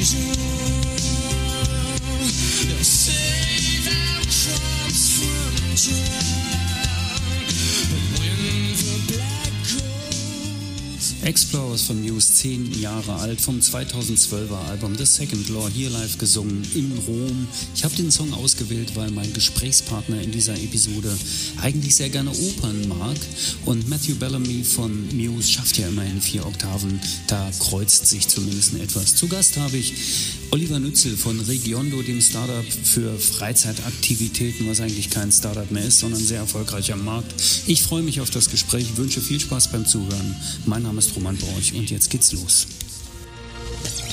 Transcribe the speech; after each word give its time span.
They'll 0.00 0.06
save 2.82 3.86
our 3.86 4.22
crops 4.22 5.20
from 5.20 5.74
drought. 5.76 6.29
Explorers 11.22 11.82
von 11.82 12.00
Muse, 12.00 12.32
zehn 12.32 12.80
Jahre 12.80 13.14
alt, 13.16 13.40
vom 13.42 13.60
2012er 13.60 14.56
Album 14.68 14.96
The 14.96 15.04
Second 15.04 15.50
Law, 15.50 15.68
hier 15.68 15.90
live 15.90 16.16
gesungen 16.16 16.66
in 16.74 16.90
Rom. 17.06 17.46
Ich 17.74 17.84
habe 17.84 17.94
den 17.94 18.10
Song 18.10 18.32
ausgewählt, 18.32 18.96
weil 18.96 19.10
mein 19.10 19.30
Gesprächspartner 19.34 20.22
in 20.22 20.32
dieser 20.32 20.54
Episode 20.54 21.14
eigentlich 21.60 21.94
sehr 21.94 22.08
gerne 22.08 22.30
Opern 22.30 22.88
mag 22.88 23.16
und 23.66 23.86
Matthew 23.88 24.14
Bellamy 24.14 24.64
von 24.64 25.08
Muse 25.14 25.50
schafft 25.50 25.76
ja 25.76 25.88
immerhin 25.88 26.22
vier 26.22 26.46
Oktaven, 26.46 26.98
da 27.26 27.50
kreuzt 27.58 28.06
sich 28.06 28.26
zumindest 28.26 28.74
etwas. 28.74 29.14
Zu 29.14 29.28
Gast 29.28 29.58
habe 29.58 29.76
ich 29.76 29.92
Oliver 30.52 30.80
Nützel 30.80 31.16
von 31.16 31.38
Regiondo, 31.40 32.02
dem 32.02 32.20
Startup 32.20 32.64
für 32.64 33.16
Freizeitaktivitäten, 33.18 34.66
was 34.68 34.80
eigentlich 34.80 35.10
kein 35.10 35.30
Startup 35.30 35.70
mehr 35.70 35.84
ist, 35.84 36.00
sondern 36.00 36.20
sehr 36.20 36.38
erfolgreicher 36.38 36.96
Markt. 36.96 37.34
Ich 37.66 37.82
freue 37.82 38.02
mich 38.02 38.20
auf 38.20 38.30
das 38.30 38.50
Gespräch, 38.50 38.96
wünsche 38.96 39.20
viel 39.20 39.38
Spaß 39.38 39.70
beim 39.70 39.86
Zuhören. 39.86 40.34
Mein 40.66 40.82
Name 40.82 40.98
ist 40.98 41.09
Roman 41.16 41.36
Borch 41.36 41.74
und 41.74 41.90
jetzt 41.90 42.10
geht's 42.10 42.32
los. 42.32 42.66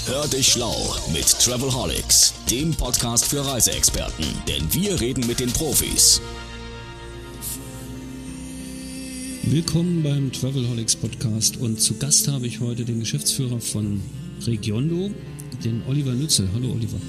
Hör 0.06 0.28
dich 0.28 0.48
schlau 0.48 0.96
mit 1.12 1.26
Travelholics, 1.26 2.34
dem 2.50 2.74
Podcast 2.74 3.26
für 3.26 3.46
Reiseexperten, 3.46 4.26
denn 4.48 4.74
wir 4.74 5.00
reden 5.00 5.28
mit 5.28 5.40
den 5.40 5.52
Profis. 5.52 6.22
Willkommen 9.44 10.04
beim 10.04 10.32
Travelholics 10.32 10.96
Podcast 10.96 11.58
und 11.58 11.80
zu 11.80 11.96
Gast 11.96 12.28
habe 12.28 12.48
ich 12.48 12.60
heute 12.60 12.86
den 12.86 13.00
Geschäftsführer 13.00 13.60
von 13.60 14.02
Regiondo, 14.46 15.12
den 15.64 15.84
Oliver 15.88 16.12
Nützel. 16.12 16.50
Hallo 16.54 16.72
Oliver. 16.72 17.00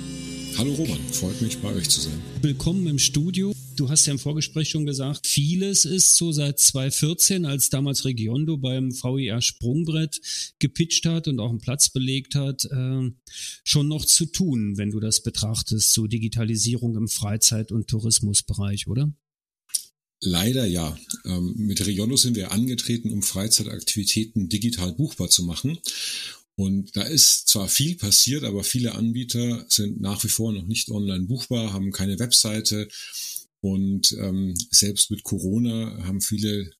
Hallo 0.56 0.72
Roman, 0.72 0.98
freut 1.12 1.40
mich 1.40 1.58
bei 1.58 1.72
euch 1.72 1.88
zu 1.88 2.00
sein. 2.00 2.20
Willkommen 2.42 2.86
im 2.86 2.98
Studio. 2.98 3.52
Du 3.78 3.88
hast 3.88 4.06
ja 4.06 4.12
im 4.12 4.18
Vorgespräch 4.18 4.70
schon 4.70 4.86
gesagt, 4.86 5.24
vieles 5.24 5.84
ist 5.84 6.16
so 6.16 6.32
seit 6.32 6.58
2014, 6.58 7.46
als 7.46 7.70
damals 7.70 8.04
Regiondo 8.04 8.56
beim 8.56 8.90
VIR 8.90 9.40
Sprungbrett 9.40 10.20
gepitcht 10.58 11.06
hat 11.06 11.28
und 11.28 11.38
auch 11.38 11.50
einen 11.50 11.60
Platz 11.60 11.88
belegt 11.88 12.34
hat, 12.34 12.64
äh, 12.64 13.08
schon 13.62 13.86
noch 13.86 14.04
zu 14.04 14.26
tun, 14.26 14.76
wenn 14.78 14.90
du 14.90 14.98
das 14.98 15.22
betrachtest, 15.22 15.92
so 15.92 16.08
Digitalisierung 16.08 16.96
im 16.96 17.06
Freizeit- 17.06 17.70
und 17.70 17.86
Tourismusbereich, 17.86 18.88
oder? 18.88 19.12
Leider 20.20 20.66
ja. 20.66 20.98
Ähm, 21.24 21.54
mit 21.56 21.86
Regiondo 21.86 22.16
sind 22.16 22.34
wir 22.34 22.50
angetreten, 22.50 23.12
um 23.12 23.22
Freizeitaktivitäten 23.22 24.48
digital 24.48 24.92
buchbar 24.92 25.30
zu 25.30 25.44
machen. 25.44 25.78
Und 26.56 26.96
da 26.96 27.02
ist 27.02 27.46
zwar 27.46 27.68
viel 27.68 27.94
passiert, 27.94 28.42
aber 28.42 28.64
viele 28.64 28.96
Anbieter 28.96 29.64
sind 29.68 30.00
nach 30.00 30.24
wie 30.24 30.28
vor 30.28 30.52
noch 30.52 30.66
nicht 30.66 30.90
online 30.90 31.26
buchbar, 31.26 31.72
haben 31.72 31.92
keine 31.92 32.18
Webseite. 32.18 32.88
Und 33.60 34.12
ähm, 34.20 34.54
selbst 34.70 35.10
mit 35.10 35.24
Corona 35.24 36.04
haben 36.04 36.20
viele 36.20 36.70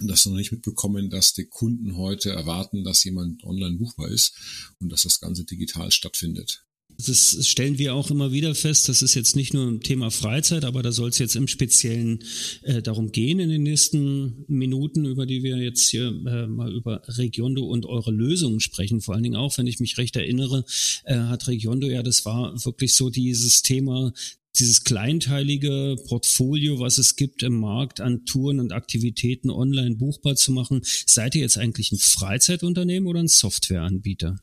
das 0.00 0.26
noch 0.26 0.34
nicht 0.34 0.52
mitbekommen, 0.52 1.10
dass 1.10 1.34
die 1.34 1.46
Kunden 1.46 1.96
heute 1.96 2.30
erwarten, 2.30 2.84
dass 2.84 3.04
jemand 3.04 3.44
online 3.44 3.76
buchbar 3.76 4.08
ist 4.08 4.34
und 4.80 4.90
dass 4.90 5.02
das 5.02 5.20
Ganze 5.20 5.44
digital 5.44 5.90
stattfindet. 5.92 6.64
Das 6.96 7.44
stellen 7.46 7.78
wir 7.78 7.94
auch 7.94 8.10
immer 8.10 8.30
wieder 8.30 8.54
fest. 8.54 8.88
Das 8.88 9.02
ist 9.02 9.14
jetzt 9.14 9.34
nicht 9.34 9.52
nur 9.52 9.66
ein 9.66 9.80
Thema 9.80 10.10
Freizeit, 10.10 10.64
aber 10.64 10.82
da 10.82 10.92
soll 10.92 11.10
es 11.10 11.18
jetzt 11.18 11.34
im 11.34 11.48
Speziellen 11.48 12.22
äh, 12.62 12.82
darum 12.82 13.10
gehen 13.10 13.40
in 13.40 13.48
den 13.48 13.64
nächsten 13.64 14.44
Minuten, 14.46 15.04
über 15.04 15.26
die 15.26 15.42
wir 15.42 15.56
jetzt 15.56 15.88
hier 15.88 16.08
äh, 16.08 16.46
mal 16.46 16.72
über 16.72 17.02
Regiondo 17.06 17.64
und 17.64 17.86
eure 17.86 18.12
Lösungen 18.12 18.60
sprechen. 18.60 19.00
Vor 19.00 19.14
allen 19.14 19.24
Dingen 19.24 19.36
auch, 19.36 19.58
wenn 19.58 19.66
ich 19.66 19.80
mich 19.80 19.98
recht 19.98 20.14
erinnere, 20.14 20.64
äh, 21.04 21.16
hat 21.16 21.48
Regiondo 21.48 21.88
ja, 21.88 22.02
das 22.02 22.24
war 22.24 22.64
wirklich 22.64 22.94
so 22.94 23.10
dieses 23.10 23.62
Thema 23.62 24.12
dieses 24.58 24.84
kleinteilige 24.84 25.96
Portfolio, 26.06 26.78
was 26.78 26.98
es 26.98 27.16
gibt 27.16 27.42
im 27.42 27.58
Markt 27.58 28.00
an 28.00 28.24
Touren 28.24 28.60
und 28.60 28.72
Aktivitäten 28.72 29.50
online 29.50 29.96
buchbar 29.96 30.36
zu 30.36 30.52
machen. 30.52 30.80
Seid 30.84 31.34
ihr 31.34 31.42
jetzt 31.42 31.58
eigentlich 31.58 31.92
ein 31.92 31.98
Freizeitunternehmen 31.98 33.08
oder 33.08 33.20
ein 33.20 33.28
Softwareanbieter? 33.28 34.36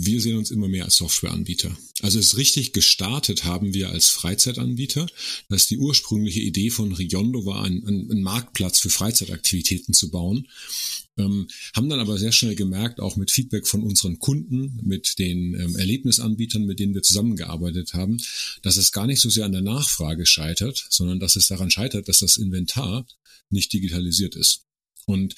Wir 0.00 0.20
sehen 0.20 0.36
uns 0.36 0.52
immer 0.52 0.68
mehr 0.68 0.84
als 0.84 0.96
Softwareanbieter. 0.96 1.76
Also 2.02 2.20
es 2.20 2.36
richtig 2.36 2.72
gestartet 2.72 3.42
haben 3.42 3.74
wir 3.74 3.90
als 3.90 4.10
Freizeitanbieter. 4.10 5.08
Das 5.48 5.62
ist 5.62 5.70
die 5.70 5.78
ursprüngliche 5.78 6.38
Idee 6.38 6.70
von 6.70 6.92
Riondo 6.92 7.44
war, 7.44 7.64
einen, 7.64 7.84
einen 7.84 8.22
Marktplatz 8.22 8.78
für 8.78 8.90
Freizeitaktivitäten 8.90 9.94
zu 9.94 10.12
bauen. 10.12 10.46
Ähm, 11.16 11.48
haben 11.74 11.88
dann 11.88 11.98
aber 11.98 12.16
sehr 12.16 12.30
schnell 12.30 12.54
gemerkt, 12.54 13.00
auch 13.00 13.16
mit 13.16 13.32
Feedback 13.32 13.66
von 13.66 13.82
unseren 13.82 14.20
Kunden, 14.20 14.78
mit 14.84 15.18
den 15.18 15.54
ähm, 15.54 15.74
Erlebnisanbietern, 15.74 16.64
mit 16.64 16.78
denen 16.78 16.94
wir 16.94 17.02
zusammengearbeitet 17.02 17.94
haben, 17.94 18.22
dass 18.62 18.76
es 18.76 18.92
gar 18.92 19.08
nicht 19.08 19.20
so 19.20 19.28
sehr 19.30 19.46
an 19.46 19.52
der 19.52 19.62
Nachfrage 19.62 20.26
scheitert, 20.26 20.86
sondern 20.90 21.18
dass 21.18 21.34
es 21.34 21.48
daran 21.48 21.72
scheitert, 21.72 22.08
dass 22.08 22.20
das 22.20 22.36
Inventar 22.36 23.04
nicht 23.50 23.72
digitalisiert 23.72 24.36
ist. 24.36 24.60
Und 25.06 25.34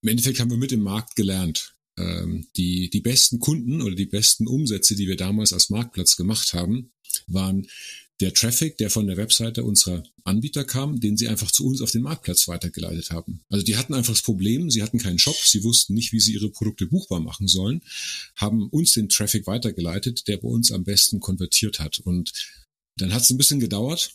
im 0.00 0.08
Endeffekt 0.08 0.40
haben 0.40 0.50
wir 0.50 0.56
mit 0.56 0.70
dem 0.70 0.80
Markt 0.80 1.14
gelernt 1.14 1.75
ähm, 1.98 2.46
die, 2.56 2.90
die 2.90 3.00
besten 3.00 3.40
Kunden 3.40 3.82
oder 3.82 3.94
die 3.94 4.06
besten 4.06 4.46
Umsätze, 4.46 4.94
die 4.96 5.08
wir 5.08 5.16
damals 5.16 5.52
als 5.52 5.70
Marktplatz 5.70 6.16
gemacht 6.16 6.52
haben, 6.54 6.90
waren 7.26 7.66
der 8.20 8.32
Traffic, 8.32 8.78
der 8.78 8.90
von 8.90 9.06
der 9.06 9.18
Webseite 9.18 9.62
unserer 9.62 10.02
Anbieter 10.24 10.64
kam, 10.64 11.00
den 11.00 11.16
sie 11.16 11.28
einfach 11.28 11.50
zu 11.50 11.66
uns 11.66 11.82
auf 11.82 11.90
den 11.90 12.02
Marktplatz 12.02 12.48
weitergeleitet 12.48 13.10
haben. 13.10 13.40
Also 13.50 13.64
die 13.64 13.76
hatten 13.76 13.92
einfach 13.92 14.14
das 14.14 14.22
Problem, 14.22 14.70
sie 14.70 14.82
hatten 14.82 14.98
keinen 14.98 15.18
Shop, 15.18 15.36
sie 15.36 15.62
wussten 15.62 15.94
nicht, 15.94 16.12
wie 16.12 16.20
sie 16.20 16.32
ihre 16.32 16.48
Produkte 16.48 16.86
buchbar 16.86 17.20
machen 17.20 17.46
sollen, 17.46 17.82
haben 18.34 18.68
uns 18.70 18.94
den 18.94 19.10
Traffic 19.10 19.46
weitergeleitet, 19.46 20.28
der 20.28 20.38
bei 20.38 20.48
uns 20.48 20.72
am 20.72 20.84
besten 20.84 21.20
konvertiert 21.20 21.78
hat. 21.78 21.98
Und 22.00 22.32
dann 22.96 23.12
hat 23.12 23.22
es 23.22 23.30
ein 23.30 23.36
bisschen 23.36 23.60
gedauert, 23.60 24.12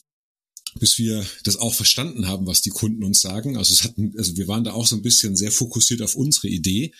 bis 0.79 0.97
wir 0.97 1.25
das 1.43 1.57
auch 1.57 1.73
verstanden 1.73 2.27
haben, 2.27 2.47
was 2.47 2.61
die 2.61 2.69
Kunden 2.69 3.03
uns 3.03 3.21
sagen. 3.21 3.55
Also 3.57 3.73
es 3.73 3.83
hatten, 3.83 4.13
also 4.17 4.35
wir 4.35 4.47
waren 4.47 4.63
da 4.63 4.73
auch 4.73 4.87
so 4.87 4.95
ein 4.95 5.03
bisschen 5.03 5.35
sehr 5.35 5.51
fokussiert 5.51 6.01
auf 6.01 6.15
unsere 6.15 6.47
Idee 6.47 6.91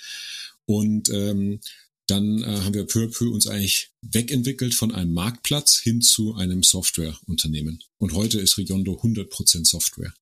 und 0.66 1.10
ähm, 1.10 1.60
dann 2.08 2.44
äh, 2.44 2.62
haben 2.62 2.74
wir 2.74 2.86
peu 2.86 3.06
à 3.06 3.08
peu 3.08 3.30
uns 3.30 3.48
eigentlich 3.48 3.92
wegentwickelt 4.02 4.74
von 4.74 4.94
einem 4.94 5.14
Marktplatz 5.14 5.78
hin 5.78 6.02
zu 6.02 6.36
einem 6.36 6.64
Softwareunternehmen. 6.64 7.82
Und 7.98 8.14
heute 8.14 8.40
ist 8.40 8.58
Regiondo 8.58 9.00
100% 9.02 9.66
Software. 9.66 10.14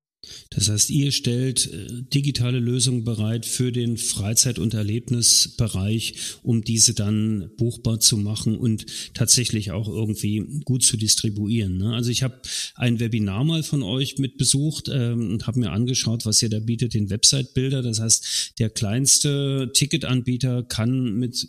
Das 0.49 0.69
heißt, 0.69 0.89
ihr 0.89 1.11
stellt 1.11 1.71
äh, 1.71 1.87
digitale 2.13 2.59
Lösungen 2.59 3.03
bereit 3.03 3.45
für 3.45 3.71
den 3.71 3.97
Freizeit- 3.97 4.59
und 4.59 4.73
Erlebnisbereich, 4.73 6.15
um 6.43 6.63
diese 6.63 6.93
dann 6.93 7.49
buchbar 7.57 7.99
zu 7.99 8.17
machen 8.17 8.57
und 8.57 8.85
tatsächlich 9.13 9.71
auch 9.71 9.87
irgendwie 9.87 10.61
gut 10.65 10.83
zu 10.83 10.97
distribuieren. 10.97 11.77
Ne? 11.77 11.93
Also 11.93 12.09
ich 12.09 12.23
habe 12.23 12.41
ein 12.75 12.99
Webinar 12.99 13.43
mal 13.43 13.63
von 13.63 13.81
euch 13.81 14.17
mit 14.17 14.37
besucht 14.37 14.89
ähm, 14.91 15.31
und 15.31 15.47
habe 15.47 15.59
mir 15.59 15.71
angeschaut, 15.71 16.25
was 16.25 16.41
ihr 16.41 16.49
da 16.49 16.59
bietet, 16.59 16.93
den 16.93 17.09
Website-Bilder. 17.09 17.81
Das 17.81 17.99
heißt, 17.99 18.53
der 18.59 18.69
kleinste 18.69 19.71
Ticketanbieter 19.73 20.63
kann 20.63 21.15
mit 21.15 21.47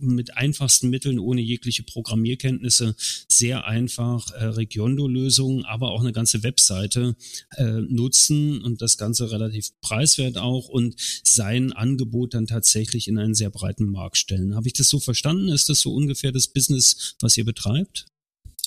mit 0.00 0.36
einfachsten 0.36 0.90
Mitteln, 0.90 1.18
ohne 1.18 1.40
jegliche 1.40 1.82
Programmierkenntnisse, 1.82 2.94
sehr 3.28 3.66
einfach 3.66 4.30
äh, 4.32 4.44
Regiondo-Lösungen, 4.44 5.64
aber 5.64 5.90
auch 5.90 6.00
eine 6.00 6.12
ganze 6.12 6.42
Webseite 6.42 7.16
äh, 7.56 7.64
nutzen 7.64 8.62
und 8.62 8.82
das 8.82 8.98
Ganze 8.98 9.30
relativ 9.30 9.70
preiswert 9.80 10.38
auch 10.38 10.68
und 10.68 10.94
sein 11.24 11.72
Angebot 11.72 12.34
dann 12.34 12.46
tatsächlich 12.46 13.08
in 13.08 13.18
einen 13.18 13.34
sehr 13.34 13.50
breiten 13.50 13.86
Markt 13.86 14.16
stellen. 14.16 14.54
Habe 14.54 14.68
ich 14.68 14.74
das 14.74 14.88
so 14.88 15.00
verstanden? 15.00 15.48
Ist 15.48 15.68
das 15.68 15.80
so 15.80 15.92
ungefähr 15.94 16.32
das 16.32 16.48
Business, 16.48 17.16
was 17.20 17.36
ihr 17.36 17.44
betreibt? 17.44 18.06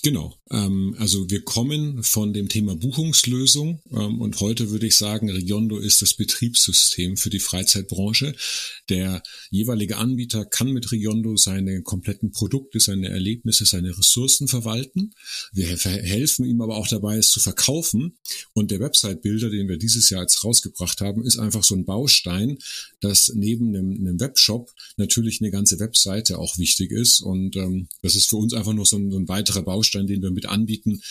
Genau. 0.06 0.36
Ähm, 0.52 0.96
also 1.00 1.32
wir 1.32 1.42
kommen 1.42 2.04
von 2.04 2.32
dem 2.32 2.48
Thema 2.48 2.76
Buchungslösung 2.76 3.82
ähm, 3.92 4.22
und 4.22 4.40
heute 4.40 4.70
würde 4.70 4.86
ich 4.86 4.98
sagen, 4.98 5.32
Regiondo 5.32 5.80
ist 5.80 6.04
das 6.04 6.14
Betriebssystem 6.14 7.18
für 7.18 7.32
die 7.32 7.40
Freizeitbranche. 7.40 8.36
Der 8.90 9.24
jeweilige 9.50 9.98
Anbieter 9.98 10.46
kann 10.46 10.72
mit 10.72 10.92
Regiondo 10.92 11.36
seine 11.38 11.81
kompletten 11.81 12.31
Produkte, 12.31 12.80
seine 12.80 13.10
Erlebnisse, 13.10 13.66
seine 13.66 13.98
Ressourcen 13.98 14.48
verwalten. 14.48 15.16
Wir 15.52 15.75
helfen 15.75 16.46
ihm 16.46 16.62
aber 16.62 16.78
auch 16.78 16.88
dabei, 16.88 17.18
es 17.18 17.30
zu 17.30 17.40
verkaufen. 17.40 18.16
Und 18.54 18.69
der 18.69 18.81
Website-Bilder, 18.81 19.50
den 19.50 19.68
wir 19.68 19.78
dieses 19.78 20.12
Jahr 20.12 20.22
jetzt 20.22 20.44
rausgebracht 20.44 21.01
haben, 21.01 21.25
ist 21.25 21.40
einfach 21.40 21.63
so 21.63 21.74
ein 21.74 21.86
Baustein, 21.86 22.60
dass 23.00 23.31
neben 23.34 23.69
einem, 23.69 23.94
einem 23.94 24.19
Webshop 24.19 24.72
natürlich 24.98 25.42
eine 25.42 25.50
ganze 25.50 25.80
Webseite 25.80 26.38
auch 26.38 26.60
wichtig 26.60 26.92
ist. 26.92 27.22
Und 27.22 27.56
ähm, 27.56 27.88
das 28.04 28.16
ist 28.16 28.30
für 28.30 28.38
uns 28.38 28.54
einfach 28.54 28.74
nur 28.74 28.86
so 28.86 28.98
ein, 28.98 29.10
so 29.10 29.18
ein 29.18 29.28
weiterer 29.28 29.63
Baustein 29.63 29.94
Baustein, 29.95 30.07
den 30.07 30.21
wir 30.21 30.31
mit 30.31 30.45
anbieten, 30.45 31.01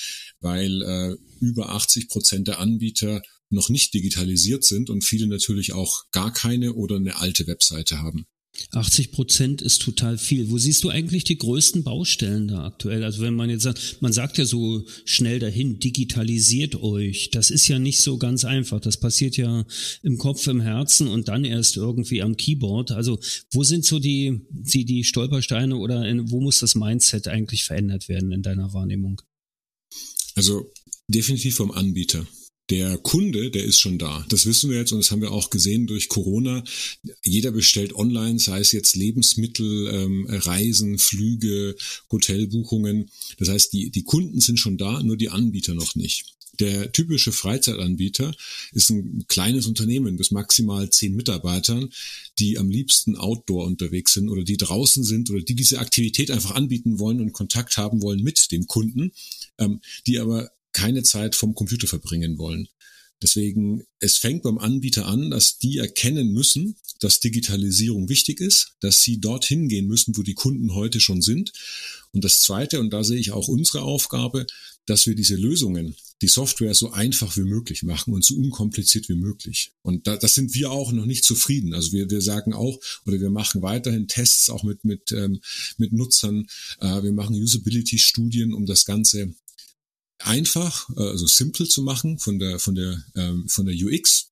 weil 0.41 0.83
äh, 0.83 1.17
über 1.41 1.71
80 1.71 2.09
Prozent 2.09 2.49
der 2.49 2.61
Anbieter 2.61 3.23
noch 3.51 3.69
nicht 3.69 3.95
digitalisiert 3.95 4.65
sind 4.65 4.91
und 4.91 5.05
viele 5.05 5.27
natürlich 5.27 5.73
auch 5.73 6.05
gar 6.11 6.33
keine 6.33 6.75
oder 6.75 6.97
eine 6.97 7.17
alte 7.17 7.47
Webseite 7.47 8.01
haben. 8.01 8.27
80 8.71 9.13
Prozent 9.13 9.63
ist 9.63 9.83
total 9.83 10.19
viel. 10.19 10.51
Wo 10.51 10.59
siehst 10.59 10.85
du 10.85 10.89
eigentlich 10.89 11.25
die 11.25 11.39
größten 11.39 11.83
Baustellen 11.83 12.49
da 12.49 12.65
aktuell? 12.65 13.05
Also 13.05 13.23
wenn 13.23 13.35
man 13.35 13.51
jetzt 13.51 13.63
sagt, 13.63 13.99
man 14.01 14.13
sagt 14.13 14.39
ja 14.39 14.47
so 14.47 14.85
schnell 15.05 15.39
dahin, 15.39 15.81
digitalisiert 15.81 16.77
euch. 16.77 17.31
Das 17.31 17.51
ist 17.51 17.69
ja 17.69 17.79
nicht 17.79 18.01
so 18.01 18.19
ganz 18.19 18.45
einfach. 18.45 18.81
Das 18.81 18.99
passiert 18.99 19.37
ja 19.37 19.65
im 20.03 20.19
Kopf, 20.19 20.47
im 20.47 20.61
Herzen 20.61 21.09
und 21.09 21.29
dann 21.29 21.45
erst 21.45 21.77
irgendwie 21.77 22.23
am 22.23 22.37
Keyboard. 22.37 22.93
Also 22.93 23.19
wo 23.53 23.65
sind 23.65 23.85
so 23.85 23.99
die, 23.99 24.41
die, 24.51 24.85
die 24.85 25.05
Stolpersteine 25.05 25.77
oder 25.77 26.07
in, 26.07 26.31
wo 26.31 26.41
muss 26.41 26.61
das 26.61 26.75
Mindset 26.75 27.29
eigentlich 27.29 27.65
verändert 27.65 28.09
werden 28.09 28.33
in 28.33 28.43
deiner 28.43 28.73
Wahrnehmung? 28.73 29.21
Also 30.35 30.71
definitiv 31.09 31.57
vom 31.57 31.71
Anbieter. 31.71 32.27
Der 32.71 32.97
Kunde, 32.97 33.51
der 33.51 33.65
ist 33.65 33.79
schon 33.79 33.99
da. 33.99 34.25
Das 34.31 34.47
wissen 34.47 34.71
wir 34.71 34.79
jetzt 34.79 34.93
und 34.93 34.99
das 34.99 35.11
haben 35.11 35.21
wir 35.21 35.33
auch 35.33 35.51
gesehen 35.51 35.87
durch 35.87 36.09
Corona. 36.09 36.65
Jeder 37.23 37.51
bestellt 37.53 37.95
online, 37.95 38.39
sei 38.39 38.61
es 38.61 38.73
jetzt 38.73 38.97
Lebensmittel, 38.97 39.89
ähm, 39.89 40.27
Reisen, 40.31 40.99
Flüge, 40.99 41.77
Hotelbuchungen. 42.11 43.11
Das 43.39 43.51
heißt, 43.51 43.73
die, 43.75 43.91
die 43.91 44.03
Kunden 44.03 44.41
sind 44.41 44.59
schon 44.59 44.79
da, 44.79 45.03
nur 45.03 45.19
die 45.19 45.29
Anbieter 45.29 45.75
noch 45.75 45.95
nicht. 45.95 46.35
Der 46.61 46.93
typische 46.93 47.33
Freizeitanbieter 47.33 48.35
ist 48.73 48.91
ein 48.91 49.25
kleines 49.29 49.67
Unternehmen 49.67 50.17
bis 50.17 50.31
maximal 50.31 50.89
zehn 50.89 51.15
Mitarbeitern, 51.15 51.91
die 52.39 52.59
am 52.59 52.71
liebsten 52.71 53.17
outdoor 53.17 53.67
unterwegs 53.67 54.15
sind 54.15 54.29
oder 54.29 54.45
die 54.45 54.57
draußen 54.57 55.03
sind 55.05 55.31
oder 55.31 55.43
die 55.43 55.55
diese 55.55 55.81
Aktivität 55.81 56.31
einfach 56.31 56.53
anbieten 56.53 56.99
wollen 56.99 57.21
und 57.21 57.33
Kontakt 57.33 57.77
haben 57.77 58.03
wollen 58.03 58.23
mit 58.23 58.53
dem 58.53 58.67
Kunden, 58.67 59.13
ähm, 59.59 59.81
die 60.07 60.19
aber 60.19 60.51
keine 60.75 61.03
Zeit 61.03 61.35
vom 61.35 61.55
Computer 61.55 61.87
verbringen 61.87 62.37
wollen. 62.37 62.69
Deswegen, 63.23 63.85
es 64.01 64.19
fängt 64.19 64.43
beim 64.43 64.59
Anbieter 64.59 65.07
an, 65.07 65.31
dass 65.31 65.57
die 65.57 65.79
erkennen 65.79 66.33
müssen, 66.33 66.77
dass 67.01 67.21
Digitalisierung 67.21 68.09
wichtig 68.09 68.41
ist, 68.41 68.75
dass 68.81 69.01
sie 69.01 69.19
dorthin 69.19 69.69
gehen 69.69 69.87
müssen, 69.87 70.17
wo 70.17 70.23
die 70.23 70.35
Kunden 70.35 70.75
heute 70.75 71.01
schon 71.01 71.23
sind. 71.23 71.53
Und 72.13 72.23
das 72.25 72.41
Zweite, 72.41 72.81
und 72.81 72.91
da 72.91 73.03
sehe 73.03 73.19
ich 73.19 73.31
auch 73.33 73.49
unsere 73.49 73.83
Aufgabe, 73.83 74.47
dass 74.87 75.07
wir 75.07 75.15
diese 75.15 75.37
Lösungen, 75.37 75.97
die 76.21 76.29
Software 76.29 76.75
so 76.75 76.93
einfach 76.93 77.37
wie 77.37 77.45
möglich 77.45 77.83
machen 77.83 78.13
und 78.13 78.25
so 78.25 78.35
unkompliziert 78.37 79.09
wie 79.09 79.15
möglich. 79.15 79.73
Und 79.83 80.07
da, 80.07 80.17
das 80.17 80.35
sind 80.35 80.55
wir 80.55 80.71
auch 80.71 80.93
noch 80.93 81.07
nicht 81.07 81.25
zufrieden. 81.25 81.73
Also 81.73 81.93
wir, 81.93 82.11
wir 82.11 82.21
sagen 82.21 82.53
auch, 82.53 82.79
oder 83.07 83.21
wir 83.21 83.31
machen 83.31 83.63
weiterhin 83.63 84.07
Tests 84.07 84.51
auch 84.51 84.63
mit, 84.63 84.85
mit, 84.85 85.13
ähm, 85.13 85.41
mit 85.79 85.93
Nutzern. 85.93 86.47
Äh, 86.81 87.03
wir 87.03 87.13
machen 87.13 87.35
Usability-Studien, 87.35 88.53
um 88.53 88.67
das 88.67 88.85
Ganze 88.85 89.35
einfach, 90.27 90.89
äh, 90.97 91.01
also 91.01 91.27
simple 91.27 91.67
zu 91.67 91.83
machen 91.83 92.19
von 92.19 92.39
der, 92.39 92.59
von 92.59 92.75
der, 92.75 93.05
ähm, 93.15 93.49
von 93.49 93.67
der 93.67 93.75
UX, 93.75 94.31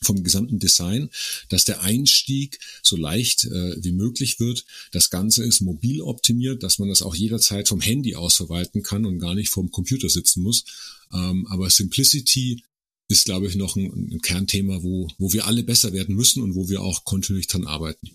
vom 0.00 0.24
gesamten 0.24 0.58
Design, 0.58 1.10
dass 1.48 1.64
der 1.64 1.82
Einstieg 1.82 2.58
so 2.82 2.96
leicht 2.96 3.44
äh, 3.44 3.82
wie 3.82 3.92
möglich 3.92 4.40
wird. 4.40 4.64
Das 4.90 5.10
Ganze 5.10 5.44
ist 5.44 5.60
mobil 5.60 6.00
optimiert, 6.00 6.62
dass 6.62 6.78
man 6.78 6.88
das 6.88 7.02
auch 7.02 7.14
jederzeit 7.14 7.68
vom 7.68 7.80
Handy 7.80 8.16
aus 8.16 8.34
verwalten 8.34 8.82
kann 8.82 9.06
und 9.06 9.18
gar 9.18 9.34
nicht 9.34 9.50
vom 9.50 9.70
Computer 9.70 10.08
sitzen 10.08 10.42
muss. 10.42 10.64
Ähm, 11.12 11.46
aber 11.48 11.70
Simplicity 11.70 12.64
ist, 13.08 13.26
glaube 13.26 13.46
ich, 13.46 13.54
noch 13.54 13.76
ein, 13.76 14.10
ein 14.12 14.20
Kernthema, 14.22 14.82
wo, 14.82 15.08
wo 15.18 15.32
wir 15.32 15.46
alle 15.46 15.62
besser 15.62 15.92
werden 15.92 16.16
müssen 16.16 16.42
und 16.42 16.54
wo 16.54 16.68
wir 16.68 16.80
auch 16.80 17.04
kontinuierlich 17.04 17.48
dran 17.48 17.66
arbeiten. 17.66 18.10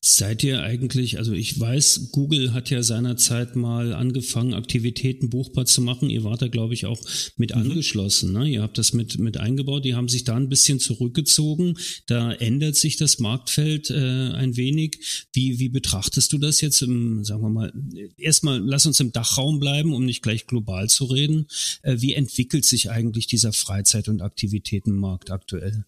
Seid 0.00 0.44
ihr 0.44 0.62
eigentlich, 0.62 1.18
also 1.18 1.32
ich 1.32 1.58
weiß, 1.58 2.10
Google 2.12 2.54
hat 2.54 2.70
ja 2.70 2.82
seinerzeit 2.82 3.56
mal 3.56 3.92
angefangen, 3.92 4.54
Aktivitäten 4.54 5.28
buchbar 5.28 5.66
zu 5.66 5.82
machen. 5.82 6.08
Ihr 6.08 6.22
wart 6.22 6.40
da, 6.40 6.48
glaube 6.48 6.74
ich, 6.74 6.86
auch 6.86 7.00
mit 7.36 7.54
mhm. 7.54 7.62
angeschlossen. 7.62 8.32
Ne? 8.32 8.48
Ihr 8.48 8.62
habt 8.62 8.78
das 8.78 8.92
mit, 8.92 9.18
mit 9.18 9.36
eingebaut. 9.36 9.84
Die 9.84 9.94
haben 9.94 10.08
sich 10.08 10.24
da 10.24 10.36
ein 10.36 10.48
bisschen 10.48 10.78
zurückgezogen. 10.78 11.76
Da 12.06 12.32
ändert 12.32 12.76
sich 12.76 12.96
das 12.96 13.18
Marktfeld 13.18 13.90
äh, 13.90 14.30
ein 14.30 14.56
wenig. 14.56 15.26
Wie, 15.32 15.58
wie 15.58 15.68
betrachtest 15.68 16.32
du 16.32 16.38
das 16.38 16.60
jetzt 16.60 16.80
im, 16.82 17.24
sagen 17.24 17.42
wir 17.42 17.50
mal, 17.50 17.72
erstmal 18.16 18.60
lass 18.60 18.86
uns 18.86 19.00
im 19.00 19.12
Dachraum 19.12 19.58
bleiben, 19.58 19.92
um 19.92 20.04
nicht 20.04 20.22
gleich 20.22 20.46
global 20.46 20.88
zu 20.88 21.06
reden. 21.06 21.48
Äh, 21.82 21.96
wie 22.00 22.14
entwickelt 22.14 22.64
sich 22.64 22.90
eigentlich 22.90 23.26
dieser 23.26 23.52
Freizeit- 23.52 24.08
und 24.08 24.22
Aktivitätenmarkt 24.22 25.30
aktuell? 25.30 25.84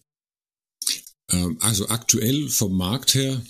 Ähm, 1.31 1.57
also 1.61 1.87
aktuell 1.87 2.49
vom 2.49 2.75
Markt 2.75 3.13
her 3.13 3.41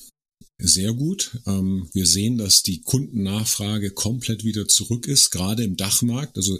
sehr 0.57 0.93
gut. 0.93 1.39
Ähm, 1.47 1.89
wir 1.93 2.05
sehen, 2.05 2.37
dass 2.37 2.63
die 2.63 2.81
Kundennachfrage 2.81 3.91
komplett 3.91 4.43
wieder 4.43 4.67
zurück 4.67 5.07
ist, 5.07 5.31
gerade 5.31 5.63
im 5.63 5.77
Dachmarkt. 5.77 6.35
Also 6.35 6.59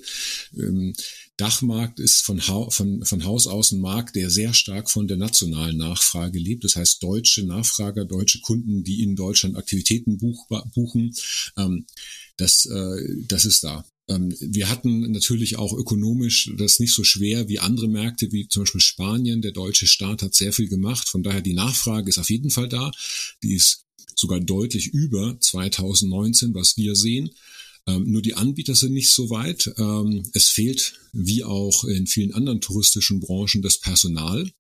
ähm, 0.58 0.94
Dachmarkt 1.36 2.00
ist 2.00 2.22
von, 2.22 2.40
von, 2.40 3.06
von 3.06 3.26
Haus 3.26 3.48
aus 3.48 3.72
ein 3.72 3.82
Markt, 3.82 4.16
der 4.16 4.30
sehr 4.30 4.54
stark 4.54 4.90
von 4.90 5.08
der 5.08 5.18
nationalen 5.18 5.78
Nachfrage 5.78 6.40
lebt. 6.40 6.64
Das 6.64 6.76
heißt, 6.76 7.04
deutsche 7.04 7.46
Nachfrager, 7.46 8.06
deutsche 8.06 8.40
Kunden, 8.40 8.84
die 8.84 9.04
in 9.04 9.16
Deutschland 9.16 9.58
Aktivitäten 9.58 10.18
buch, 10.18 10.48
buchen, 10.74 11.14
ähm, 11.58 11.86
das, 12.38 12.66
äh, 12.66 13.24
das 13.28 13.46
ist 13.46 13.64
da. 13.64 13.86
Ähm, 14.10 14.36
wir 14.40 14.70
hatten 14.70 15.12
natürlich 15.12 15.58
auch 15.58 15.74
ökonomisch 15.74 16.52
das 16.58 16.80
nicht 16.80 16.94
so 16.94 17.04
schwer 17.04 17.48
wie 17.48 17.60
andere 17.60 17.88
Märkte, 17.88 18.32
wie 18.32 18.48
zum 18.48 18.64
Beispiel 18.64 18.82
Spanien. 18.82 19.42
Der 19.42 19.52
deutsche 19.52 19.88
Staat 19.88 20.24
hat 20.24 20.34
sehr 20.34 20.52
viel 20.52 20.68
gemacht. 20.68 21.08
Von 21.08 21.24
daher 21.24 21.42
die 21.42 21.54
Nachfrage 21.54 22.10
ist 22.10 22.18
auf 22.18 22.30
jeden 22.30 22.50
Fall 22.50 22.68
da. 22.68 22.92
Die 23.44 23.54
ist 23.54 23.86
sogar 24.16 24.40
deutlich 24.40 24.88
über 24.88 25.38
2019, 25.40 26.54
was 26.54 26.76
wir 26.76 26.96
sehen. 26.96 27.30
Ähm, 27.88 28.12
nur 28.12 28.22
die 28.22 28.34
Anbieter 28.34 28.76
sind 28.76 28.94
nicht 28.94 29.12
so 29.12 29.30
weit. 29.30 29.72
Ähm, 29.78 30.24
es 30.34 30.50
fehlt, 30.50 30.96
wie 31.14 31.44
auch 31.44 31.84
in 31.84 32.08
vielen 32.08 32.34
anderen 32.34 32.62
touristischen 32.62 33.20
Branchen, 33.20 33.62
das 33.62 33.80
Personal. 33.80 34.52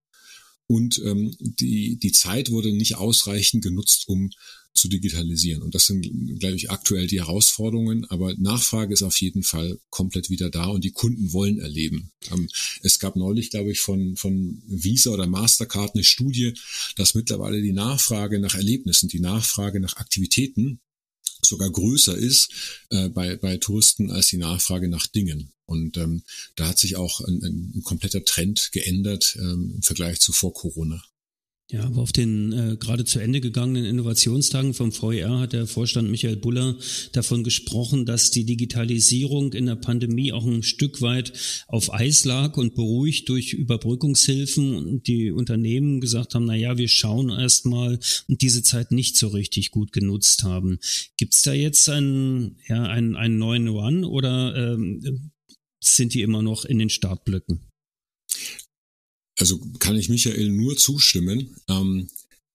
Und 0.72 1.02
die, 1.40 1.98
die 1.98 2.12
Zeit 2.12 2.52
wurde 2.52 2.72
nicht 2.72 2.94
ausreichend 2.94 3.64
genutzt, 3.64 4.08
um 4.08 4.30
zu 4.74 4.88
digitalisieren. 4.88 5.62
Und 5.62 5.76
das 5.76 5.88
sind, 5.88 6.40
glaube 6.40 6.56
ich, 6.56 6.72
aktuell 6.72 7.08
die 7.08 7.20
Herausforderungen. 7.20 8.06
Aber 8.06 8.34
Nachfrage 8.36 8.94
ist 8.94 9.04
auf 9.04 9.20
jeden 9.20 9.44
Fall 9.44 9.80
komplett 9.90 10.30
wieder 10.30 10.50
da 10.50 10.66
und 10.66 10.84
die 10.84 10.92
Kunden 10.92 11.34
wollen 11.34 11.60
erleben. 11.60 12.12
Ähm, 12.32 12.50
es 12.82 13.00
gab 13.00 13.16
neulich, 13.16 13.50
glaube 13.50 13.72
ich, 13.72 13.82
von, 13.82 14.16
von 14.16 14.62
Visa 14.68 15.12
oder 15.12 15.28
Mastercard 15.28 15.96
eine 15.96 16.04
Studie, 16.04 16.54
dass 16.96 17.16
mittlerweile 17.16 17.62
die 17.62 17.74
Nachfrage 17.74 18.40
nach 18.40 18.56
Erlebnissen, 18.56 19.10
die 19.10 19.20
Nachfrage 19.20 19.80
nach 19.80 19.98
Aktivitäten 19.98 20.80
sogar 21.42 21.70
größer 21.70 22.18
ist 22.18 22.52
äh, 22.90 23.10
bei, 23.10 23.36
bei 23.36 23.58
Touristen 23.58 24.12
als 24.12 24.28
die 24.28 24.38
Nachfrage 24.38 24.88
nach 24.88 25.08
Dingen. 25.08 25.52
Und 25.66 25.98
ähm, 25.98 26.24
da 26.56 26.68
hat 26.68 26.80
sich 26.80 26.96
auch 26.96 27.22
ein, 27.22 27.44
ein 27.44 27.84
kompletter 27.84 28.26
Trend 28.26 28.72
geändert 28.72 29.38
ähm, 29.40 29.74
im 29.76 29.82
Vergleich 29.82 30.20
zu 30.20 30.34
vor 30.34 30.54
Corona. 30.54 31.04
Ja, 31.72 31.84
aber 31.84 32.02
auf 32.02 32.12
den 32.12 32.52
äh, 32.52 32.78
gerade 32.80 33.06
zu 33.06 33.20
Ende 33.20 33.42
gegangenen 33.42 33.86
Innovationstagen 33.86 34.74
vom 34.74 34.92
VR 34.92 35.40
hat 35.40 35.54
der 35.54 35.68
Vorstand 35.68 36.10
Michael 36.10 36.38
Buller 36.38 36.76
davon 37.12 37.44
gesprochen, 37.44 38.08
dass 38.08 38.32
die 38.32 38.44
Digitalisierung 38.44 39.54
in 39.54 39.68
der 39.68 39.76
Pandemie 39.76 40.34
auch 40.34 40.48
ein 40.48 40.64
Stück 40.64 41.04
weit 41.04 41.32
auf 41.68 41.94
Eis 41.94 42.26
lag 42.26 42.58
und 42.58 42.74
beruhigt 42.74 43.30
durch 43.30 43.54
Überbrückungshilfen 43.54 44.78
und 44.78 45.06
die 45.06 45.30
Unternehmen 45.30 46.02
gesagt 46.02 46.34
haben, 46.34 46.46
na 46.46 46.56
ja, 46.56 46.80
wir 46.80 46.88
schauen 46.88 47.30
erstmal 47.30 48.00
und 48.28 48.42
diese 48.42 48.64
Zeit 48.64 48.92
nicht 48.92 49.16
so 49.16 49.28
richtig 49.28 49.70
gut 49.70 49.92
genutzt 49.92 50.44
haben. 50.44 50.80
Gibt's 51.18 51.44
da 51.44 51.54
jetzt 51.54 51.88
einen, 51.88 52.58
ja, 52.68 52.82
einen, 52.86 53.16
einen 53.16 53.38
neuen 53.38 53.70
One 53.70 54.08
oder 54.08 54.74
ähm, 54.74 55.32
sind 55.80 56.16
die 56.16 56.24
immer 56.24 56.42
noch 56.42 56.66
in 56.66 56.80
den 56.80 56.90
Startblöcken? 56.90 57.69
Also 59.40 59.60
kann 59.80 59.96
ich 59.96 60.10
Michael 60.10 60.50
nur 60.50 60.78
zustimmen. 60.78 61.56
Ähm, 61.68 62.10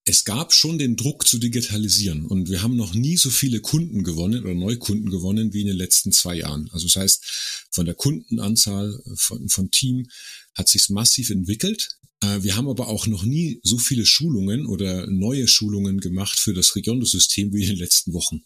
es 0.06 0.24
gab 0.24 0.52
schon 0.52 0.78
den 0.78 0.96
Druck 0.96 1.26
zu 1.26 1.38
digitalisieren 1.38 2.26
und 2.26 2.50
wir 2.50 2.62
haben 2.62 2.76
noch 2.76 2.92
nie 2.92 3.16
so 3.16 3.30
viele 3.30 3.60
Kunden 3.60 4.04
gewonnen 4.04 4.44
oder 4.44 4.54
Neukunden 4.54 5.10
gewonnen 5.10 5.54
wie 5.54 5.62
in 5.62 5.68
den 5.68 5.76
letzten 5.76 6.12
zwei 6.12 6.36
Jahren. 6.36 6.68
Also 6.72 6.86
das 6.86 6.96
heißt, 6.96 7.24
von 7.70 7.86
der 7.86 7.94
Kundenanzahl 7.94 9.00
von, 9.14 9.48
von 9.48 9.70
Team 9.70 10.06
hat 10.54 10.68
sich's 10.68 10.90
massiv 10.90 11.30
entwickelt. 11.30 11.96
Äh, 12.24 12.42
wir 12.42 12.56
haben 12.56 12.68
aber 12.68 12.88
auch 12.88 13.06
noch 13.06 13.24
nie 13.24 13.60
so 13.62 13.78
viele 13.78 14.06
Schulungen 14.06 14.66
oder 14.66 15.06
neue 15.06 15.48
Schulungen 15.48 16.00
gemacht 16.00 16.38
für 16.38 16.54
das 16.54 16.74
Regiondo-System 16.76 17.52
wie 17.52 17.62
in 17.62 17.70
den 17.70 17.78
letzten 17.78 18.12
Wochen. 18.12 18.42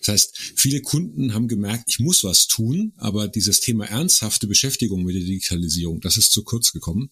Das 0.00 0.08
heißt, 0.08 0.38
viele 0.56 0.80
Kunden 0.80 1.34
haben 1.34 1.48
gemerkt, 1.48 1.84
ich 1.86 2.00
muss 2.00 2.24
was 2.24 2.46
tun, 2.46 2.92
aber 2.96 3.28
dieses 3.28 3.60
Thema 3.60 3.86
ernsthafte 3.86 4.46
Beschäftigung 4.46 5.04
mit 5.04 5.14
der 5.14 5.22
Digitalisierung, 5.22 6.00
das 6.00 6.16
ist 6.16 6.32
zu 6.32 6.42
kurz 6.42 6.72
gekommen. 6.72 7.10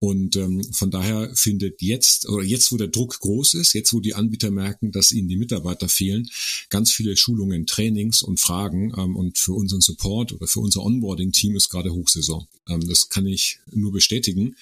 Und 0.00 0.36
ähm, 0.36 0.62
von 0.72 0.90
daher 0.92 1.34
findet 1.34 1.82
jetzt, 1.82 2.28
oder 2.28 2.44
jetzt, 2.44 2.70
wo 2.70 2.76
der 2.76 2.86
Druck 2.86 3.18
groß 3.18 3.54
ist, 3.54 3.72
jetzt, 3.72 3.92
wo 3.92 3.98
die 3.98 4.14
Anbieter 4.14 4.50
merken, 4.50 4.92
dass 4.92 5.10
ihnen 5.10 5.28
die 5.28 5.36
Mitarbeiter 5.36 5.88
fehlen, 5.88 6.30
ganz 6.70 6.92
viele 6.92 7.16
Schulungen, 7.16 7.66
Trainings 7.66 8.22
und 8.22 8.38
Fragen. 8.38 8.92
Ähm, 8.96 9.16
und 9.16 9.38
für 9.38 9.54
unseren 9.54 9.80
Support 9.80 10.32
oder 10.32 10.46
für 10.46 10.60
unser 10.60 10.84
Onboarding-Team 10.84 11.56
ist 11.56 11.68
gerade 11.68 11.92
Hochsaison. 11.92 12.46
Ähm, 12.68 12.86
das 12.86 13.08
kann 13.08 13.26
ich 13.26 13.58
nur 13.72 13.90
bestätigen. 13.90 14.54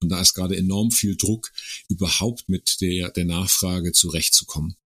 Und 0.00 0.08
da 0.08 0.20
ist 0.22 0.32
gerade 0.38 0.56
enorm 0.56 0.90
viel 0.90 1.16
Druck, 1.16 1.52
überhaupt 1.88 2.48
mit 2.48 2.80
der, 2.80 3.10
der 3.10 3.24
Nachfrage 3.24 3.92
zurechtzukommen. 3.92 4.76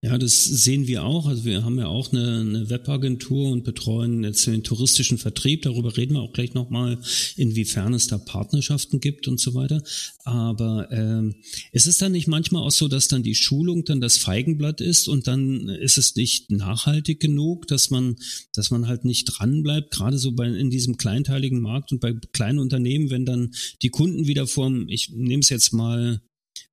Ja, 0.00 0.16
das 0.16 0.44
sehen 0.44 0.86
wir 0.86 1.02
auch. 1.02 1.26
Also 1.26 1.44
wir 1.44 1.64
haben 1.64 1.76
ja 1.76 1.88
auch 1.88 2.12
eine, 2.12 2.38
eine 2.38 2.70
Webagentur 2.70 3.50
und 3.50 3.64
betreuen 3.64 4.22
jetzt 4.22 4.46
den 4.46 4.62
touristischen 4.62 5.18
Vertrieb. 5.18 5.62
Darüber 5.62 5.96
reden 5.96 6.14
wir 6.14 6.20
auch 6.20 6.32
gleich 6.32 6.54
nochmal, 6.54 7.00
inwiefern 7.34 7.94
es 7.94 8.06
da 8.06 8.16
Partnerschaften 8.16 9.00
gibt 9.00 9.26
und 9.26 9.40
so 9.40 9.54
weiter. 9.54 9.82
Aber 10.24 10.86
ähm, 10.92 11.34
ist 11.72 11.88
es 11.88 11.98
dann 11.98 12.12
nicht 12.12 12.28
manchmal 12.28 12.62
auch 12.62 12.70
so, 12.70 12.86
dass 12.86 13.08
dann 13.08 13.24
die 13.24 13.34
Schulung 13.34 13.84
dann 13.84 14.00
das 14.00 14.18
Feigenblatt 14.18 14.80
ist 14.80 15.08
und 15.08 15.26
dann 15.26 15.68
ist 15.68 15.98
es 15.98 16.14
nicht 16.14 16.52
nachhaltig 16.52 17.18
genug, 17.18 17.66
dass 17.66 17.90
man, 17.90 18.14
dass 18.54 18.70
man 18.70 18.86
halt 18.86 19.04
nicht 19.04 19.24
dranbleibt, 19.24 19.90
gerade 19.90 20.18
so 20.18 20.30
bei 20.30 20.46
in 20.46 20.70
diesem 20.70 20.96
kleinteiligen 20.96 21.60
Markt 21.60 21.90
und 21.90 22.00
bei 22.00 22.12
kleinen 22.32 22.60
Unternehmen, 22.60 23.10
wenn 23.10 23.26
dann 23.26 23.52
die 23.82 23.90
Kunden 23.90 24.28
wieder 24.28 24.46
vorm, 24.46 24.88
ich 24.88 25.10
nehme 25.10 25.40
es 25.40 25.48
jetzt 25.48 25.72
mal 25.72 26.20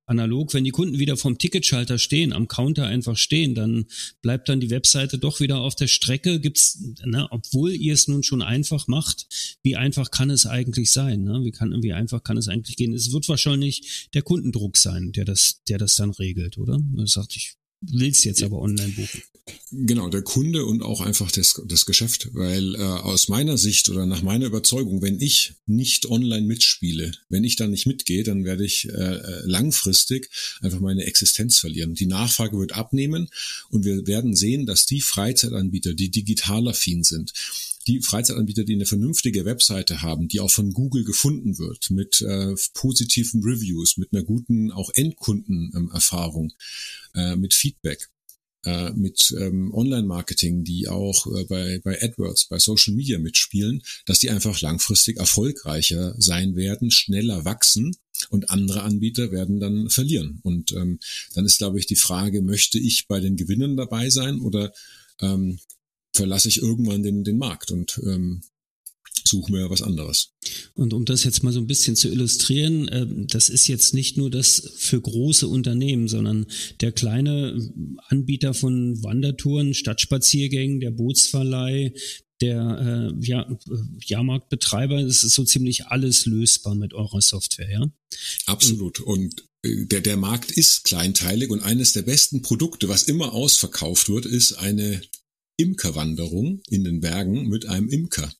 analog, 0.06 0.54
wenn 0.54 0.64
die 0.64 0.70
Kunden 0.70 0.98
wieder 0.98 1.16
vom 1.16 1.36
Ticketschalter 1.36 1.98
stehen, 1.98 2.32
am 2.32 2.48
Counter 2.48 2.86
einfach 2.86 3.16
stehen, 3.16 3.54
dann 3.54 3.86
bleibt 4.22 4.48
dann 4.48 4.60
die 4.60 4.70
Webseite 4.70 5.18
doch 5.18 5.40
wieder 5.40 5.60
auf 5.60 5.74
der 5.74 5.88
Strecke. 5.88 6.40
Gibt's, 6.40 6.80
ne, 7.04 7.26
obwohl 7.30 7.72
ihr 7.72 7.92
es 7.92 8.08
nun 8.08 8.22
schon 8.22 8.42
einfach 8.42 8.86
macht, 8.86 9.26
wie 9.62 9.76
einfach 9.76 10.10
kann 10.10 10.30
es 10.30 10.46
eigentlich 10.46 10.92
sein? 10.92 11.24
Ne? 11.24 11.40
Wie, 11.44 11.50
kann, 11.50 11.82
wie 11.82 11.92
einfach 11.92 12.22
kann 12.22 12.36
es 12.36 12.48
eigentlich 12.48 12.76
gehen? 12.76 12.94
Es 12.94 13.12
wird 13.12 13.28
wahrscheinlich 13.28 14.08
der 14.14 14.22
Kundendruck 14.22 14.76
sein, 14.76 15.12
der 15.12 15.24
das, 15.24 15.62
der 15.68 15.78
das 15.78 15.96
dann 15.96 16.10
regelt, 16.10 16.56
oder? 16.56 16.80
Das 16.94 17.12
sagte 17.12 17.36
ich, 17.36 17.56
willst 17.90 18.24
jetzt 18.24 18.42
aber 18.42 18.60
online 18.60 18.92
buchen. 18.92 19.22
Genau, 19.70 20.08
der 20.08 20.22
Kunde 20.22 20.64
und 20.64 20.82
auch 20.82 21.00
einfach 21.00 21.30
das, 21.30 21.60
das 21.66 21.86
Geschäft, 21.86 22.30
weil 22.32 22.74
äh, 22.74 22.78
aus 22.78 23.28
meiner 23.28 23.56
Sicht 23.56 23.88
oder 23.88 24.04
nach 24.04 24.22
meiner 24.22 24.46
Überzeugung, 24.46 25.02
wenn 25.02 25.20
ich 25.20 25.54
nicht 25.66 26.06
online 26.06 26.46
mitspiele, 26.46 27.12
wenn 27.28 27.44
ich 27.44 27.54
da 27.54 27.68
nicht 27.68 27.86
mitgehe, 27.86 28.24
dann 28.24 28.44
werde 28.44 28.64
ich 28.64 28.88
äh, 28.88 28.92
äh, 28.92 29.42
langfristig 29.44 30.30
einfach 30.62 30.80
meine 30.80 31.04
Existenz 31.04 31.58
verlieren. 31.58 31.94
Die 31.94 32.06
Nachfrage 32.06 32.58
wird 32.58 32.72
abnehmen 32.72 33.28
und 33.68 33.84
wir 33.84 34.08
werden 34.08 34.34
sehen, 34.34 34.66
dass 34.66 34.84
die 34.84 35.00
Freizeitanbieter, 35.00 35.94
die 35.94 36.10
digital 36.10 36.66
affin 36.66 37.04
sind, 37.04 37.32
die 37.86 38.02
Freizeitanbieter, 38.02 38.64
die 38.64 38.74
eine 38.74 38.86
vernünftige 38.86 39.44
Webseite 39.44 40.02
haben, 40.02 40.28
die 40.28 40.40
auch 40.40 40.50
von 40.50 40.72
Google 40.72 41.04
gefunden 41.04 41.58
wird, 41.58 41.90
mit 41.90 42.20
äh, 42.20 42.54
positiven 42.74 43.42
Reviews, 43.42 43.96
mit 43.96 44.12
einer 44.12 44.24
guten 44.24 44.72
auch 44.72 44.90
Endkundenerfahrung, 44.94 46.52
äh, 47.14 47.36
mit 47.36 47.54
Feedback, 47.54 48.08
äh, 48.64 48.90
mit 48.92 49.32
ähm, 49.38 49.72
Online-Marketing, 49.72 50.64
die 50.64 50.88
auch 50.88 51.26
äh, 51.34 51.44
bei, 51.44 51.80
bei 51.84 52.02
AdWords, 52.02 52.46
bei 52.46 52.58
Social 52.58 52.94
Media 52.94 53.18
mitspielen, 53.18 53.82
dass 54.04 54.18
die 54.18 54.30
einfach 54.30 54.60
langfristig 54.60 55.18
erfolgreicher 55.18 56.16
sein 56.18 56.56
werden, 56.56 56.90
schneller 56.90 57.44
wachsen 57.44 57.96
und 58.30 58.50
andere 58.50 58.82
Anbieter 58.82 59.30
werden 59.30 59.60
dann 59.60 59.88
verlieren. 59.88 60.40
Und 60.42 60.72
ähm, 60.72 60.98
dann 61.34 61.44
ist, 61.44 61.58
glaube 61.58 61.78
ich, 61.78 61.86
die 61.86 61.96
Frage, 61.96 62.42
möchte 62.42 62.78
ich 62.80 63.06
bei 63.06 63.20
den 63.20 63.36
Gewinnern 63.36 63.76
dabei 63.76 64.10
sein 64.10 64.40
oder 64.40 64.72
ähm, 65.20 65.60
verlasse 66.16 66.48
ich 66.48 66.62
irgendwann 66.62 67.02
den, 67.02 67.24
den 67.24 67.38
Markt 67.38 67.70
und 67.70 68.00
ähm, 68.04 68.42
suche 69.24 69.52
mir 69.52 69.70
was 69.70 69.82
anderes. 69.82 70.32
Und 70.74 70.94
um 70.94 71.04
das 71.04 71.24
jetzt 71.24 71.42
mal 71.42 71.52
so 71.52 71.60
ein 71.60 71.66
bisschen 71.66 71.96
zu 71.96 72.08
illustrieren, 72.08 72.88
äh, 72.88 73.06
das 73.26 73.48
ist 73.48 73.66
jetzt 73.66 73.94
nicht 73.94 74.16
nur 74.16 74.30
das 74.30 74.72
für 74.76 75.00
große 75.00 75.48
Unternehmen, 75.48 76.08
sondern 76.08 76.46
der 76.80 76.92
kleine 76.92 77.58
Anbieter 78.08 78.54
von 78.54 79.02
Wandertouren, 79.02 79.74
Stadtspaziergängen, 79.74 80.80
der 80.80 80.90
Bootsverleih, 80.90 81.92
der 82.40 83.12
äh, 83.20 83.26
ja, 83.26 83.48
Jahrmarktbetreiber, 84.04 85.02
das 85.02 85.24
ist 85.24 85.34
so 85.34 85.44
ziemlich 85.44 85.86
alles 85.86 86.26
lösbar 86.26 86.74
mit 86.74 86.92
eurer 86.92 87.22
Software, 87.22 87.70
ja? 87.70 87.90
Absolut. 88.44 89.00
Und 89.00 89.42
äh, 89.62 89.86
der, 89.86 90.02
der 90.02 90.16
Markt 90.16 90.52
ist 90.52 90.84
kleinteilig 90.84 91.50
und 91.50 91.62
eines 91.62 91.92
der 91.94 92.02
besten 92.02 92.42
Produkte, 92.42 92.88
was 92.88 93.04
immer 93.04 93.32
ausverkauft 93.32 94.10
wird, 94.10 94.26
ist 94.26 94.52
eine 94.52 95.00
Imkerwanderung 95.56 96.60
in 96.68 96.84
den 96.84 97.00
Bergen 97.00 97.48
mit 97.48 97.66
einem 97.66 97.88
Imker. 97.88 98.32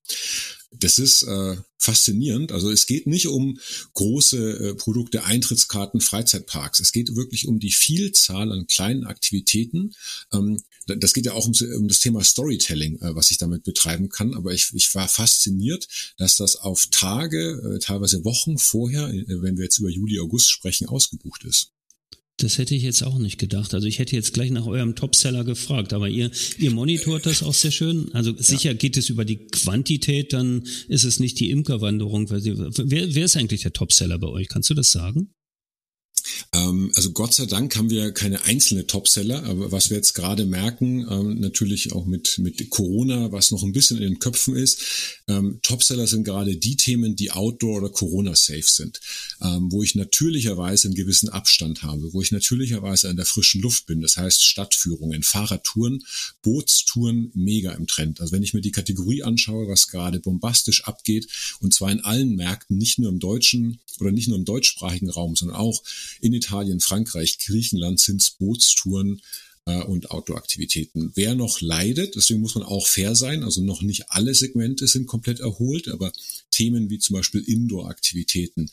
Das 0.70 0.98
ist 0.98 1.22
äh, 1.22 1.56
faszinierend. 1.78 2.52
Also 2.52 2.70
es 2.70 2.86
geht 2.86 3.06
nicht 3.06 3.28
um 3.28 3.58
große 3.94 4.70
äh, 4.70 4.74
Produkte, 4.74 5.24
Eintrittskarten, 5.24 6.00
Freizeitparks. 6.00 6.80
Es 6.80 6.92
geht 6.92 7.16
wirklich 7.16 7.46
um 7.46 7.60
die 7.60 7.70
Vielzahl 7.70 8.52
an 8.52 8.66
kleinen 8.66 9.04
Aktivitäten. 9.04 9.94
Ähm, 10.32 10.62
das 10.86 11.14
geht 11.14 11.26
ja 11.26 11.32
auch 11.32 11.46
um, 11.46 11.54
um 11.76 11.88
das 11.88 12.00
Thema 12.00 12.22
Storytelling, 12.22 12.96
äh, 13.00 13.14
was 13.14 13.30
ich 13.30 13.38
damit 13.38 13.64
betreiben 13.64 14.08
kann. 14.08 14.34
Aber 14.34 14.52
ich, 14.52 14.72
ich 14.74 14.94
war 14.94 15.08
fasziniert, 15.08 15.88
dass 16.16 16.36
das 16.36 16.56
auf 16.56 16.88
Tage, 16.90 17.76
äh, 17.76 17.78
teilweise 17.78 18.24
Wochen 18.24 18.58
vorher, 18.58 19.08
äh, 19.08 19.24
wenn 19.28 19.56
wir 19.56 19.64
jetzt 19.64 19.78
über 19.78 19.90
Juli, 19.90 20.18
August 20.20 20.50
sprechen, 20.50 20.88
ausgebucht 20.88 21.44
ist. 21.44 21.72
Das 22.38 22.58
hätte 22.58 22.74
ich 22.74 22.82
jetzt 22.82 23.02
auch 23.02 23.18
nicht 23.18 23.38
gedacht. 23.38 23.72
Also 23.72 23.86
ich 23.86 23.98
hätte 23.98 24.14
jetzt 24.14 24.34
gleich 24.34 24.50
nach 24.50 24.66
eurem 24.66 24.94
Topseller 24.94 25.42
gefragt, 25.42 25.94
aber 25.94 26.10
ihr, 26.10 26.30
ihr 26.58 26.70
monitort 26.70 27.24
das 27.24 27.42
auch 27.42 27.54
sehr 27.54 27.70
schön. 27.70 28.10
Also 28.12 28.36
sicher 28.36 28.72
ja. 28.72 28.76
geht 28.76 28.98
es 28.98 29.08
über 29.08 29.24
die 29.24 29.46
Quantität, 29.46 30.34
dann 30.34 30.64
ist 30.88 31.04
es 31.04 31.18
nicht 31.18 31.40
die 31.40 31.50
Imkerwanderung. 31.50 32.28
Wer, 32.28 33.14
wer 33.14 33.24
ist 33.24 33.36
eigentlich 33.36 33.62
der 33.62 33.72
Topseller 33.72 34.18
bei 34.18 34.28
euch? 34.28 34.48
Kannst 34.48 34.68
du 34.68 34.74
das 34.74 34.92
sagen? 34.92 35.30
Ähm, 36.52 36.90
also 36.94 37.12
Gott 37.12 37.34
sei 37.34 37.46
Dank 37.46 37.76
haben 37.76 37.90
wir 37.90 38.12
keine 38.12 38.44
einzelne 38.44 38.86
Topseller, 38.86 39.44
aber 39.44 39.72
was 39.72 39.90
wir 39.90 39.96
jetzt 39.96 40.14
gerade 40.14 40.46
merken, 40.46 41.06
ähm, 41.10 41.40
natürlich 41.40 41.92
auch 41.92 42.06
mit, 42.06 42.38
mit 42.38 42.68
Corona, 42.70 43.32
was 43.32 43.50
noch 43.50 43.62
ein 43.62 43.72
bisschen 43.72 43.98
in 43.98 44.04
den 44.04 44.18
Köpfen 44.18 44.56
ist, 44.56 44.82
ähm, 45.28 45.58
Topseller 45.62 46.06
sind 46.06 46.24
gerade 46.24 46.56
die 46.56 46.76
Themen, 46.76 47.16
die 47.16 47.32
Outdoor 47.32 47.78
oder 47.78 47.90
Corona-safe 47.90 48.62
sind, 48.62 49.00
ähm, 49.42 49.70
wo 49.70 49.82
ich 49.82 49.94
natürlicherweise 49.94 50.88
einen 50.88 50.94
gewissen 50.94 51.28
Abstand 51.28 51.82
habe, 51.82 52.12
wo 52.12 52.22
ich 52.22 52.32
natürlicherweise 52.32 53.08
an 53.08 53.16
der 53.16 53.26
frischen 53.26 53.60
Luft 53.60 53.86
bin, 53.86 54.00
das 54.00 54.16
heißt 54.16 54.44
Stadtführungen, 54.44 55.22
Fahrradtouren, 55.22 56.04
Bootstouren, 56.42 57.30
mega 57.34 57.72
im 57.72 57.86
Trend. 57.86 58.20
Also 58.20 58.32
wenn 58.32 58.42
ich 58.42 58.54
mir 58.54 58.60
die 58.60 58.70
Kategorie 58.70 59.22
anschaue, 59.22 59.68
was 59.68 59.88
gerade 59.88 60.20
bombastisch 60.20 60.84
abgeht, 60.84 61.26
und 61.60 61.74
zwar 61.74 61.90
in 61.90 62.00
allen 62.00 62.36
Märkten, 62.36 62.78
nicht 62.78 62.98
nur 62.98 63.10
im 63.10 63.18
deutschen 63.18 63.80
oder 64.00 64.12
nicht 64.12 64.28
nur 64.28 64.38
im 64.38 64.44
deutschsprachigen 64.44 65.10
Raum, 65.10 65.36
sondern 65.36 65.56
auch 65.56 65.82
in 66.20 66.32
Italien, 66.36 66.80
Frankreich, 66.80 67.38
Griechenland 67.38 68.00
sind 68.00 68.20
es 68.20 68.30
Bootstouren 68.30 69.20
äh, 69.66 69.82
und 69.82 70.10
Outdoor-Aktivitäten. 70.10 71.12
Wer 71.14 71.34
noch 71.34 71.60
leidet, 71.60 72.14
deswegen 72.14 72.40
muss 72.40 72.54
man 72.54 72.64
auch 72.64 72.86
fair 72.86 73.14
sein, 73.14 73.42
also 73.42 73.62
noch 73.62 73.82
nicht 73.82 74.10
alle 74.10 74.34
Segmente 74.34 74.86
sind 74.86 75.06
komplett 75.06 75.40
erholt, 75.40 75.88
aber 75.88 76.12
Themen 76.50 76.88
wie 76.88 76.98
zum 76.98 77.14
Beispiel 77.14 77.42
Indoor-Aktivitäten 77.42 78.70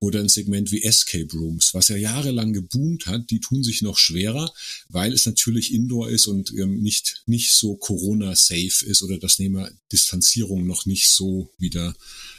oder 0.00 0.20
ein 0.20 0.28
Segment 0.28 0.72
wie 0.72 0.82
Escape 0.82 1.32
Rooms, 1.32 1.74
was 1.74 1.88
ja 1.88 1.96
jahrelang 1.96 2.52
geboomt 2.52 3.06
hat, 3.06 3.30
die 3.30 3.40
tun 3.40 3.62
sich 3.62 3.82
noch 3.82 3.96
schwerer, 3.96 4.52
weil 4.88 5.12
es 5.12 5.24
natürlich 5.24 5.72
Indoor 5.72 6.10
ist 6.10 6.26
und 6.26 6.52
ähm, 6.58 6.82
nicht, 6.82 7.22
nicht 7.26 7.52
so 7.52 7.76
Corona-safe 7.76 8.84
ist 8.84 9.02
oder 9.02 9.18
das 9.18 9.36
Thema 9.36 9.70
Distanzierung 9.92 10.66
noch 10.66 10.86
nicht 10.86 11.08
so 11.08 11.48
wieder 11.58 11.94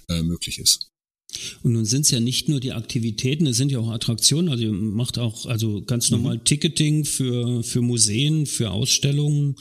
äh, 0.10 0.22
möglich 0.22 0.60
ist. 0.60 0.93
Und 1.62 1.74
nun 1.74 1.86
sind 1.86 2.02
es 2.02 2.12
ja 2.12 2.20
nicht 2.20 2.50
nur 2.50 2.60
die 2.60 2.74
Aktivitäten, 2.74 3.48
es 3.48 3.58
sind 3.58 3.72
ja 3.72 3.80
auch 3.80 3.90
Attraktionen. 3.90 4.50
Also 4.50 4.64
ihr 4.64 4.72
macht 4.72 5.18
auch 5.18 5.46
also 5.46 5.82
ganz 5.82 6.10
mhm. 6.10 6.18
normal 6.18 6.38
mhm. 6.38 6.44
Ticketing 6.44 7.06
für, 7.06 7.64
für 7.64 7.82
Museen, 7.82 8.46
für 8.46 8.72
Ausstellungen. 8.72 9.56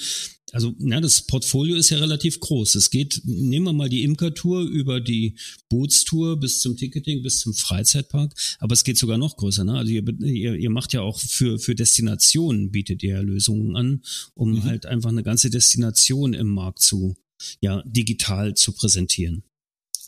Also 0.53 0.75
na, 0.79 1.01
das 1.01 1.23
Portfolio 1.23 1.77
ist 1.77 1.89
ja 1.89 1.99
relativ 1.99 2.39
groß. 2.39 2.75
Es 2.75 2.91
geht, 2.91 3.23
nehmen 3.25 3.65
wir 3.65 3.73
mal 3.73 3.89
die 3.89 4.03
Imkertour 4.03 4.63
über 4.63 5.01
die 5.01 5.37
Bootstour 5.71 6.39
bis 6.39 6.61
zum 6.61 6.77
Ticketing, 6.77 7.23
bis 7.23 7.41
zum 7.41 7.55
Freizeitpark. 7.55 8.35
Aber 8.59 8.75
es 8.75 8.85
geht 8.85 8.99
sogar 8.99 9.17
noch 9.17 9.39
größer. 9.39 9.65
Ne? 9.65 9.75
Also 9.75 9.93
ihr, 9.93 10.05
ihr, 10.21 10.55
ihr 10.55 10.71
macht 10.71 10.93
ja 10.93 11.01
auch 11.01 11.19
für, 11.19 11.59
für 11.59 11.75
Destinationen, 11.75 12.71
bietet 12.71 13.03
ihr 13.03 13.15
ja 13.15 13.21
Lösungen 13.21 13.77
an, 13.77 14.03
um 14.35 14.53
mhm. 14.53 14.65
halt 14.65 14.85
einfach 14.85 15.11
eine 15.11 15.23
ganze 15.23 15.49
Destination 15.49 16.35
im 16.35 16.49
Markt 16.49 16.81
zu, 16.83 17.17
ja, 17.63 17.83
digital 17.87 18.55
zu 18.55 18.73
präsentieren 18.73 19.45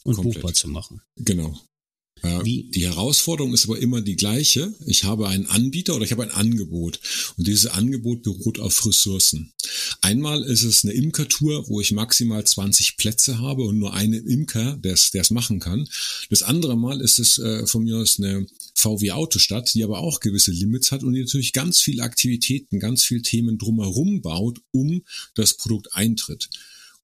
und 0.04 0.14
Komplett. 0.14 0.34
buchbar 0.36 0.54
zu 0.54 0.68
machen. 0.68 1.02
Genau. 1.16 1.60
Wie? 2.42 2.70
Die 2.70 2.86
Herausforderung 2.86 3.52
ist 3.52 3.64
aber 3.64 3.78
immer 3.78 4.00
die 4.00 4.16
gleiche. 4.16 4.72
Ich 4.86 5.04
habe 5.04 5.28
einen 5.28 5.46
Anbieter 5.46 5.94
oder 5.94 6.04
ich 6.04 6.12
habe 6.12 6.22
ein 6.22 6.30
Angebot 6.30 7.00
und 7.36 7.46
dieses 7.46 7.66
Angebot 7.66 8.22
beruht 8.22 8.58
auf 8.58 8.86
Ressourcen. 8.86 9.52
Einmal 10.00 10.42
ist 10.42 10.62
es 10.62 10.84
eine 10.84 10.94
Imkertour, 10.94 11.68
wo 11.68 11.80
ich 11.80 11.92
maximal 11.92 12.44
20 12.44 12.96
Plätze 12.96 13.38
habe 13.40 13.64
und 13.64 13.78
nur 13.78 13.92
einen 13.92 14.26
Imker, 14.26 14.76
der 14.76 14.94
es 14.94 15.30
machen 15.30 15.60
kann. 15.60 15.88
Das 16.30 16.42
andere 16.42 16.76
Mal 16.76 17.00
ist 17.00 17.18
es 17.18 17.38
äh, 17.38 17.66
von 17.66 17.84
mir 17.84 17.98
aus 17.98 18.18
eine 18.18 18.46
VW 18.74 19.12
Autostadt, 19.12 19.74
die 19.74 19.84
aber 19.84 19.98
auch 19.98 20.20
gewisse 20.20 20.50
Limits 20.50 20.92
hat 20.92 21.02
und 21.02 21.12
die 21.12 21.20
natürlich 21.20 21.52
ganz 21.52 21.80
viele 21.80 22.02
Aktivitäten, 22.02 22.80
ganz 22.80 23.04
viele 23.04 23.22
Themen 23.22 23.58
drumherum 23.58 24.22
baut, 24.22 24.60
um 24.72 25.02
das 25.34 25.56
Produkt 25.56 25.94
eintritt. 25.94 26.48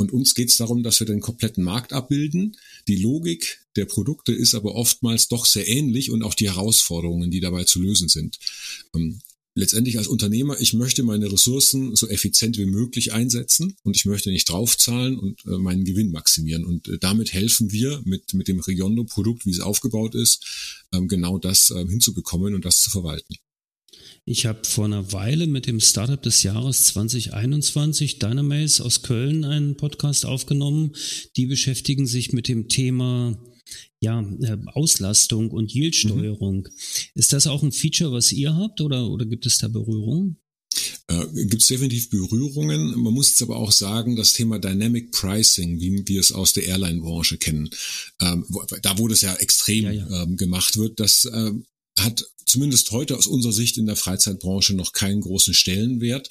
Und 0.01 0.13
uns 0.13 0.35
geht 0.35 0.49
es 0.49 0.57
darum, 0.57 0.83
dass 0.83 0.99
wir 0.99 1.07
den 1.07 1.21
kompletten 1.21 1.63
Markt 1.63 1.93
abbilden. 1.93 2.57
Die 2.89 2.97
Logik 2.97 3.61
der 3.77 3.85
Produkte 3.85 4.33
ist 4.33 4.55
aber 4.55 4.75
oftmals 4.75 5.29
doch 5.29 5.45
sehr 5.45 5.69
ähnlich 5.69 6.11
und 6.11 6.23
auch 6.23 6.33
die 6.33 6.49
Herausforderungen, 6.49 7.31
die 7.31 7.41
dabei 7.41 7.65
zu 7.65 7.83
lösen 7.83 8.09
sind. 8.09 8.39
Ähm, 8.95 9.21
letztendlich 9.55 9.99
als 9.99 10.07
Unternehmer, 10.07 10.59
ich 10.59 10.73
möchte 10.73 11.03
meine 11.03 11.31
Ressourcen 11.31 11.95
so 11.97 12.09
effizient 12.09 12.57
wie 12.57 12.65
möglich 12.65 13.13
einsetzen 13.13 13.77
und 13.83 13.95
ich 13.95 14.07
möchte 14.07 14.31
nicht 14.31 14.49
draufzahlen 14.49 15.19
und 15.19 15.45
äh, 15.45 15.59
meinen 15.59 15.85
Gewinn 15.85 16.13
maximieren. 16.13 16.65
Und 16.65 16.89
äh, 16.89 16.97
damit 16.99 17.35
helfen 17.35 17.71
wir 17.71 18.01
mit, 18.07 18.33
mit 18.33 18.49
dem 18.49 18.61
Regiondo-Produkt, 18.61 19.45
wie 19.45 19.51
es 19.51 19.61
aufgebaut 19.61 20.15
ist, 20.15 20.87
ähm, 20.95 21.09
genau 21.09 21.37
das 21.37 21.75
ähm, 21.77 21.91
hinzubekommen 21.91 22.55
und 22.55 22.65
das 22.65 22.81
zu 22.81 22.89
verwalten. 22.89 23.37
Ich 24.25 24.47
habe 24.47 24.61
vor 24.65 24.85
einer 24.85 25.13
Weile 25.13 25.47
mit 25.47 25.67
dem 25.67 25.81
Startup 25.81 26.23
des 26.23 26.43
Jahres 26.43 26.85
2021, 26.85 28.19
Dynamaze 28.19 28.85
aus 28.85 29.03
Köln, 29.03 29.45
einen 29.45 29.77
Podcast 29.77 30.27
aufgenommen. 30.27 30.93
Die 31.37 31.47
beschäftigen 31.47 32.07
sich 32.07 32.33
mit 32.33 32.47
dem 32.49 32.69
Thema 32.69 33.39
ja, 34.01 34.21
äh, 34.41 34.57
Auslastung 34.67 35.51
und 35.51 35.73
Yieldsteuerung. 35.73 36.63
Mhm. 36.63 37.11
Ist 37.15 37.33
das 37.33 37.47
auch 37.47 37.63
ein 37.63 37.73
Feature, 37.73 38.13
was 38.13 38.33
ihr 38.33 38.55
habt 38.55 38.81
oder, 38.81 39.09
oder 39.09 39.27
gibt 39.27 39.47
es 39.47 39.59
da 39.59 39.69
Berührungen? 39.69 40.37
Äh, 41.09 41.27
Gibt 41.47 41.63
es 41.63 41.69
definitiv 41.69 42.11
Berührungen. 42.11 43.01
Man 43.01 43.13
muss 43.13 43.31
jetzt 43.31 43.43
aber 43.43 43.57
auch 43.57 43.73
sagen, 43.73 44.17
das 44.17 44.33
Thema 44.33 44.59
Dynamic 44.59 45.13
Pricing, 45.13 45.81
wie 45.81 46.07
wir 46.07 46.21
es 46.21 46.33
aus 46.33 46.53
der 46.53 46.65
Airline-Branche 46.67 47.39
kennen, 47.39 47.69
ähm, 48.21 48.47
da 48.83 48.99
wo 48.99 49.09
das 49.09 49.21
ja 49.23 49.35
extrem 49.35 49.85
ja, 49.85 49.93
ja. 49.93 50.23
Ähm, 50.23 50.37
gemacht 50.37 50.77
wird, 50.77 51.01
das 51.01 51.29
ähm, 51.33 51.65
hat 51.99 52.25
zumindest 52.51 52.91
heute 52.91 53.17
aus 53.17 53.27
unserer 53.27 53.53
Sicht 53.53 53.79
in 53.79 53.87
der 53.87 53.97
Freizeitbranche 53.97 54.75
noch 54.75 54.93
keinen 54.93 55.21
großen 55.21 55.55
Stellenwert. 55.55 56.29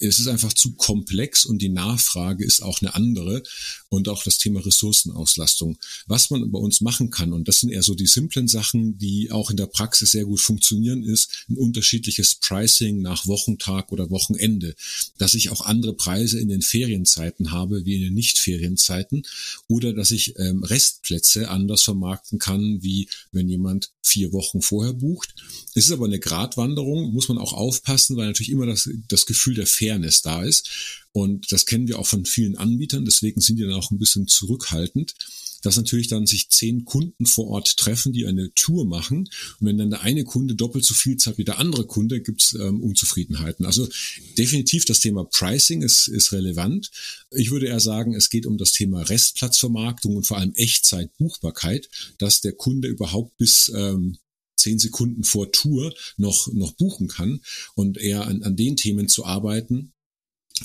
Es 0.00 0.18
ist 0.18 0.26
einfach 0.26 0.52
zu 0.52 0.74
komplex 0.74 1.44
und 1.44 1.60
die 1.60 1.68
Nachfrage 1.68 2.44
ist 2.44 2.62
auch 2.62 2.80
eine 2.80 2.94
andere 2.94 3.42
und 3.90 4.08
auch 4.08 4.22
das 4.22 4.38
Thema 4.38 4.64
Ressourcenauslastung. 4.64 5.78
Was 6.06 6.30
man 6.30 6.50
bei 6.50 6.58
uns 6.58 6.80
machen 6.80 7.10
kann, 7.10 7.32
und 7.32 7.48
das 7.48 7.60
sind 7.60 7.70
eher 7.70 7.82
so 7.82 7.94
die 7.94 8.06
simplen 8.06 8.48
Sachen, 8.48 8.98
die 8.98 9.30
auch 9.30 9.50
in 9.50 9.56
der 9.56 9.66
Praxis 9.66 10.10
sehr 10.10 10.24
gut 10.24 10.40
funktionieren, 10.40 11.02
ist 11.02 11.44
ein 11.48 11.56
unterschiedliches 11.56 12.36
Pricing 12.36 13.02
nach 13.02 13.26
Wochentag 13.26 13.92
oder 13.92 14.10
Wochenende, 14.10 14.74
dass 15.18 15.34
ich 15.34 15.50
auch 15.50 15.60
andere 15.60 15.94
Preise 15.94 16.40
in 16.40 16.48
den 16.48 16.62
Ferienzeiten 16.62 17.52
habe 17.52 17.84
wie 17.84 17.96
in 17.96 18.02
den 18.02 18.14
Nicht-Ferienzeiten 18.14 19.24
oder 19.66 19.92
dass 19.92 20.10
ich 20.12 20.38
ähm, 20.38 20.64
Restplätze 20.64 21.50
anders 21.50 21.82
vermarkten 21.82 22.38
kann, 22.38 22.82
wie 22.82 23.08
wenn 23.32 23.48
jemand 23.48 23.90
vier 24.08 24.32
Wochen 24.32 24.62
vorher 24.62 24.94
bucht 24.94 25.34
es 25.78 25.86
ist 25.86 25.92
aber 25.92 26.06
eine 26.06 26.18
Gratwanderung, 26.18 27.12
muss 27.12 27.28
man 27.28 27.38
auch 27.38 27.52
aufpassen, 27.52 28.16
weil 28.16 28.26
natürlich 28.26 28.50
immer 28.50 28.66
das, 28.66 28.90
das 29.06 29.26
Gefühl 29.26 29.54
der 29.54 29.66
Fairness 29.66 30.22
da 30.22 30.42
ist. 30.42 30.68
Und 31.12 31.52
das 31.52 31.66
kennen 31.66 31.86
wir 31.86 32.00
auch 32.00 32.06
von 32.06 32.24
vielen 32.24 32.56
Anbietern, 32.56 33.04
deswegen 33.04 33.40
sind 33.40 33.56
die 33.58 33.62
dann 33.62 33.74
auch 33.74 33.92
ein 33.92 33.98
bisschen 33.98 34.26
zurückhaltend 34.26 35.14
dass 35.62 35.76
natürlich 35.76 36.08
dann 36.08 36.26
sich 36.26 36.50
zehn 36.50 36.84
Kunden 36.84 37.26
vor 37.26 37.48
Ort 37.48 37.76
treffen, 37.76 38.12
die 38.12 38.26
eine 38.26 38.52
Tour 38.54 38.84
machen. 38.84 39.28
Und 39.60 39.66
wenn 39.66 39.78
dann 39.78 39.90
der 39.90 40.02
eine 40.02 40.24
Kunde 40.24 40.54
doppelt 40.54 40.84
so 40.84 40.94
viel 40.94 41.16
zahlt 41.16 41.38
wie 41.38 41.44
der 41.44 41.58
andere 41.58 41.86
Kunde, 41.86 42.20
gibt's 42.20 42.54
ähm, 42.54 42.80
Unzufriedenheiten. 42.82 43.66
Also 43.66 43.88
definitiv 44.36 44.84
das 44.84 45.00
Thema 45.00 45.24
Pricing 45.24 45.82
ist, 45.82 46.08
ist 46.08 46.32
relevant. 46.32 46.90
Ich 47.30 47.50
würde 47.50 47.66
eher 47.66 47.80
sagen, 47.80 48.14
es 48.14 48.30
geht 48.30 48.46
um 48.46 48.58
das 48.58 48.72
Thema 48.72 49.02
Restplatzvermarktung 49.02 50.16
und 50.16 50.26
vor 50.26 50.38
allem 50.38 50.52
Echtzeitbuchbarkeit, 50.54 51.88
dass 52.18 52.40
der 52.40 52.52
Kunde 52.52 52.88
überhaupt 52.88 53.36
bis 53.36 53.72
ähm, 53.74 54.18
zehn 54.56 54.78
Sekunden 54.78 55.24
vor 55.24 55.52
Tour 55.52 55.94
noch, 56.16 56.52
noch 56.52 56.72
buchen 56.72 57.08
kann 57.08 57.40
und 57.74 57.96
eher 57.96 58.26
an, 58.26 58.42
an 58.42 58.56
den 58.56 58.76
Themen 58.76 59.08
zu 59.08 59.24
arbeiten, 59.24 59.92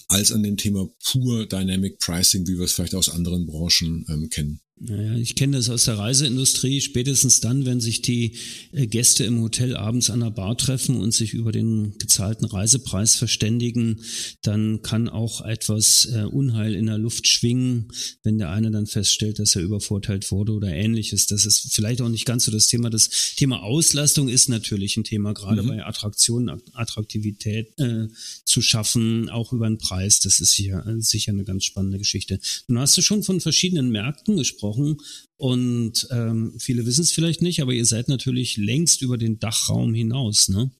als 0.07 0.31
an 0.31 0.43
dem 0.43 0.57
Thema 0.57 0.89
pur 1.03 1.45
Dynamic 1.45 1.99
Pricing, 1.99 2.47
wie 2.47 2.57
wir 2.57 2.65
es 2.65 2.73
vielleicht 2.73 2.95
aus 2.95 3.09
anderen 3.09 3.45
Branchen 3.45 4.05
ähm, 4.09 4.29
kennen. 4.29 4.59
Naja, 4.85 5.15
ich 5.15 5.35
kenne 5.35 5.55
das 5.55 5.69
aus 5.69 5.85
der 5.85 5.97
Reiseindustrie. 5.97 6.81
Spätestens 6.81 7.39
dann, 7.39 7.65
wenn 7.65 7.79
sich 7.79 8.01
die 8.01 8.33
äh, 8.73 8.85
Gäste 8.85 9.23
im 9.23 9.39
Hotel 9.39 9.77
abends 9.77 10.09
an 10.09 10.19
der 10.19 10.29
Bar 10.29 10.57
treffen 10.57 10.97
und 10.97 11.13
sich 11.13 11.33
über 11.33 11.53
den 11.53 11.97
gezahlten 11.99 12.45
Reisepreis 12.45 13.15
verständigen, 13.15 14.01
dann 14.41 14.81
kann 14.81 15.07
auch 15.07 15.39
etwas 15.39 16.09
äh, 16.13 16.23
Unheil 16.23 16.75
in 16.75 16.87
der 16.87 16.97
Luft 16.97 17.29
schwingen, 17.29 17.93
wenn 18.23 18.37
der 18.37 18.49
eine 18.49 18.71
dann 18.71 18.85
feststellt, 18.85 19.39
dass 19.39 19.55
er 19.55 19.61
übervorteilt 19.61 20.29
wurde 20.31 20.51
oder 20.51 20.67
ähnliches. 20.67 21.27
Das 21.27 21.45
ist 21.45 21.73
vielleicht 21.73 22.01
auch 22.01 22.09
nicht 22.09 22.25
ganz 22.25 22.43
so 22.43 22.51
das 22.51 22.67
Thema. 22.67 22.89
Das 22.89 23.09
Thema 23.37 23.63
Auslastung 23.63 24.27
ist 24.27 24.49
natürlich 24.49 24.97
ein 24.97 25.05
Thema, 25.05 25.33
gerade 25.33 25.63
mhm. 25.63 25.67
bei 25.69 25.85
Attraktionen, 25.85 26.61
Attraktivität 26.73 27.71
äh, 27.79 28.07
zu 28.43 28.61
schaffen, 28.61 29.29
auch 29.29 29.53
über 29.53 29.69
den 29.69 29.77
Preis. 29.77 30.19
Das 30.19 30.41
ist 30.41 30.51
sicher, 30.51 30.83
sicher 30.97 31.31
eine 31.31 31.45
ganz 31.45 31.63
spannende 31.63 31.99
Geschichte. 31.99 32.41
Nun 32.67 32.79
hast 32.79 32.97
du 32.97 33.01
schon 33.01 33.23
von 33.23 33.39
verschiedenen 33.39 33.89
Märkten 33.89 34.35
gesprochen 34.35 34.72
gesprochen. 34.73 34.97
Und 35.37 36.07
ähm, 36.11 36.53
viele 36.59 36.85
wissen 36.85 37.01
es 37.01 37.11
vielleicht 37.11 37.41
nicht, 37.41 37.61
aber 37.61 37.73
ihr 37.73 37.85
seid 37.85 38.07
natürlich 38.07 38.57
längst 38.57 39.01
über 39.01 39.17
den 39.17 39.39
Dachraum 39.39 39.93
hinaus, 39.93 40.49
ne? 40.49 40.71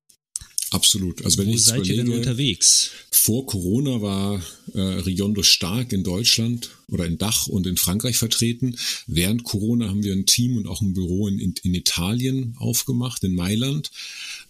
Absolut. 0.74 1.24
Also 1.24 1.38
wenn 1.38 1.50
Wo 1.50 1.54
ich 1.54 1.64
seid 1.64 1.78
überlege, 1.78 1.96
ihr 1.96 2.04
denn 2.04 2.14
unterwegs? 2.14 2.90
Vor 3.12 3.46
Corona 3.46 4.02
war 4.02 4.42
äh, 4.74 4.80
Riondo 4.80 5.44
stark 5.44 5.94
in 5.94 6.04
Deutschland 6.04 6.72
oder 6.88 7.06
in 7.06 7.20
Dach 7.20 7.46
und 7.46 7.68
in 7.68 7.78
Frankreich 7.78 8.18
vertreten. 8.18 8.76
Während 9.06 9.44
Corona 9.44 9.88
haben 9.88 10.04
wir 10.04 10.14
ein 10.14 10.26
Team 10.26 10.58
und 10.58 10.68
auch 10.68 10.82
ein 10.82 10.94
Büro 10.94 11.28
in, 11.28 11.38
in, 11.38 11.54
in 11.62 11.76
Italien 11.76 12.56
aufgemacht, 12.58 13.24
in 13.24 13.36
Mailand. 13.36 13.92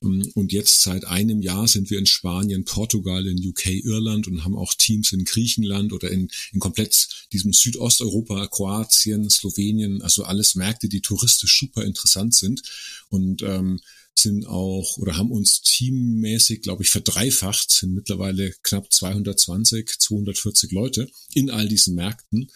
Ähm, 0.01 0.31
und 0.33 0.53
jetzt 0.53 0.81
seit 0.81 1.05
einem 1.05 1.41
Jahr 1.41 1.67
sind 1.67 1.89
wir 1.89 1.99
in 1.99 2.05
Spanien, 2.05 2.63
Portugal, 2.63 3.27
in 3.27 3.45
UK, 3.45 3.83
Irland 3.83 4.27
und 4.27 4.45
haben 4.45 4.55
auch 4.55 4.73
Teams 4.73 5.11
in 5.11 5.25
Griechenland 5.25 5.91
oder 5.91 6.09
in, 6.09 6.29
in 6.53 6.61
komplett 6.61 7.27
diesem 7.33 7.51
Südosteuropa, 7.51 8.47
Kroatien, 8.47 9.29
Slowenien, 9.29 10.01
also 10.01 10.23
alles 10.23 10.55
Märkte, 10.55 10.87
die 10.87 11.01
touristisch 11.01 11.59
super 11.59 11.83
interessant 11.83 12.33
sind. 12.33 12.63
Und 13.09 13.41
ähm, 13.41 13.81
sind 14.15 14.45
auch 14.47 14.97
oder 14.97 15.17
haben 15.17 15.31
uns 15.31 15.61
teammäßig, 15.61 16.61
glaube 16.61 16.83
ich, 16.83 16.89
verdreifacht, 16.89 17.71
sind 17.71 17.93
mittlerweile 17.93 18.53
knapp 18.63 18.91
220, 18.91 19.99
240 19.99 20.71
Leute 20.71 21.09
in 21.33 21.49
all 21.49 21.67
diesen 21.67 21.95
Märkten. 21.95 22.49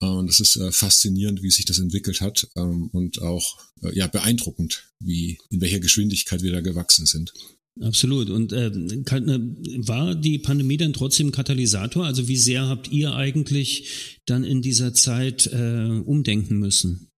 Äh, 0.00 0.06
und 0.06 0.28
das 0.28 0.40
ist 0.40 0.56
äh, 0.56 0.72
faszinierend, 0.72 1.42
wie 1.42 1.50
sich 1.50 1.64
das 1.64 1.78
entwickelt 1.78 2.20
hat 2.20 2.48
ähm, 2.56 2.88
und 2.92 3.22
auch 3.22 3.58
äh, 3.82 3.94
ja 3.96 4.06
beeindruckend, 4.06 4.84
wie 5.00 5.38
in 5.50 5.60
welcher 5.60 5.80
Geschwindigkeit 5.80 6.42
wir 6.42 6.52
da 6.52 6.60
gewachsen 6.60 7.06
sind. 7.06 7.32
Absolut. 7.80 8.30
Und 8.30 8.52
äh, 8.52 8.70
war 8.74 10.14
die 10.14 10.38
Pandemie 10.38 10.78
dann 10.78 10.94
trotzdem 10.94 11.30
Katalysator? 11.30 12.06
Also 12.06 12.26
wie 12.26 12.36
sehr 12.36 12.68
habt 12.68 12.90
ihr 12.90 13.14
eigentlich 13.14 14.18
dann 14.24 14.44
in 14.44 14.62
dieser 14.62 14.94
Zeit 14.94 15.46
äh, 15.52 16.00
umdenken 16.04 16.58
müssen? 16.58 17.08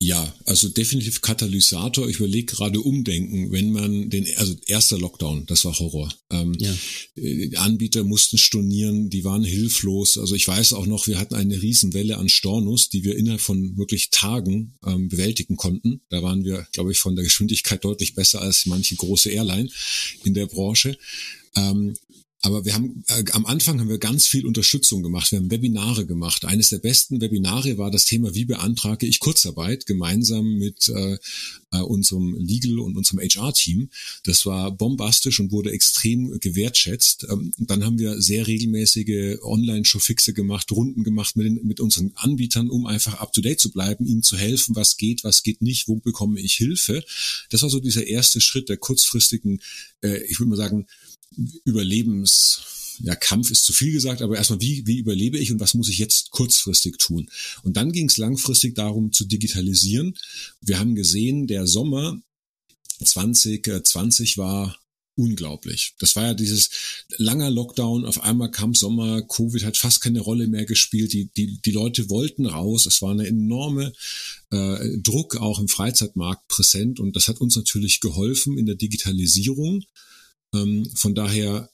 Ja, 0.00 0.32
also 0.44 0.68
definitiv 0.68 1.22
Katalysator. 1.22 2.08
Ich 2.08 2.16
überlege 2.18 2.54
gerade 2.54 2.80
umdenken, 2.80 3.50
wenn 3.50 3.72
man 3.72 4.10
den, 4.10 4.28
also 4.36 4.54
erster 4.66 4.96
Lockdown, 4.96 5.44
das 5.46 5.64
war 5.64 5.76
Horror. 5.76 6.14
Ähm, 6.30 6.54
ja. 6.60 6.72
Die 7.16 7.56
Anbieter 7.56 8.04
mussten 8.04 8.38
stornieren, 8.38 9.10
die 9.10 9.24
waren 9.24 9.42
hilflos. 9.42 10.16
Also 10.16 10.36
ich 10.36 10.46
weiß 10.46 10.74
auch 10.74 10.86
noch, 10.86 11.08
wir 11.08 11.18
hatten 11.18 11.34
eine 11.34 11.60
Riesenwelle 11.60 12.16
an 12.16 12.28
Stornos, 12.28 12.90
die 12.90 13.02
wir 13.02 13.16
innerhalb 13.16 13.40
von 13.40 13.76
wirklich 13.76 14.10
Tagen 14.10 14.74
ähm, 14.86 15.08
bewältigen 15.08 15.56
konnten. 15.56 16.00
Da 16.10 16.22
waren 16.22 16.44
wir, 16.44 16.68
glaube 16.72 16.92
ich, 16.92 17.00
von 17.00 17.16
der 17.16 17.24
Geschwindigkeit 17.28 17.84
deutlich 17.84 18.14
besser 18.14 18.40
als 18.40 18.66
manche 18.66 18.94
große 18.94 19.30
Airline 19.30 19.68
in 20.22 20.32
der 20.32 20.46
Branche. 20.46 20.96
Ähm, 21.56 21.94
aber 22.40 22.64
wir 22.64 22.74
haben 22.74 23.02
äh, 23.08 23.24
am 23.32 23.46
Anfang 23.46 23.80
haben 23.80 23.88
wir 23.88 23.98
ganz 23.98 24.26
viel 24.26 24.46
Unterstützung 24.46 25.02
gemacht. 25.02 25.32
Wir 25.32 25.40
haben 25.40 25.50
Webinare 25.50 26.06
gemacht. 26.06 26.44
Eines 26.44 26.68
der 26.68 26.78
besten 26.78 27.20
Webinare 27.20 27.78
war 27.78 27.90
das 27.90 28.04
Thema, 28.04 28.32
wie 28.32 28.44
beantrage 28.44 29.06
ich 29.06 29.18
Kurzarbeit 29.18 29.86
gemeinsam 29.86 30.56
mit 30.56 30.88
äh, 30.88 31.18
äh 31.72 31.80
unserem 31.80 32.36
Legal 32.38 32.78
und 32.78 32.96
unserem 32.96 33.18
HR-Team. 33.18 33.90
Das 34.22 34.46
war 34.46 34.70
bombastisch 34.70 35.40
und 35.40 35.50
wurde 35.50 35.72
extrem 35.72 36.38
gewertschätzt. 36.38 37.26
Ähm, 37.28 37.52
dann 37.58 37.84
haben 37.84 37.98
wir 37.98 38.22
sehr 38.22 38.46
regelmäßige 38.46 39.38
Online-Showfixe 39.42 40.32
gemacht, 40.32 40.70
Runden 40.70 41.02
gemacht 41.02 41.36
mit, 41.36 41.46
den, 41.46 41.66
mit 41.66 41.80
unseren 41.80 42.12
Anbietern, 42.14 42.70
um 42.70 42.86
einfach 42.86 43.14
up-to-date 43.14 43.58
zu 43.58 43.72
bleiben, 43.72 44.06
ihnen 44.06 44.22
zu 44.22 44.36
helfen, 44.36 44.76
was 44.76 44.96
geht, 44.96 45.24
was 45.24 45.42
geht 45.42 45.60
nicht, 45.60 45.88
wo 45.88 45.96
bekomme 45.96 46.38
ich 46.38 46.54
Hilfe. 46.54 47.04
Das 47.50 47.62
war 47.62 47.70
so 47.70 47.80
dieser 47.80 48.06
erste 48.06 48.40
Schritt 48.40 48.68
der 48.68 48.76
kurzfristigen, 48.76 49.60
äh, 50.02 50.22
ich 50.24 50.38
würde 50.38 50.50
mal 50.50 50.56
sagen, 50.56 50.86
Überlebens, 51.64 52.60
ja, 53.00 53.14
Kampf 53.14 53.50
ist 53.50 53.64
zu 53.64 53.72
viel 53.72 53.92
gesagt, 53.92 54.22
aber 54.22 54.36
erstmal, 54.36 54.60
wie, 54.60 54.86
wie 54.86 54.98
überlebe 54.98 55.38
ich 55.38 55.52
und 55.52 55.60
was 55.60 55.74
muss 55.74 55.88
ich 55.88 55.98
jetzt 55.98 56.30
kurzfristig 56.30 56.98
tun? 56.98 57.30
Und 57.62 57.76
dann 57.76 57.92
ging 57.92 58.08
es 58.08 58.16
langfristig 58.16 58.74
darum 58.74 59.12
zu 59.12 59.24
digitalisieren. 59.24 60.16
Wir 60.60 60.78
haben 60.78 60.94
gesehen, 60.94 61.46
der 61.46 61.66
Sommer 61.66 62.20
2020 63.04 64.38
war 64.38 64.76
unglaublich. 65.18 65.94
Das 65.98 66.14
war 66.14 66.26
ja 66.26 66.34
dieses 66.34 66.70
langer 67.16 67.50
Lockdown, 67.50 68.06
auf 68.06 68.22
einmal 68.22 68.52
kam 68.52 68.74
Sommer, 68.74 69.20
Covid 69.22 69.64
hat 69.64 69.76
fast 69.76 70.00
keine 70.00 70.20
Rolle 70.20 70.46
mehr 70.46 70.64
gespielt, 70.64 71.12
die, 71.12 71.28
die, 71.36 71.60
die 71.60 71.70
Leute 71.72 72.08
wollten 72.08 72.46
raus, 72.46 72.86
es 72.86 73.02
war 73.02 73.10
eine 73.10 73.26
enorme 73.26 73.92
äh, 74.50 74.98
Druck 74.98 75.36
auch 75.36 75.58
im 75.58 75.66
Freizeitmarkt 75.66 76.46
präsent 76.46 77.00
und 77.00 77.16
das 77.16 77.26
hat 77.26 77.40
uns 77.40 77.56
natürlich 77.56 77.98
geholfen 77.98 78.56
in 78.56 78.66
der 78.66 78.76
Digitalisierung 78.76 79.84
von 80.94 81.14
daher 81.14 81.70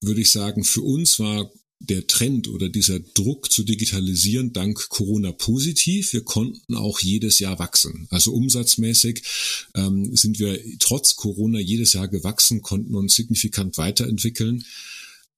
würde 0.00 0.20
ich 0.20 0.30
sagen, 0.30 0.64
für 0.64 0.82
uns 0.82 1.18
war 1.18 1.50
der 1.80 2.06
Trend 2.06 2.48
oder 2.48 2.68
dieser 2.68 2.98
Druck 2.98 3.52
zu 3.52 3.62
digitalisieren 3.62 4.52
dank 4.52 4.88
Corona 4.88 5.30
positiv. 5.30 6.12
Wir 6.12 6.24
konnten 6.24 6.74
auch 6.74 7.00
jedes 7.00 7.38
Jahr 7.38 7.58
wachsen. 7.58 8.08
Also 8.10 8.32
umsatzmäßig 8.32 9.22
ähm, 9.74 10.14
sind 10.16 10.38
wir 10.40 10.60
trotz 10.80 11.14
Corona 11.14 11.60
jedes 11.60 11.92
Jahr 11.92 12.08
gewachsen, 12.08 12.62
konnten 12.62 12.94
uns 12.94 13.14
signifikant 13.14 13.78
weiterentwickeln. 13.78 14.64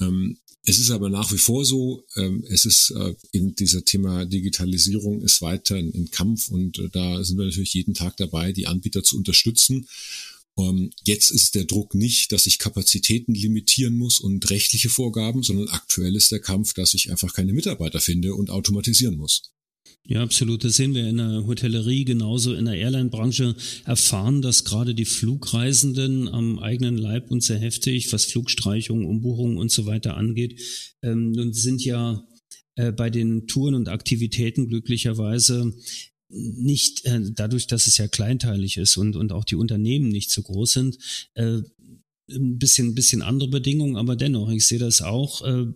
Ähm, 0.00 0.38
es 0.62 0.78
ist 0.78 0.90
aber 0.90 1.10
nach 1.10 1.32
wie 1.32 1.38
vor 1.38 1.64
so, 1.64 2.04
ähm, 2.16 2.44
es 2.48 2.64
ist 2.64 2.90
äh, 2.90 3.14
eben 3.32 3.54
dieser 3.54 3.84
Thema 3.84 4.24
Digitalisierung 4.24 5.22
ist 5.22 5.42
weiter 5.42 5.76
ein 5.76 6.10
Kampf 6.10 6.48
und 6.48 6.78
äh, 6.78 6.88
da 6.90 7.22
sind 7.22 7.38
wir 7.38 7.46
natürlich 7.46 7.74
jeden 7.74 7.94
Tag 7.94 8.16
dabei, 8.16 8.52
die 8.52 8.66
Anbieter 8.66 9.02
zu 9.02 9.16
unterstützen 9.16 9.74
Ähm, 9.76 9.86
jetzt 11.04 11.30
ist 11.30 11.54
der 11.54 11.64
Druck 11.64 11.94
nicht, 11.94 12.32
dass 12.32 12.46
ich 12.46 12.58
Kapazitäten 12.58 13.34
limitieren 13.34 13.96
muss 13.96 14.20
und 14.20 14.50
rechtliche 14.50 14.90
Vorgaben, 14.90 15.42
sondern 15.42 15.68
aktuell 15.68 16.14
ist 16.16 16.30
der 16.32 16.40
Kampf, 16.40 16.74
dass 16.74 16.94
ich 16.94 17.10
einfach 17.10 17.32
keine 17.32 17.52
Mitarbeiter 17.52 18.00
finde 18.00 18.34
und 18.34 18.50
automatisieren 18.50 19.16
muss. 19.16 19.52
Ja, 20.06 20.22
absolut. 20.22 20.64
Das 20.64 20.76
sehen 20.76 20.94
wir 20.94 21.08
in 21.08 21.18
der 21.18 21.46
Hotellerie 21.46 22.04
genauso 22.04 22.54
in 22.54 22.64
der 22.64 22.74
Airline-Branche 22.74 23.54
erfahren, 23.84 24.42
dass 24.42 24.64
gerade 24.64 24.94
die 24.94 25.04
Flugreisenden 25.04 26.26
am 26.26 26.58
eigenen 26.58 26.96
Leib 26.96 27.30
und 27.30 27.42
sehr 27.42 27.58
heftig, 27.58 28.12
was 28.12 28.24
Flugstreichungen, 28.24 29.06
Umbuchungen 29.06 29.56
und 29.56 29.70
so 29.70 29.86
weiter 29.86 30.16
angeht, 30.16 30.60
ähm, 31.02 31.34
und 31.38 31.54
sind 31.54 31.84
ja 31.84 32.26
äh, 32.76 32.92
bei 32.92 33.10
den 33.10 33.46
Touren 33.46 33.74
und 33.74 33.88
Aktivitäten 33.88 34.68
glücklicherweise 34.68 35.74
nicht 36.30 37.04
äh, 37.06 37.20
dadurch, 37.32 37.66
dass 37.66 37.86
es 37.86 37.98
ja 37.98 38.08
kleinteilig 38.08 38.76
ist 38.76 38.96
und, 38.96 39.16
und 39.16 39.32
auch 39.32 39.44
die 39.44 39.56
Unternehmen 39.56 40.08
nicht 40.08 40.30
so 40.30 40.42
groß 40.42 40.72
sind, 40.72 40.98
äh, 41.34 41.60
ein 42.30 42.58
bisschen, 42.58 42.88
ein 42.88 42.94
bisschen 42.94 43.22
andere 43.22 43.48
Bedingungen, 43.48 43.96
aber 43.96 44.16
dennoch, 44.16 44.50
ich 44.50 44.66
sehe 44.66 44.78
das 44.78 45.02
auch. 45.02 45.44
Äh, 45.44 45.66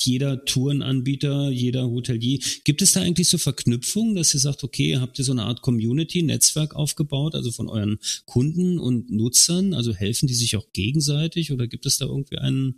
jeder 0.00 0.44
Tourenanbieter, 0.44 1.50
jeder 1.50 1.88
Hotelier. 1.90 2.38
Gibt 2.64 2.82
es 2.82 2.92
da 2.92 3.00
eigentlich 3.00 3.28
so 3.28 3.36
Verknüpfungen, 3.36 4.14
dass 4.14 4.32
ihr 4.32 4.40
sagt, 4.40 4.62
okay, 4.62 4.98
habt 4.98 5.18
ihr 5.18 5.24
so 5.24 5.32
eine 5.32 5.42
Art 5.42 5.60
Community, 5.60 6.22
Netzwerk 6.22 6.74
aufgebaut, 6.76 7.34
also 7.34 7.50
von 7.50 7.68
euren 7.68 7.98
Kunden 8.24 8.78
und 8.78 9.10
Nutzern? 9.10 9.74
Also 9.74 9.94
helfen 9.94 10.28
die 10.28 10.34
sich 10.34 10.56
auch 10.56 10.66
gegenseitig 10.72 11.50
oder 11.50 11.66
gibt 11.66 11.84
es 11.84 11.98
da 11.98 12.06
irgendwie 12.06 12.38
einen, 12.38 12.76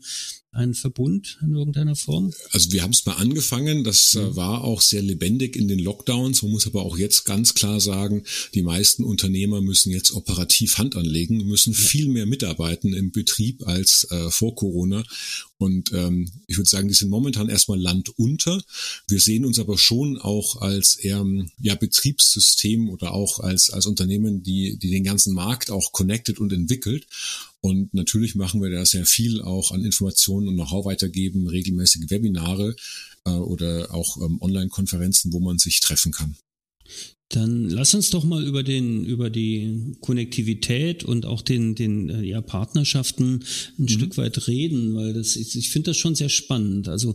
ein 0.53 0.75
Verbund 0.75 1.39
in 1.43 1.55
irgendeiner 1.55 1.95
Form? 1.95 2.33
Also 2.51 2.73
wir 2.73 2.83
haben 2.83 2.91
es 2.91 3.07
mal 3.07 3.15
angefangen, 3.15 3.85
das 3.85 4.15
äh, 4.15 4.21
mhm. 4.21 4.37
war 4.37 4.65
auch 4.65 4.81
sehr 4.81 5.03
lebendig 5.03 5.57
in 5.57 5.69
den 5.69 5.79
Lockdowns. 5.79 6.43
Man 6.43 6.51
muss 6.51 6.67
aber 6.67 6.83
auch 6.83 6.99
jetzt 6.99 7.25
ganz 7.25 7.55
klar 7.55 7.81
sagen, 7.81 8.25
die 8.55 8.63
meisten 8.63 9.05
Unternehmer 9.05 9.61
müssen 9.61 9.91
jetzt 9.91 10.13
operativ 10.13 10.79
Hand 10.79 10.97
anlegen, 10.97 11.47
müssen 11.47 11.73
ja. 11.73 11.79
viel 11.79 12.09
mehr 12.09 12.27
mitarbeiten 12.27 12.93
im 12.93 13.13
Betrieb 13.13 13.67
als 13.67 14.09
äh, 14.11 14.31
vor 14.31 14.55
Corona. 14.57 15.05
Und 15.59 15.93
ähm, 15.93 16.27
ich 16.47 16.57
würde 16.57 16.71
sagen, 16.71 16.89
die 16.89 16.95
sind 16.95 17.11
momentan 17.11 17.49
erstmal 17.49 17.79
Land 17.79 18.19
unter. 18.19 18.63
Wir 19.09 19.21
sehen 19.21 19.45
uns 19.45 19.59
aber 19.59 19.77
schon 19.77 20.17
auch 20.19 20.63
als 20.63 20.97
eher 20.97 21.25
ja, 21.61 21.75
Betriebssystem 21.75 22.89
oder 22.89 23.13
auch 23.13 23.41
als, 23.41 23.71
als 23.71 23.87
Unternehmen, 23.87 24.43
die, 24.43 24.79
die 24.79 24.91
den 24.91 25.05
ganzen 25.05 25.35
Markt 25.35 25.71
auch 25.71 25.93
connected 25.93 26.41
und 26.41 26.53
entwickelt. 26.53 27.07
Und 27.63 27.93
natürlich 27.93 28.35
machen 28.35 28.63
wir 28.63 28.71
da 28.71 28.85
sehr 28.87 29.05
viel 29.05 29.43
auch 29.43 29.73
an 29.73 29.85
Informationen 29.85 30.49
und 30.49 30.55
Know-how 30.55 30.87
weitergeben, 30.87 31.47
regelmäßige 31.47 32.11
Webinare 32.11 32.75
äh, 33.27 33.31
oder 33.31 33.93
auch 33.93 34.17
ähm, 34.23 34.41
Online-Konferenzen, 34.41 35.33
wo 35.33 35.41
man 35.41 35.59
sich 35.59 35.81
treffen 35.81 36.13
kann. 36.13 36.37
Dann 37.29 37.71
lass 37.71 37.95
uns 37.95 38.11
doch 38.11 38.25
mal 38.25 38.45
über 38.45 38.65
den 38.65 39.05
über 39.05 39.31
die 39.31 39.95
Konnektivität 40.01 41.05
und 41.05 41.27
auch 41.27 41.43
den 41.43 41.77
den 41.77 42.09
äh, 42.09 42.23
ja 42.23 42.41
Partnerschaften 42.41 43.45
ein 43.79 43.83
mhm. 43.85 43.89
Stück 43.89 44.17
weit 44.17 44.49
reden, 44.49 44.97
weil 44.97 45.13
das 45.13 45.37
ich, 45.37 45.57
ich 45.57 45.71
finde 45.71 45.91
das 45.91 45.97
schon 45.97 46.17
sehr 46.17 46.29
spannend. 46.29 46.89
Also 46.89 47.15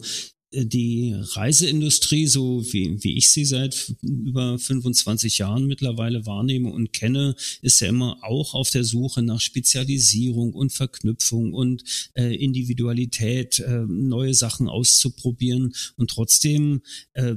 die 0.63 1.13
Reiseindustrie, 1.15 2.27
so 2.27 2.63
wie, 2.71 3.03
wie 3.03 3.17
ich 3.17 3.29
sie 3.29 3.45
seit 3.45 3.93
über 4.01 4.57
25 4.57 5.39
Jahren 5.39 5.65
mittlerweile 5.65 6.25
wahrnehme 6.25 6.71
und 6.71 6.93
kenne, 6.93 7.35
ist 7.61 7.81
ja 7.81 7.89
immer 7.89 8.17
auch 8.23 8.53
auf 8.53 8.69
der 8.69 8.83
Suche 8.83 9.21
nach 9.21 9.41
Spezialisierung 9.41 10.53
und 10.53 10.71
Verknüpfung 10.71 11.53
und 11.53 11.83
äh, 12.13 12.35
Individualität, 12.35 13.59
äh, 13.59 13.85
neue 13.87 14.33
Sachen 14.33 14.67
auszuprobieren. 14.67 15.73
Und 15.97 16.09
trotzdem 16.09 16.81
äh, 17.13 17.35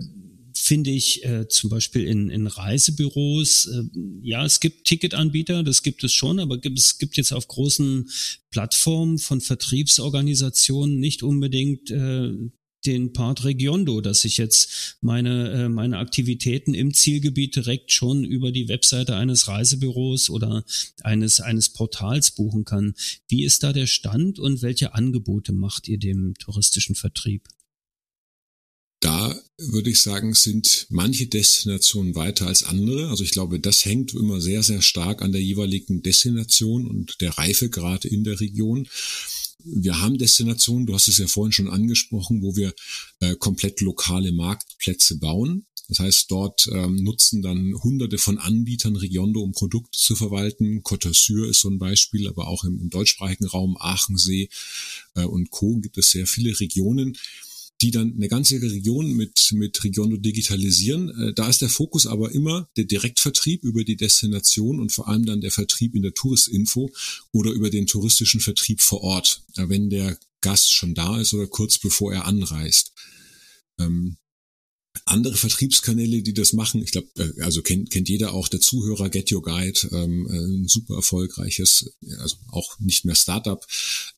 finde 0.58 0.90
ich 0.90 1.24
äh, 1.24 1.48
zum 1.48 1.70
Beispiel 1.70 2.04
in, 2.04 2.30
in 2.30 2.46
Reisebüros, 2.46 3.66
äh, 3.66 3.82
ja, 4.22 4.44
es 4.44 4.60
gibt 4.60 4.86
Ticketanbieter, 4.86 5.62
das 5.62 5.82
gibt 5.82 6.04
es 6.04 6.12
schon, 6.12 6.40
aber 6.40 6.58
gibt, 6.58 6.78
es 6.78 6.98
gibt 6.98 7.16
jetzt 7.16 7.32
auf 7.32 7.48
großen 7.48 8.10
Plattformen 8.50 9.18
von 9.18 9.40
Vertriebsorganisationen 9.40 10.98
nicht 10.98 11.22
unbedingt 11.22 11.90
äh, 11.90 12.32
den 12.88 13.12
Part 13.12 13.44
Regiondo, 13.44 14.00
dass 14.00 14.24
ich 14.24 14.38
jetzt 14.38 14.96
meine, 15.00 15.52
äh, 15.52 15.68
meine 15.68 15.98
Aktivitäten 15.98 16.74
im 16.74 16.94
Zielgebiet 16.94 17.54
direkt 17.54 17.92
schon 17.92 18.24
über 18.24 18.50
die 18.50 18.68
Webseite 18.68 19.14
eines 19.14 19.46
Reisebüros 19.46 20.30
oder 20.30 20.64
eines, 21.02 21.40
eines 21.40 21.68
Portals 21.68 22.32
buchen 22.32 22.64
kann. 22.64 22.94
Wie 23.28 23.44
ist 23.44 23.62
da 23.62 23.72
der 23.72 23.86
Stand 23.86 24.38
und 24.38 24.62
welche 24.62 24.94
Angebote 24.94 25.52
macht 25.52 25.86
ihr 25.86 25.98
dem 25.98 26.34
touristischen 26.38 26.94
Vertrieb? 26.94 27.46
Da 29.00 29.40
würde 29.58 29.90
ich 29.90 30.02
sagen, 30.02 30.34
sind 30.34 30.86
manche 30.90 31.26
Destinationen 31.26 32.16
weiter 32.16 32.48
als 32.48 32.64
andere. 32.64 33.08
Also 33.10 33.22
ich 33.22 33.30
glaube, 33.30 33.60
das 33.60 33.84
hängt 33.84 34.12
immer 34.12 34.40
sehr, 34.40 34.64
sehr 34.64 34.82
stark 34.82 35.22
an 35.22 35.30
der 35.30 35.42
jeweiligen 35.42 36.02
Destination 36.02 36.88
und 36.88 37.20
der 37.20 37.38
Reifegrad 37.38 38.04
in 38.04 38.24
der 38.24 38.40
Region 38.40 38.88
wir 39.64 40.00
haben 40.00 40.18
Destinationen, 40.18 40.86
du 40.86 40.94
hast 40.94 41.08
es 41.08 41.18
ja 41.18 41.26
vorhin 41.26 41.52
schon 41.52 41.68
angesprochen, 41.68 42.42
wo 42.42 42.56
wir 42.56 42.74
äh, 43.20 43.34
komplett 43.36 43.80
lokale 43.80 44.32
Marktplätze 44.32 45.18
bauen. 45.18 45.66
Das 45.88 46.00
heißt, 46.00 46.30
dort 46.30 46.68
ähm, 46.70 46.96
nutzen 46.96 47.40
dann 47.40 47.74
hunderte 47.82 48.18
von 48.18 48.38
Anbietern 48.38 48.96
Regiondo, 48.96 49.40
um 49.40 49.52
Produkte 49.52 49.98
zu 49.98 50.14
verwalten. 50.16 50.82
Côte 50.82 51.08
ist 51.08 51.60
so 51.60 51.70
ein 51.70 51.78
Beispiel, 51.78 52.28
aber 52.28 52.46
auch 52.46 52.64
im, 52.64 52.78
im 52.78 52.90
deutschsprachigen 52.90 53.46
Raum, 53.46 53.76
Aachensee 53.78 54.50
äh, 55.14 55.22
und 55.22 55.50
Co. 55.50 55.78
gibt 55.78 55.96
es 55.96 56.10
sehr 56.10 56.26
viele 56.26 56.60
Regionen, 56.60 57.16
die 57.80 57.90
dann 57.90 58.14
eine 58.16 58.28
ganze 58.28 58.60
Region 58.60 59.12
mit, 59.12 59.50
mit 59.52 59.82
Regiono 59.84 60.16
digitalisieren. 60.16 61.10
Äh, 61.10 61.34
da 61.34 61.48
ist 61.48 61.62
der 61.62 61.68
Fokus 61.68 62.06
aber 62.06 62.32
immer 62.32 62.68
der 62.76 62.84
Direktvertrieb 62.84 63.62
über 63.62 63.84
die 63.84 63.96
Destination 63.96 64.80
und 64.80 64.90
vor 64.90 65.08
allem 65.08 65.26
dann 65.26 65.40
der 65.40 65.52
Vertrieb 65.52 65.94
in 65.94 66.02
der 66.02 66.14
Touristinfo 66.14 66.90
oder 67.32 67.50
über 67.52 67.70
den 67.70 67.86
touristischen 67.86 68.40
Vertrieb 68.40 68.80
vor 68.80 69.02
Ort, 69.02 69.42
äh, 69.56 69.68
wenn 69.68 69.90
der 69.90 70.18
Gast 70.40 70.72
schon 70.72 70.94
da 70.94 71.20
ist 71.20 71.34
oder 71.34 71.46
kurz 71.46 71.78
bevor 71.78 72.12
er 72.12 72.26
anreist. 72.26 72.92
Ähm, 73.78 74.16
andere 75.04 75.36
Vertriebskanäle, 75.36 76.22
die 76.22 76.34
das 76.34 76.52
machen. 76.52 76.82
Ich 76.82 76.92
glaube, 76.92 77.08
äh, 77.16 77.42
also 77.42 77.62
kennt, 77.62 77.90
kennt 77.90 78.08
jeder 78.08 78.34
auch 78.34 78.48
der 78.48 78.60
Zuhörer 78.60 79.08
Get 79.08 79.32
Your 79.32 79.42
Guide, 79.42 79.88
ähm, 79.92 80.26
äh, 80.30 80.38
ein 80.38 80.68
super 80.68 80.96
erfolgreiches, 80.96 81.92
also 82.18 82.36
auch 82.48 82.78
nicht 82.80 83.04
mehr 83.04 83.14
Startup 83.14 83.64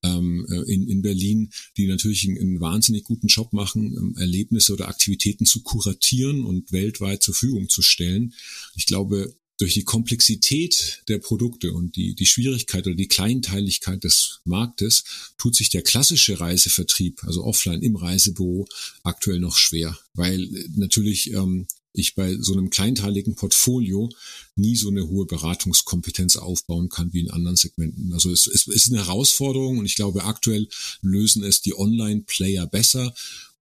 ähm, 0.02 0.46
äh, 0.50 0.72
in, 0.72 0.88
in 0.88 1.02
Berlin, 1.02 1.50
die 1.76 1.86
natürlich 1.86 2.26
einen, 2.28 2.38
einen 2.38 2.60
wahnsinnig 2.60 3.04
guten 3.04 3.28
Job 3.28 3.52
machen, 3.52 3.96
ähm, 3.96 4.16
Erlebnisse 4.16 4.72
oder 4.72 4.88
Aktivitäten 4.88 5.46
zu 5.46 5.62
kuratieren 5.62 6.44
und 6.44 6.72
weltweit 6.72 7.22
zur 7.22 7.34
Verfügung 7.34 7.68
zu 7.68 7.82
stellen. 7.82 8.34
Ich 8.76 8.86
glaube, 8.86 9.34
durch 9.60 9.74
die 9.74 9.84
Komplexität 9.84 11.02
der 11.08 11.18
Produkte 11.18 11.72
und 11.72 11.94
die, 11.94 12.14
die 12.14 12.26
Schwierigkeit 12.26 12.86
oder 12.86 12.96
die 12.96 13.08
Kleinteiligkeit 13.08 14.02
des 14.04 14.40
Marktes 14.44 15.04
tut 15.36 15.54
sich 15.54 15.68
der 15.68 15.82
klassische 15.82 16.40
Reisevertrieb, 16.40 17.22
also 17.24 17.44
offline 17.44 17.82
im 17.82 17.96
Reisebüro, 17.96 18.66
aktuell 19.02 19.38
noch 19.38 19.58
schwer, 19.58 19.98
weil 20.14 20.48
natürlich 20.76 21.32
ähm, 21.34 21.66
ich 21.92 22.14
bei 22.14 22.36
so 22.38 22.52
einem 22.52 22.70
kleinteiligen 22.70 23.34
Portfolio 23.34 24.08
nie 24.54 24.76
so 24.76 24.88
eine 24.88 25.06
hohe 25.08 25.26
Beratungskompetenz 25.26 26.36
aufbauen 26.36 26.88
kann 26.88 27.12
wie 27.12 27.20
in 27.20 27.30
anderen 27.30 27.56
Segmenten. 27.56 28.14
Also 28.14 28.30
es, 28.30 28.46
es 28.46 28.66
ist 28.66 28.88
eine 28.88 29.04
Herausforderung 29.04 29.78
und 29.78 29.86
ich 29.86 29.96
glaube, 29.96 30.24
aktuell 30.24 30.68
lösen 31.02 31.44
es 31.44 31.60
die 31.60 31.76
Online-Player 31.76 32.66
besser 32.66 33.12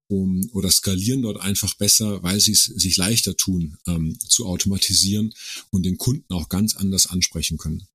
um, 0.09 0.49
oder 0.53 0.69
skalieren 0.71 1.21
dort 1.21 1.39
einfach 1.39 1.75
besser, 1.75 2.21
weil 2.23 2.39
sie 2.39 2.51
es 2.51 2.65
sich 2.65 2.97
leichter 2.97 3.37
tun, 3.37 3.77
ähm, 3.87 4.17
zu 4.19 4.45
automatisieren 4.47 5.33
und 5.69 5.83
den 5.83 5.97
Kunden 5.97 6.33
auch 6.33 6.49
ganz 6.49 6.75
anders 6.75 7.07
ansprechen 7.07 7.57
können. 7.57 7.87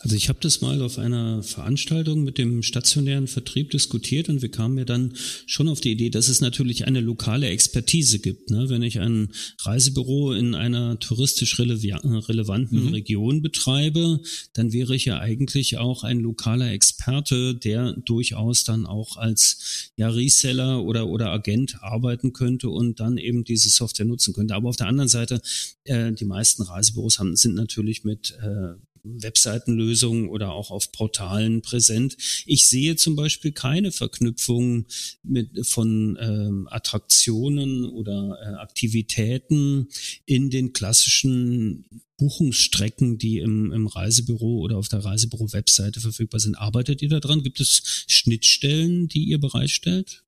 Also 0.00 0.14
ich 0.14 0.28
habe 0.28 0.38
das 0.40 0.60
mal 0.60 0.80
auf 0.82 0.98
einer 0.98 1.42
Veranstaltung 1.42 2.22
mit 2.22 2.38
dem 2.38 2.62
stationären 2.62 3.26
Vertrieb 3.26 3.70
diskutiert 3.70 4.28
und 4.28 4.42
wir 4.42 4.50
kamen 4.50 4.78
ja 4.78 4.84
dann 4.84 5.14
schon 5.46 5.68
auf 5.68 5.80
die 5.80 5.92
Idee, 5.92 6.10
dass 6.10 6.28
es 6.28 6.40
natürlich 6.40 6.86
eine 6.86 7.00
lokale 7.00 7.48
Expertise 7.48 8.20
gibt. 8.20 8.50
Ne? 8.50 8.68
Wenn 8.68 8.82
ich 8.82 9.00
ein 9.00 9.32
Reisebüro 9.60 10.32
in 10.32 10.54
einer 10.54 10.98
touristisch 11.00 11.58
relevanten 11.58 12.84
mhm. 12.84 12.88
Region 12.88 13.42
betreibe, 13.42 14.20
dann 14.52 14.72
wäre 14.72 14.94
ich 14.94 15.04
ja 15.04 15.18
eigentlich 15.18 15.78
auch 15.78 16.04
ein 16.04 16.20
lokaler 16.20 16.70
Experte, 16.70 17.54
der 17.54 17.92
durchaus 17.92 18.64
dann 18.64 18.86
auch 18.86 19.16
als 19.16 19.90
ja, 19.96 20.08
Reseller 20.08 20.84
oder, 20.84 21.08
oder 21.08 21.30
Agent 21.30 21.82
arbeiten 21.82 22.32
könnte 22.32 22.68
und 22.68 23.00
dann 23.00 23.18
eben 23.18 23.44
diese 23.44 23.68
Software 23.68 24.06
nutzen 24.06 24.32
könnte. 24.32 24.54
Aber 24.54 24.68
auf 24.68 24.76
der 24.76 24.86
anderen 24.86 25.08
Seite, 25.08 25.40
äh, 25.84 26.12
die 26.12 26.24
meisten 26.24 26.62
Reisebüros 26.62 27.18
haben, 27.18 27.34
sind 27.36 27.54
natürlich 27.54 28.04
mit 28.04 28.38
äh, 28.40 28.74
Webseitenlösungen 29.02 30.28
oder 30.28 30.52
auch 30.52 30.70
auf 30.70 30.92
Portalen 30.92 31.62
präsent. 31.62 32.16
Ich 32.46 32.66
sehe 32.66 32.96
zum 32.96 33.16
Beispiel 33.16 33.52
keine 33.52 33.92
Verknüpfung 33.92 34.86
mit, 35.22 35.66
von 35.66 36.18
ähm, 36.20 36.68
Attraktionen 36.70 37.84
oder 37.84 38.38
äh, 38.40 38.54
Aktivitäten 38.60 39.88
in 40.26 40.50
den 40.50 40.72
klassischen 40.72 41.84
Buchungsstrecken, 42.18 43.16
die 43.18 43.38
im, 43.38 43.72
im 43.72 43.86
Reisebüro 43.86 44.58
oder 44.58 44.76
auf 44.76 44.88
der 44.88 45.04
Reisebüro-Webseite 45.04 46.00
verfügbar 46.00 46.40
sind. 46.40 46.56
Arbeitet 46.56 47.00
ihr 47.00 47.08
daran? 47.08 47.42
Gibt 47.42 47.60
es 47.60 48.04
Schnittstellen, 48.08 49.08
die 49.08 49.24
ihr 49.24 49.38
bereitstellt? 49.38 50.24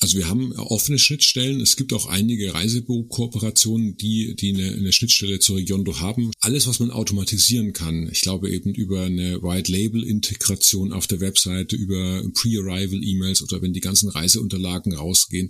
Also 0.00 0.16
wir 0.16 0.28
haben 0.28 0.52
offene 0.52 0.98
Schnittstellen. 0.98 1.60
Es 1.60 1.76
gibt 1.76 1.92
auch 1.92 2.06
einige 2.06 2.54
Reisebüro-Kooperationen, 2.54 3.96
die, 3.96 4.36
die 4.36 4.54
eine, 4.54 4.72
eine 4.72 4.92
Schnittstelle 4.92 5.40
zur 5.40 5.56
Regiondo 5.56 5.98
haben. 6.00 6.30
Alles, 6.40 6.68
was 6.68 6.78
man 6.78 6.90
automatisieren 6.90 7.72
kann. 7.72 8.08
Ich 8.12 8.20
glaube 8.20 8.50
eben 8.50 8.74
über 8.74 9.02
eine 9.02 9.42
White-Label-Integration 9.42 10.92
auf 10.92 11.08
der 11.08 11.20
Webseite, 11.20 11.74
über 11.74 12.22
Pre-Arrival-E-Mails 12.32 13.42
oder 13.42 13.60
wenn 13.60 13.72
die 13.72 13.80
ganzen 13.80 14.08
Reiseunterlagen 14.08 14.94
rausgehen. 14.94 15.48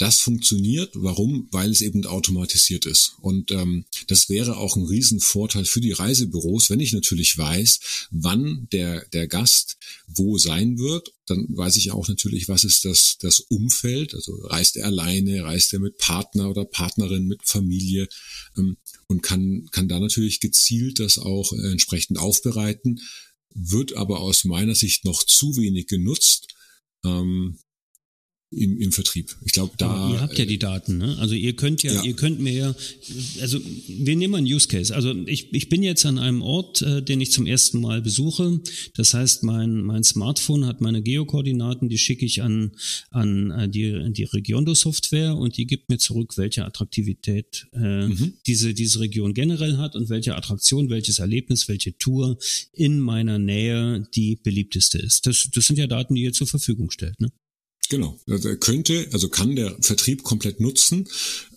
Das 0.00 0.18
funktioniert. 0.18 0.92
Warum? 0.94 1.46
Weil 1.50 1.70
es 1.70 1.82
eben 1.82 2.06
automatisiert 2.06 2.86
ist. 2.86 3.16
Und 3.20 3.50
ähm, 3.50 3.84
das 4.06 4.30
wäre 4.30 4.56
auch 4.56 4.74
ein 4.76 4.86
Riesenvorteil 4.86 5.66
für 5.66 5.82
die 5.82 5.92
Reisebüros, 5.92 6.70
wenn 6.70 6.80
ich 6.80 6.94
natürlich 6.94 7.36
weiß, 7.36 8.08
wann 8.10 8.66
der, 8.72 9.04
der 9.12 9.28
Gast 9.28 9.76
wo 10.06 10.38
sein 10.38 10.78
wird. 10.78 11.12
Dann 11.26 11.44
weiß 11.50 11.76
ich 11.76 11.90
auch 11.90 12.08
natürlich, 12.08 12.48
was 12.48 12.64
ist 12.64 12.86
das, 12.86 13.18
das 13.20 13.40
Umfeld. 13.40 14.14
Also 14.14 14.36
reist 14.44 14.78
er 14.78 14.86
alleine, 14.86 15.44
reist 15.44 15.74
er 15.74 15.80
mit 15.80 15.98
Partner 15.98 16.48
oder 16.48 16.64
Partnerin, 16.64 17.26
mit 17.26 17.42
Familie 17.44 18.08
ähm, 18.56 18.78
und 19.06 19.22
kann, 19.22 19.68
kann 19.70 19.86
da 19.86 20.00
natürlich 20.00 20.40
gezielt 20.40 20.98
das 20.98 21.18
auch 21.18 21.52
äh, 21.52 21.72
entsprechend 21.72 22.18
aufbereiten. 22.18 23.00
Wird 23.52 23.96
aber 23.96 24.20
aus 24.20 24.44
meiner 24.44 24.74
Sicht 24.74 25.04
noch 25.04 25.24
zu 25.24 25.58
wenig 25.58 25.88
genutzt. 25.88 26.54
Ähm, 27.04 27.58
im, 28.52 28.78
im 28.78 28.90
Vertrieb. 28.90 29.36
Ich 29.44 29.52
glaube, 29.52 29.74
da. 29.78 29.88
Aber 29.88 30.14
ihr 30.14 30.20
habt 30.20 30.38
ja 30.38 30.44
die 30.44 30.58
Daten, 30.58 30.98
ne? 30.98 31.16
Also 31.18 31.34
ihr 31.34 31.54
könnt 31.54 31.84
ja, 31.84 31.92
ja, 31.92 32.02
ihr 32.02 32.14
könnt 32.14 32.40
mir 32.40 32.52
ja, 32.52 32.74
also 33.40 33.60
wir 33.86 34.16
nehmen 34.16 34.32
mal 34.32 34.38
einen 34.38 34.52
Use 34.52 34.66
Case. 34.66 34.94
Also 34.94 35.14
ich, 35.26 35.52
ich 35.54 35.68
bin 35.68 35.84
jetzt 35.84 36.04
an 36.04 36.18
einem 36.18 36.42
Ort, 36.42 36.82
äh, 36.82 37.00
den 37.00 37.20
ich 37.20 37.30
zum 37.30 37.46
ersten 37.46 37.80
Mal 37.80 38.02
besuche. 38.02 38.60
Das 38.94 39.14
heißt, 39.14 39.44
mein, 39.44 39.82
mein 39.82 40.02
Smartphone 40.02 40.66
hat 40.66 40.80
meine 40.80 41.00
Geokoordinaten, 41.00 41.88
die 41.88 41.98
schicke 41.98 42.26
ich 42.26 42.42
an, 42.42 42.72
an 43.10 43.52
äh, 43.52 43.68
die, 43.68 44.12
die 44.12 44.24
Regiondo-Software 44.24 45.36
und 45.36 45.56
die 45.56 45.66
gibt 45.66 45.88
mir 45.88 45.98
zurück, 45.98 46.36
welche 46.36 46.64
Attraktivität 46.64 47.68
äh, 47.72 48.08
mhm. 48.08 48.34
diese, 48.48 48.74
diese 48.74 48.98
Region 48.98 49.32
generell 49.32 49.76
hat 49.76 49.94
und 49.94 50.08
welche 50.08 50.34
Attraktion, 50.34 50.90
welches 50.90 51.20
Erlebnis, 51.20 51.68
welche 51.68 51.96
Tour 51.98 52.36
in 52.72 52.98
meiner 52.98 53.38
Nähe 53.38 54.08
die 54.16 54.34
beliebteste 54.34 54.98
ist. 54.98 55.26
Das, 55.26 55.48
das 55.54 55.66
sind 55.66 55.78
ja 55.78 55.86
Daten, 55.86 56.16
die 56.16 56.22
ihr 56.22 56.32
zur 56.32 56.48
Verfügung 56.48 56.90
stellt, 56.90 57.20
ne? 57.20 57.30
Genau. 57.90 58.16
Also 58.28 58.48
er 58.48 58.56
könnte, 58.56 59.08
also 59.12 59.28
kann 59.28 59.56
der 59.56 59.76
Vertrieb 59.80 60.22
komplett 60.22 60.60
nutzen. 60.60 61.08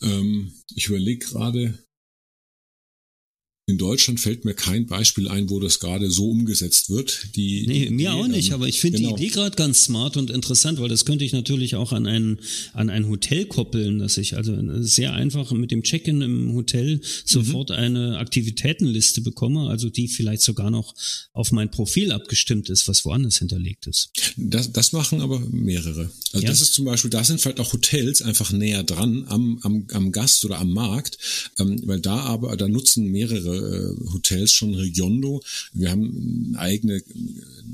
Ähm, 0.02 0.52
ich 0.76 0.88
überlege 0.88 1.26
gerade, 1.26 1.78
in 3.66 3.78
Deutschland 3.78 4.20
fällt 4.20 4.44
mir 4.44 4.54
kein 4.54 4.88
Beispiel 4.88 5.30
ein, 5.30 5.50
wo 5.50 5.58
das 5.58 5.80
gerade 5.80 6.12
so 6.12 6.30
umgesetzt 6.30 6.90
wird. 6.90 7.28
Die, 7.38 7.66
nee, 7.66 7.86
die, 7.86 7.92
mir 7.92 8.14
auch 8.14 8.28
nicht, 8.28 8.50
ähm, 8.50 8.56
aber 8.56 8.68
ich 8.68 8.82
finde 8.82 9.00
genau. 9.00 9.16
die 9.16 9.24
Idee 9.24 9.34
gerade 9.34 9.56
ganz 9.56 9.86
smart 9.86 10.18
und 10.18 10.30
interessant, 10.30 10.82
weil 10.82 10.90
das 10.90 11.06
könnte 11.06 11.24
ich 11.24 11.32
natürlich 11.32 11.76
auch 11.76 11.94
an 11.94 12.06
ein, 12.06 12.40
an 12.74 12.90
ein 12.90 13.08
Hotel 13.08 13.46
koppeln, 13.46 14.00
dass 14.00 14.18
ich 14.18 14.36
also 14.36 14.54
sehr 14.82 15.14
einfach 15.14 15.50
mit 15.54 15.72
dem 15.72 15.82
Check-in 15.82 16.22
im 16.22 16.54
Hotel 16.54 17.00
sofort 17.24 17.70
mhm. 17.70 17.76
eine 17.76 18.18
Aktivitätenliste 18.18 19.22
bekomme, 19.22 19.70
also 19.70 19.90
die 19.90 20.10
vielleicht 20.10 20.42
sogar 20.42 20.70
noch 20.70 20.94
auf 21.32 21.54
mein 21.54 21.72
Profil 21.72 22.12
abgestimmt 22.12 22.70
ist, 22.70 22.90
was 22.90 23.06
woanders 23.06 23.38
hinterlegt 23.38 23.88
ist. 23.88 24.12
Das, 24.36 24.74
das 24.74 24.92
machen 24.92 25.22
aber 25.22 25.40
mehrere. 25.40 26.12
Also 26.34 26.44
ja. 26.44 26.50
das 26.50 26.60
ist 26.60 26.74
zum 26.74 26.84
Beispiel, 26.84 27.12
da 27.12 27.24
sind 27.24 27.40
vielleicht 27.40 27.62
auch 27.62 27.72
Hotels 27.72 28.22
einfach 28.22 28.52
näher 28.52 28.84
dran 28.84 29.24
am, 29.30 29.60
am, 29.62 29.88
am 29.94 30.12
Gast 30.12 30.44
oder 30.44 30.60
am 30.60 30.72
Markt, 30.72 31.18
ähm, 31.60 31.80
weil 31.86 32.02
da 32.02 32.20
aber, 32.20 32.58
da 32.58 32.68
nutzen 32.68 33.06
mehrere 33.06 33.53
äh, 33.56 34.12
Hotels 34.14 34.52
schon 34.52 34.76
Regiondo. 34.76 35.42
Wir 35.74 35.92
haben 35.92 36.54
eine 36.54 36.60
eigene, 36.60 37.04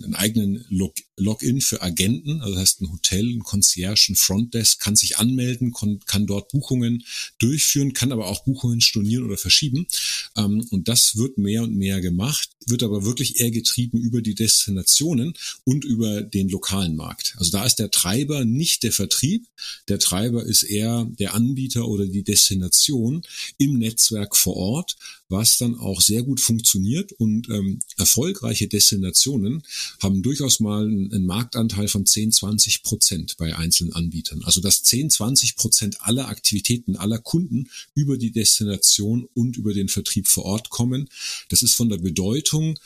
einen 0.04 0.16
eigenen 0.16 0.66
Log 0.70 0.96
Login 1.20 1.62
für 1.62 1.82
Agenten, 1.82 2.42
also 2.42 2.54
das 2.54 2.62
heißt 2.62 2.82
ein 2.82 2.92
Hotel, 2.92 3.26
ein 3.26 3.44
Concierge, 3.44 4.08
ein 4.10 4.16
Frontdesk 4.16 4.80
kann 4.80 4.96
sich 4.96 5.18
anmelden, 5.18 5.74
kann 6.06 6.26
dort 6.26 6.50
Buchungen 6.50 7.04
durchführen, 7.38 7.94
kann 7.94 8.12
aber 8.12 8.28
auch 8.28 8.44
Buchungen 8.44 8.82
stornieren 8.82 9.26
oder 9.26 9.38
verschieben. 9.38 9.88
Ähm, 10.36 10.66
und 10.72 10.88
das 10.88 11.18
wird 11.18 11.38
mehr 11.38 11.64
und 11.64 11.76
mehr 11.76 12.02
gemacht, 12.02 12.50
wird 12.66 12.84
aber 12.84 13.06
wirklich 13.06 13.40
eher 13.40 13.52
getrieben 13.52 14.00
über 14.00 14.22
die 14.22 14.36
Destinationen 14.36 15.34
und 15.66 15.84
über 15.84 16.22
den 16.22 16.50
lokalen 16.50 16.96
Markt. 16.96 17.36
Also 17.38 17.52
da 17.52 17.66
ist 17.66 17.80
der 17.80 17.92
Treiber 17.92 18.46
nicht 18.46 18.84
der 18.84 18.92
Vertrieb, 18.92 19.48
der 19.88 20.00
Treiber 20.00 20.44
ist 20.44 20.64
eher 20.64 21.06
der 21.20 21.34
Anbieter 21.34 21.88
oder 21.88 22.06
die 22.06 22.24
Destination 22.24 23.24
im 23.58 23.78
Netzwerk 23.78 24.36
vor 24.36 24.56
Ort, 24.56 24.98
was 25.30 25.58
dann 25.58 25.76
auch 25.76 26.02
sehr 26.02 26.24
gut 26.24 26.40
funktioniert 26.40 27.12
und 27.14 27.50
ähm, 27.50 27.80
erfolgreiche 27.98 28.68
Destinationen 28.68 29.64
haben 30.02 30.24
durchaus 30.24 30.60
mal 30.60 30.86
einen 30.86 31.26
Marktanteil 31.26 31.88
von 31.88 32.06
10, 32.06 32.32
20 32.32 32.84
Prozent 32.84 33.38
bei 33.38 33.56
einzelnen 33.56 33.94
Anbietern. 33.94 34.44
Also 34.44 34.60
dass 34.60 34.84
10, 34.84 35.12
20 35.12 35.56
Prozent 35.56 36.02
aller 36.02 36.28
Aktivitäten 36.28 36.96
aller 36.96 37.20
Kunden 37.20 37.70
über 37.94 38.18
die 38.18 38.32
Destination 38.32 39.28
und 39.34 39.56
über 39.56 39.74
den 39.74 39.88
Vertrieb 39.88 40.28
vor 40.28 40.46
Ort 40.46 40.70
kommen. 40.70 41.10
Das 41.50 41.62
ist 41.62 41.76
von 41.76 41.90
der 41.90 41.98
Bedeutung 41.98 42.78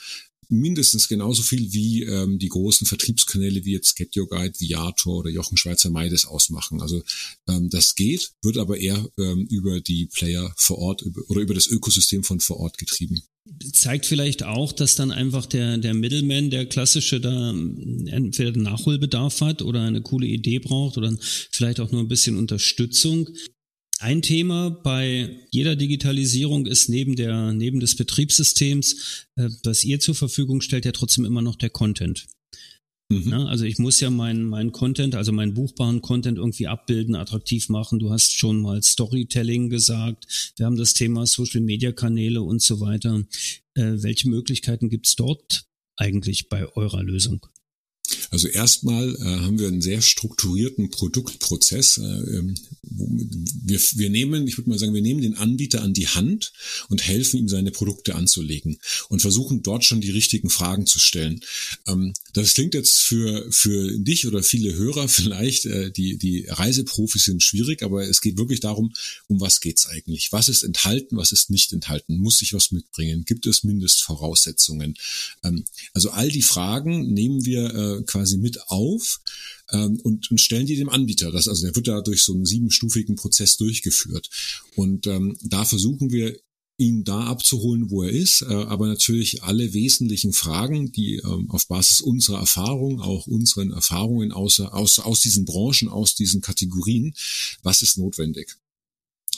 mindestens 0.50 1.08
genauso 1.08 1.44
viel 1.44 1.74
wie 1.74 2.04
ähm, 2.04 2.40
die 2.40 2.50
großen 2.50 2.88
Vertriebskanäle 2.88 3.66
wie 3.66 3.74
jetzt 3.74 3.96
Get 3.96 4.16
Your 4.16 4.28
Guide, 4.28 4.60
Viator 4.60 5.18
oder 5.18 5.30
Jochen 5.30 5.58
Schweizer 5.58 5.90
Meides 5.90 6.26
ausmachen. 6.26 6.82
Also 6.82 7.04
ähm, 7.48 7.70
das 7.70 7.96
geht, 7.96 8.32
wird 8.42 8.58
aber 8.58 8.78
eher 8.78 9.10
ähm, 9.18 9.48
über 9.50 9.80
die 9.80 10.06
Player 10.06 10.54
vor 10.58 10.78
Ort 10.80 11.02
über, 11.02 11.22
oder 11.30 11.42
über 11.42 11.54
das 11.54 11.68
Ökosystem 11.68 12.24
von 12.24 12.40
vor 12.40 12.58
Ort 12.58 12.78
getrieben 12.78 13.24
zeigt 13.72 14.06
vielleicht 14.06 14.44
auch, 14.44 14.72
dass 14.72 14.96
dann 14.96 15.12
einfach 15.12 15.46
der, 15.46 15.78
der 15.78 15.94
Middleman, 15.94 16.50
der 16.50 16.66
klassische, 16.66 17.20
da 17.20 17.50
entweder 17.52 18.58
Nachholbedarf 18.58 19.42
hat 19.42 19.62
oder 19.62 19.82
eine 19.82 20.02
coole 20.02 20.28
Idee 20.28 20.60
braucht 20.60 20.98
oder 20.98 21.16
vielleicht 21.52 21.80
auch 21.80 21.92
nur 21.92 22.02
ein 22.02 22.08
bisschen 22.08 22.38
Unterstützung. 22.38 23.30
Ein 24.04 24.22
Thema 24.22 24.70
bei 24.70 25.30
jeder 25.50 25.78
Digitalisierung 25.78 26.66
ist 26.66 26.90
neben 26.90 27.16
der, 27.16 27.54
neben 27.54 27.80
des 27.80 27.96
Betriebssystems, 27.96 29.28
äh, 29.38 29.48
was 29.64 29.86
ihr 29.86 30.02
zur 30.02 30.14
Verfügung 30.14 30.60
stellt, 30.60 30.84
ja 30.84 30.92
trotzdem 30.92 31.24
immer 31.24 31.42
noch 31.42 31.56
der 31.56 31.70
Content. 31.70 32.28
Mhm. 33.10 33.30
Ja, 33.30 33.46
also 33.46 33.64
ich 33.64 33.80
muss 33.80 34.02
ja 34.02 34.10
meinen 34.10 34.44
mein 34.44 34.74
Content, 34.74 35.16
also 35.16 35.32
meinen 35.32 35.54
buchbaren 35.54 36.02
Content 36.02 36.38
irgendwie 36.38 36.68
abbilden, 36.68 37.16
attraktiv 37.16 37.70
machen. 37.70 37.98
Du 38.00 38.12
hast 38.12 38.34
schon 38.34 38.62
mal 38.62 38.84
Storytelling 38.84 39.70
gesagt. 39.70 40.54
Wir 40.58 40.66
haben 40.66 40.76
das 40.76 40.94
Thema 40.94 41.26
Social 41.26 41.62
Media 41.62 41.94
Kanäle 41.94 42.42
und 42.42 42.62
so 42.62 42.82
weiter. 42.82 43.24
Äh, 43.74 44.04
welche 44.04 44.28
Möglichkeiten 44.28 44.90
gibt's 44.90 45.16
dort 45.16 45.64
eigentlich 45.96 46.50
bei 46.50 46.68
eurer 46.76 47.04
Lösung? 47.04 47.46
Also 48.34 48.48
erstmal 48.48 49.16
äh, 49.16 49.42
haben 49.42 49.60
wir 49.60 49.68
einen 49.68 49.84
sehr 49.84 50.02
strukturierten 50.02 50.90
Produktprozess. 50.90 52.00
Äh, 52.00 52.02
ähm, 52.02 52.56
wir, 52.82 53.80
wir 53.80 54.10
nehmen, 54.10 54.48
ich 54.48 54.58
würde 54.58 54.72
mal 54.72 54.80
sagen, 54.80 54.96
wir 54.96 55.04
nehmen 55.04 55.22
den 55.22 55.38
Anbieter 55.38 55.84
an 55.84 55.94
die 55.94 56.08
Hand 56.08 56.52
und 56.90 57.06
helfen 57.06 57.38
ihm 57.38 57.48
seine 57.48 57.70
Produkte 57.70 58.16
anzulegen 58.16 58.80
und 59.10 59.22
versuchen 59.22 59.62
dort 59.62 59.86
schon 59.86 60.02
die 60.02 60.10
richtigen 60.10 60.50
Fragen 60.50 60.88
zu 60.88 60.98
stellen. 60.98 61.42
Ähm, 61.86 62.14
das 62.34 62.56
klingt 62.56 62.74
jetzt 62.74 63.02
für, 63.02 63.46
für 63.52 64.00
dich 64.00 64.26
oder 64.26 64.42
viele 64.42 64.74
Hörer 64.74 65.08
vielleicht, 65.10 65.66
äh, 65.66 65.92
die, 65.92 66.18
die 66.18 66.48
Reiseprofis 66.48 67.26
sind 67.26 67.44
schwierig, 67.44 67.84
aber 67.84 68.10
es 68.10 68.20
geht 68.20 68.38
wirklich 68.38 68.62
darum, 68.62 68.94
um 69.28 69.42
was 69.42 69.62
geht's 69.62 69.86
eigentlich? 69.86 70.32
Was 70.32 70.50
ist 70.50 70.64
enthalten, 70.64 71.18
was 71.18 71.34
ist 71.34 71.52
nicht 71.52 71.72
enthalten? 71.72 72.18
Muss 72.18 72.42
ich 72.42 72.56
was 72.56 72.72
mitbringen? 72.72 73.26
Gibt 73.26 73.46
es 73.46 73.64
Mindestvoraussetzungen? 73.64 74.96
Ähm, 75.44 75.66
also 75.94 76.10
all 76.10 76.30
die 76.30 76.42
Fragen 76.42 77.14
nehmen 77.14 77.46
wir 77.46 77.76
äh, 77.76 78.04
quasi 78.04 78.23
mit 78.38 78.70
auf 78.70 79.22
ähm, 79.72 80.00
und, 80.02 80.30
und 80.32 80.40
stellen 80.40 80.66
die 80.66 80.76
dem 80.76 80.90
Anbieter. 80.90 81.32
Das, 81.32 81.48
also 81.48 81.66
der 81.66 81.76
wird 81.76 81.88
da 81.88 82.02
durch 82.02 82.24
so 82.24 82.34
einen 82.34 82.46
siebenstufigen 82.46 83.16
Prozess 83.16 83.58
durchgeführt. 83.58 84.30
Und 84.76 85.08
ähm, 85.08 85.38
da 85.42 85.66
versuchen 85.66 86.12
wir 86.12 86.38
ihn 86.78 87.04
da 87.04 87.26
abzuholen, 87.26 87.92
wo 87.92 88.04
er 88.04 88.10
ist, 88.10 88.42
äh, 88.42 88.46
aber 88.46 88.88
natürlich 88.88 89.44
alle 89.44 89.74
wesentlichen 89.74 90.34
Fragen, 90.34 90.92
die 90.92 91.18
ähm, 91.18 91.50
auf 91.52 91.68
Basis 91.68 92.02
unserer 92.02 92.40
Erfahrung, 92.40 93.00
auch 93.00 93.28
unseren 93.28 93.72
Erfahrungen 93.72 94.32
aus, 94.32 94.60
aus, 94.60 95.00
aus 95.00 95.22
diesen 95.22 95.46
Branchen, 95.46 95.88
aus 95.88 96.16
diesen 96.16 96.42
Kategorien, 96.42 97.14
was 97.62 97.82
ist 97.84 97.98
notwendig? 97.98 98.58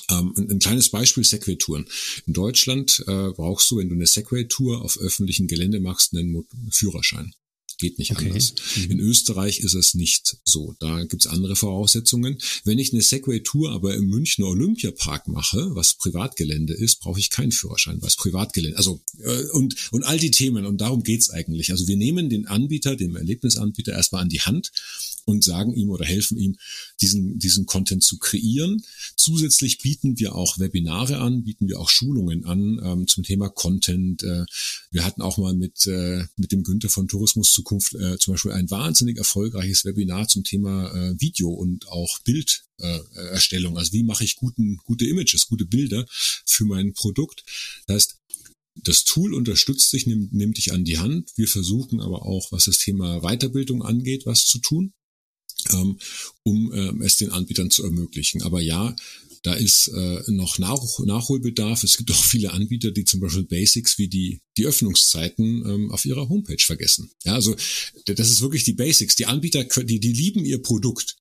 Ähm, 0.09 0.33
ein, 0.37 0.51
ein, 0.51 0.59
kleines 0.59 0.89
Beispiel 0.89 1.23
Segway-Touren. 1.23 1.87
In 2.25 2.33
Deutschland 2.33 3.03
äh, 3.07 3.31
brauchst 3.31 3.69
du, 3.71 3.77
wenn 3.77 3.89
du 3.89 3.95
eine 3.95 4.07
Segway-Tour 4.07 4.81
auf 4.81 4.97
öffentlichem 4.97 5.47
Gelände 5.47 5.79
machst, 5.79 6.13
einen 6.13 6.45
Führerschein. 6.71 7.33
Geht 7.77 7.99
nicht 7.99 8.11
okay. 8.11 8.27
anders. 8.27 8.53
Mhm. 8.75 8.91
In 8.91 8.99
Österreich 8.99 9.59
ist 9.59 9.73
es 9.73 9.93
nicht 9.93 10.37
so. 10.43 10.75
Da 10.79 11.03
gibt's 11.03 11.27
andere 11.27 11.55
Voraussetzungen. 11.55 12.37
Wenn 12.63 12.79
ich 12.79 12.93
eine 12.93 13.01
Segway-Tour 13.01 13.71
aber 13.71 13.95
im 13.95 14.07
Münchner 14.07 14.47
Olympiapark 14.47 15.27
mache, 15.27 15.75
was 15.75 15.95
Privatgelände 15.95 16.73
ist, 16.73 16.99
brauche 16.99 17.19
ich 17.19 17.29
keinen 17.29 17.51
Führerschein, 17.51 18.01
was 18.01 18.15
Privatgelände. 18.15 18.77
Also 18.77 19.01
äh, 19.19 19.43
und 19.51 19.75
und 19.91 20.03
all 20.03 20.17
die 20.17 20.31
Themen 20.31 20.65
und 20.65 20.79
darum 20.81 21.03
geht's 21.03 21.29
eigentlich. 21.29 21.71
Also 21.71 21.87
wir 21.87 21.97
nehmen 21.97 22.29
den 22.29 22.47
Anbieter, 22.47 22.95
den 22.95 23.15
Erlebnisanbieter 23.15 23.93
erstmal 23.93 24.21
an 24.21 24.29
die 24.29 24.41
Hand 24.41 24.71
und 25.25 25.43
sagen 25.43 25.73
ihm 25.73 25.89
oder 25.89 26.05
helfen 26.05 26.37
ihm, 26.37 26.57
diesen, 27.01 27.39
diesen 27.39 27.65
Content 27.65 28.03
zu 28.03 28.17
kreieren. 28.17 28.83
Zusätzlich 29.17 29.79
bieten 29.79 30.19
wir 30.19 30.35
auch 30.35 30.59
Webinare 30.59 31.17
an, 31.19 31.43
bieten 31.43 31.67
wir 31.67 31.79
auch 31.79 31.89
Schulungen 31.89 32.45
an 32.45 32.79
ähm, 32.83 33.07
zum 33.07 33.23
Thema 33.23 33.49
Content. 33.49 34.23
Äh, 34.23 34.45
wir 34.91 35.03
hatten 35.03 35.21
auch 35.21 35.37
mal 35.37 35.53
mit, 35.53 35.87
äh, 35.87 36.25
mit 36.37 36.51
dem 36.51 36.63
Günther 36.63 36.89
von 36.89 37.07
Tourismus 37.07 37.51
Zukunft 37.51 37.95
äh, 37.95 38.17
zum 38.17 38.33
Beispiel 38.33 38.51
ein 38.51 38.69
wahnsinnig 38.69 39.17
erfolgreiches 39.17 39.83
Webinar 39.85 40.27
zum 40.27 40.43
Thema 40.43 40.91
äh, 40.93 41.19
Video 41.19 41.49
und 41.49 41.87
auch 41.89 42.19
Bilderstellung. 42.19 43.77
also 43.77 43.93
wie 43.93 44.03
mache 44.03 44.23
ich 44.23 44.35
guten, 44.35 44.77
gute 44.77 45.05
Images, 45.05 45.47
gute 45.47 45.65
Bilder 45.65 46.05
für 46.45 46.65
mein 46.65 46.93
Produkt. 46.93 47.43
Das 47.87 47.95
heißt, 47.95 48.17
das 48.75 49.05
Tool 49.05 49.33
unterstützt 49.33 49.91
dich, 49.93 50.05
nimmt, 50.05 50.33
nimmt 50.33 50.57
dich 50.57 50.73
an 50.73 50.83
die 50.83 50.97
Hand. 50.97 51.31
Wir 51.35 51.47
versuchen 51.47 52.01
aber 52.01 52.25
auch, 52.25 52.51
was 52.51 52.65
das 52.65 52.77
Thema 52.77 53.21
Weiterbildung 53.21 53.83
angeht, 53.83 54.25
was 54.25 54.45
zu 54.45 54.59
tun, 54.59 54.93
ähm, 55.71 55.97
um 56.43 56.73
ähm, 56.73 57.01
es 57.01 57.17
den 57.17 57.31
Anbietern 57.31 57.71
zu 57.71 57.83
ermöglichen. 57.83 58.41
Aber 58.43 58.61
ja, 58.61 58.95
da 59.43 59.53
ist 59.53 59.89
äh, 59.89 60.23
noch 60.27 60.57
Nach 60.57 60.99
Nachholbedarf. 60.99 61.83
Es 61.83 61.97
gibt 61.97 62.11
auch 62.11 62.23
viele 62.23 62.51
Anbieter, 62.51 62.91
die 62.91 63.05
zum 63.05 63.19
Beispiel 63.19 63.43
Basics 63.43 63.97
wie 63.97 64.07
die, 64.07 64.41
die 64.57 64.65
Öffnungszeiten 64.65 65.65
ähm, 65.65 65.91
auf 65.91 66.05
ihrer 66.05 66.29
Homepage 66.29 66.63
vergessen. 66.63 67.11
Ja, 67.23 67.33
also 67.33 67.55
das 68.05 68.29
ist 68.29 68.41
wirklich 68.41 68.63
die 68.63 68.73
Basics. 68.73 69.15
Die 69.15 69.25
Anbieter, 69.25 69.63
die, 69.63 69.99
die 69.99 70.13
lieben 70.13 70.45
ihr 70.45 70.61
Produkt. 70.61 71.17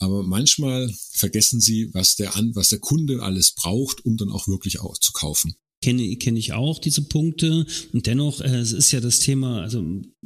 Aber 0.00 0.22
manchmal 0.22 0.92
vergessen 1.10 1.60
sie, 1.60 1.92
was 1.92 2.14
der, 2.14 2.36
An 2.36 2.54
was 2.54 2.68
der 2.68 2.78
Kunde 2.78 3.22
alles 3.22 3.52
braucht, 3.52 4.04
um 4.04 4.16
dann 4.16 4.30
auch 4.30 4.46
wirklich 4.46 4.80
auch 4.80 4.96
zu 4.98 5.12
kaufen 5.12 5.56
kenne 5.82 6.16
kenne 6.16 6.38
ich 6.38 6.52
auch 6.52 6.78
diese 6.78 7.02
Punkte. 7.02 7.66
Und 7.92 8.06
dennoch 8.06 8.40
äh, 8.40 8.56
es 8.56 8.72
ist 8.72 8.92
ja 8.92 9.00
das 9.00 9.20
Thema 9.20 9.62
also 9.62 9.84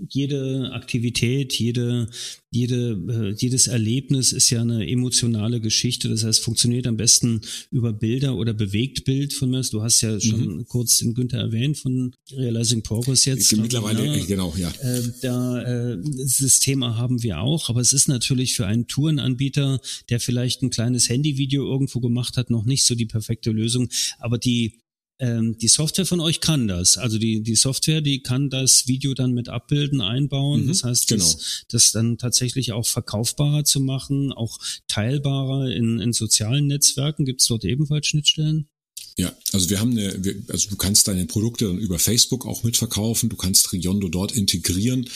jede 0.08 0.70
Aktivität 0.72 1.52
jede 1.54 2.08
jede 2.50 2.98
äh, 3.08 3.34
jedes 3.38 3.66
Erlebnis 3.66 4.32
ist 4.32 4.50
ja 4.50 4.60
eine 4.60 4.88
emotionale 4.88 5.60
Geschichte. 5.60 6.08
Das 6.08 6.24
heißt 6.24 6.40
funktioniert 6.40 6.86
am 6.86 6.96
besten 6.96 7.40
über 7.70 7.92
Bilder 7.92 8.36
oder 8.36 8.52
Bewegtbild 8.52 9.32
von 9.32 9.50
mir. 9.50 9.62
Du 9.62 9.82
hast 9.82 10.00
ja 10.00 10.20
schon 10.20 10.56
mhm. 10.56 10.66
kurz 10.66 10.98
den 10.98 11.14
Günther 11.14 11.38
erwähnt 11.38 11.78
von 11.78 12.14
Realizing 12.32 12.82
Progress 12.82 13.24
jetzt. 13.24 13.56
Mittlerweile 13.56 14.04
ja, 14.04 14.24
genau 14.24 14.54
ja. 14.56 14.70
Äh, 14.82 15.02
da 15.22 15.62
äh, 15.62 15.98
das 16.02 16.58
Thema 16.60 16.96
haben 16.96 17.22
wir 17.22 17.40
auch. 17.40 17.68
Aber 17.68 17.80
es 17.80 17.92
ist 17.92 18.08
natürlich 18.08 18.54
für 18.54 18.66
einen 18.66 18.86
Tourenanbieter 18.86 19.80
der 20.08 20.20
vielleicht 20.20 20.62
ein 20.62 20.70
kleines 20.70 21.08
Handyvideo 21.08 21.64
irgendwo 21.64 22.00
gemacht 22.00 22.36
hat 22.36 22.50
noch 22.50 22.64
nicht 22.64 22.84
so 22.84 22.94
die 22.94 23.06
perfekte 23.06 23.50
Lösung. 23.50 23.88
Aber 24.18 24.38
die 24.38 24.81
ähm, 25.22 25.56
die 25.56 25.68
Software 25.68 26.04
von 26.04 26.18
euch 26.18 26.40
kann 26.40 26.66
das. 26.66 26.98
Also 26.98 27.16
die, 27.16 27.44
die 27.44 27.54
Software, 27.54 28.00
die 28.00 28.24
kann 28.24 28.50
das 28.50 28.88
Video 28.88 29.14
dann 29.14 29.32
mit 29.32 29.48
Abbilden 29.48 30.00
einbauen. 30.00 30.64
Mhm, 30.64 30.68
das 30.68 30.82
heißt, 30.82 31.08
genau. 31.08 31.22
das, 31.22 31.64
das 31.68 31.92
dann 31.92 32.18
tatsächlich 32.18 32.72
auch 32.72 32.86
verkaufbarer 32.86 33.62
zu 33.62 33.78
machen, 33.78 34.32
auch 34.32 34.58
teilbarer 34.88 35.70
in, 35.70 36.00
in 36.00 36.12
sozialen 36.12 36.66
Netzwerken. 36.66 37.24
Gibt 37.24 37.40
es 37.40 37.46
dort 37.46 37.64
ebenfalls 37.64 38.08
Schnittstellen? 38.08 38.68
Ja, 39.16 39.36
also 39.52 39.68
wir 39.68 39.78
haben 39.78 39.90
eine, 39.90 40.42
also 40.48 40.70
du 40.70 40.76
kannst 40.76 41.06
deine 41.06 41.26
Produkte 41.26 41.66
dann 41.66 41.78
über 41.78 41.98
Facebook 41.98 42.46
auch 42.46 42.62
mitverkaufen, 42.62 43.28
du 43.28 43.36
kannst 43.36 43.70
Riondo 43.72 44.08
dort 44.08 44.32
integrieren. 44.32 45.08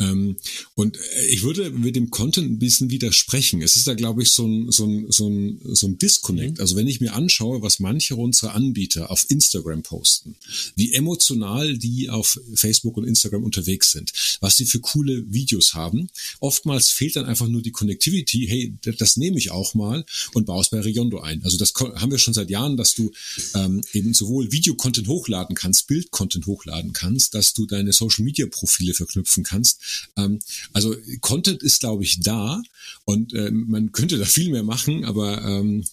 Ähm, 0.00 0.36
und 0.74 0.98
ich 1.30 1.42
würde 1.42 1.70
mit 1.70 1.94
dem 1.94 2.10
Content 2.10 2.50
ein 2.50 2.58
bisschen 2.58 2.90
widersprechen. 2.90 3.62
Es 3.62 3.76
ist 3.76 3.86
da, 3.86 3.94
glaube 3.94 4.22
ich, 4.22 4.32
so 4.32 4.46
ein, 4.46 4.72
so 4.72 4.86
ein, 4.86 5.12
so 5.12 5.28
ein, 5.28 5.60
so 5.62 5.86
ein 5.86 5.98
Disconnect. 5.98 6.56
Mhm. 6.56 6.60
Also 6.60 6.74
wenn 6.74 6.88
ich 6.88 7.00
mir 7.00 7.14
anschaue, 7.14 7.62
was 7.62 7.78
manche 7.78 8.16
unserer 8.16 8.54
Anbieter 8.54 9.12
auf 9.12 9.24
Instagram 9.28 9.84
posten, 9.84 10.34
wie 10.74 10.92
emotional 10.92 11.78
die 11.78 12.10
auf 12.10 12.40
Facebook 12.54 12.96
und 12.96 13.04
Instagram 13.04 13.44
unterwegs 13.44 13.92
sind, 13.92 14.12
was 14.40 14.56
sie 14.56 14.66
für 14.66 14.80
coole 14.80 15.32
Videos 15.32 15.74
haben, 15.74 16.08
oftmals 16.40 16.88
fehlt 16.88 17.14
dann 17.14 17.26
einfach 17.26 17.46
nur 17.46 17.62
die 17.62 17.70
Connectivity, 17.72 18.46
hey, 18.48 18.74
das 18.98 19.16
nehme 19.16 19.38
ich 19.38 19.52
auch 19.52 19.74
mal 19.74 20.04
und 20.34 20.46
baue 20.46 20.62
es 20.62 20.70
bei 20.70 20.80
Riondo 20.80 21.20
ein. 21.20 21.44
Also 21.44 21.56
das 21.56 21.72
haben 21.74 22.10
wir 22.10 22.18
schon 22.18 22.34
seit 22.34 22.50
Jahren, 22.50 22.76
dass 22.76 22.94
du 22.94 23.12
ähm, 23.54 23.82
eben 23.92 24.14
sowohl 24.14 24.52
Videocontent 24.52 25.08
hochladen 25.08 25.54
kannst, 25.54 25.86
Bildcontent 25.86 26.46
hochladen 26.46 26.92
kannst, 26.92 27.34
dass 27.34 27.52
du 27.52 27.66
deine 27.66 27.92
Social-Media-Profile 27.92 28.94
verknüpfen 28.94 29.44
kannst. 29.44 30.10
Ähm, 30.16 30.40
also 30.72 30.94
Content 31.20 31.62
ist, 31.62 31.80
glaube 31.80 32.04
ich, 32.04 32.20
da 32.20 32.62
und 33.04 33.34
äh, 33.34 33.50
man 33.50 33.92
könnte 33.92 34.18
da 34.18 34.24
viel 34.24 34.50
mehr 34.50 34.62
machen, 34.64 35.04
aber 35.04 35.42
ähm, 35.42 35.84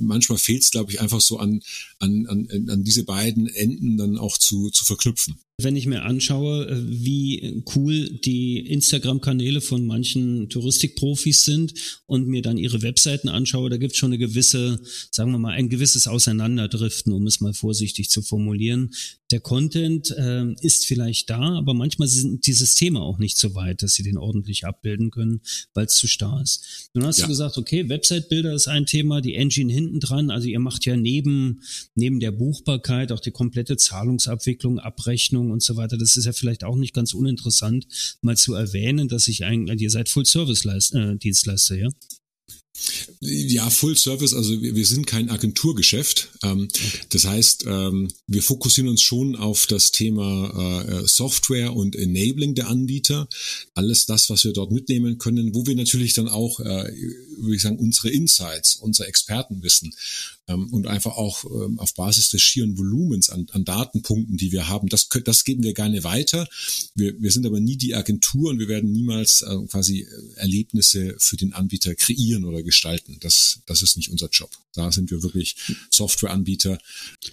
manchmal 0.00 0.38
fehlt 0.38 0.62
es, 0.62 0.70
glaube 0.70 0.92
ich, 0.92 1.00
einfach 1.00 1.20
so 1.20 1.38
an, 1.38 1.62
an, 1.98 2.26
an, 2.26 2.68
an 2.70 2.84
diese 2.84 3.04
beiden 3.04 3.48
Enden 3.48 3.96
dann 3.96 4.18
auch 4.18 4.38
zu, 4.38 4.70
zu 4.70 4.84
verknüpfen 4.84 5.36
wenn 5.62 5.76
ich 5.76 5.86
mir 5.86 6.02
anschaue, 6.02 6.66
äh, 6.68 6.82
wie 6.86 7.62
cool 7.74 8.08
die 8.24 8.58
Instagram-Kanäle 8.58 9.60
von 9.60 9.86
manchen 9.86 10.48
Touristikprofis 10.48 11.44
sind 11.44 11.74
und 12.06 12.26
mir 12.26 12.42
dann 12.42 12.58
ihre 12.58 12.82
Webseiten 12.82 13.28
anschaue, 13.28 13.70
da 13.70 13.76
gibt 13.76 13.92
es 13.92 13.98
schon 13.98 14.10
eine 14.10 14.18
gewisse, 14.18 14.80
sagen 15.10 15.32
wir 15.32 15.38
mal, 15.38 15.52
ein 15.52 15.68
gewisses 15.68 16.06
Auseinanderdriften, 16.06 17.12
um 17.12 17.26
es 17.26 17.40
mal 17.40 17.54
vorsichtig 17.54 18.10
zu 18.10 18.22
formulieren. 18.22 18.90
Der 19.30 19.40
Content 19.40 20.10
äh, 20.10 20.52
ist 20.60 20.84
vielleicht 20.84 21.30
da, 21.30 21.56
aber 21.56 21.72
manchmal 21.72 22.08
sind 22.08 22.46
die 22.46 22.52
Systeme 22.52 23.00
auch 23.00 23.18
nicht 23.18 23.38
so 23.38 23.54
weit, 23.54 23.82
dass 23.82 23.94
sie 23.94 24.02
den 24.02 24.18
ordentlich 24.18 24.66
abbilden 24.66 25.10
können, 25.10 25.40
weil 25.72 25.86
es 25.86 25.94
zu 25.94 26.06
starr 26.06 26.42
ist. 26.42 26.90
Nun 26.92 27.06
hast 27.06 27.18
ja. 27.18 27.24
du 27.24 27.30
gesagt, 27.30 27.56
okay, 27.56 27.88
Website-Bilder 27.88 28.52
ist 28.52 28.68
ein 28.68 28.84
Thema, 28.84 29.22
die 29.22 29.34
Engine 29.34 29.72
hinten 29.72 30.00
dran, 30.00 30.30
also 30.30 30.48
ihr 30.48 30.58
macht 30.58 30.84
ja 30.84 30.96
neben, 30.96 31.62
neben 31.94 32.20
der 32.20 32.30
Buchbarkeit 32.30 33.10
auch 33.10 33.20
die 33.20 33.30
komplette 33.30 33.78
Zahlungsabwicklung, 33.78 34.78
Abrechnung 34.78 35.50
und 35.52 35.62
so 35.62 35.76
weiter. 35.76 35.96
Das 35.96 36.16
ist 36.16 36.24
ja 36.24 36.32
vielleicht 36.32 36.64
auch 36.64 36.76
nicht 36.76 36.94
ganz 36.94 37.14
uninteressant, 37.14 37.86
mal 38.20 38.36
zu 38.36 38.54
erwähnen, 38.54 39.08
dass 39.08 39.28
ich 39.28 39.44
eigentlich, 39.44 39.80
ihr 39.80 39.90
seid 39.90 40.08
Full-Service-Dienstleister, 40.08 41.74
äh, 41.76 41.80
ja? 41.82 41.88
Ja, 43.20 43.70
Full 43.70 43.96
Service, 43.96 44.34
also 44.34 44.60
wir, 44.60 44.86
sind 44.86 45.06
kein 45.06 45.30
Agenturgeschäft. 45.30 46.30
Ähm. 46.42 46.68
Das 47.10 47.24
heißt, 47.24 47.64
ähm, 47.66 48.10
wir 48.26 48.42
fokussieren 48.42 48.88
uns 48.88 49.02
schon 49.02 49.36
auf 49.36 49.66
das 49.66 49.92
Thema 49.92 50.82
äh, 50.82 51.06
Software 51.06 51.74
und 51.74 51.94
Enabling 51.94 52.54
der 52.54 52.68
Anbieter. 52.68 53.28
Alles 53.74 54.06
das, 54.06 54.30
was 54.30 54.44
wir 54.44 54.52
dort 54.52 54.72
mitnehmen 54.72 55.18
können, 55.18 55.54
wo 55.54 55.66
wir 55.66 55.76
natürlich 55.76 56.14
dann 56.14 56.28
auch, 56.28 56.60
äh, 56.60 56.92
würde 57.38 57.54
ich 57.54 57.62
sagen, 57.62 57.78
unsere 57.78 58.10
Insights, 58.10 58.76
unser 58.76 59.06
Expertenwissen 59.06 59.94
und 60.46 60.86
einfach 60.86 61.16
auch 61.16 61.44
ähm, 61.44 61.78
auf 61.78 61.94
Basis 61.94 62.30
des 62.30 62.42
schieren 62.42 62.76
Volumens 62.76 63.30
an, 63.30 63.46
an 63.52 63.64
Datenpunkten, 63.64 64.36
die 64.36 64.52
wir 64.52 64.68
haben, 64.68 64.88
das, 64.88 65.08
das 65.24 65.44
geben 65.44 65.62
wir 65.62 65.72
gerne 65.72 66.04
weiter. 66.04 66.48
Wir, 66.94 67.20
wir 67.20 67.30
sind 67.30 67.46
aber 67.46 67.60
nie 67.60 67.76
die 67.76 67.94
Agentur 67.94 68.50
und 68.50 68.58
wir 68.58 68.68
werden 68.68 68.90
niemals 68.90 69.42
äh, 69.42 69.56
quasi 69.68 70.06
Erlebnisse 70.36 71.14
für 71.18 71.36
den 71.36 71.52
Anbieter 71.52 71.94
kreieren 71.94 72.44
oder 72.44 72.62
gestalten. 72.62 73.18
Das, 73.20 73.60
das 73.66 73.82
ist 73.82 73.96
nicht 73.96 74.10
unser 74.10 74.28
Job. 74.30 74.50
Da 74.74 74.90
sind 74.90 75.10
wir 75.10 75.22
wirklich 75.22 75.56
Softwareanbieter. 75.90 76.78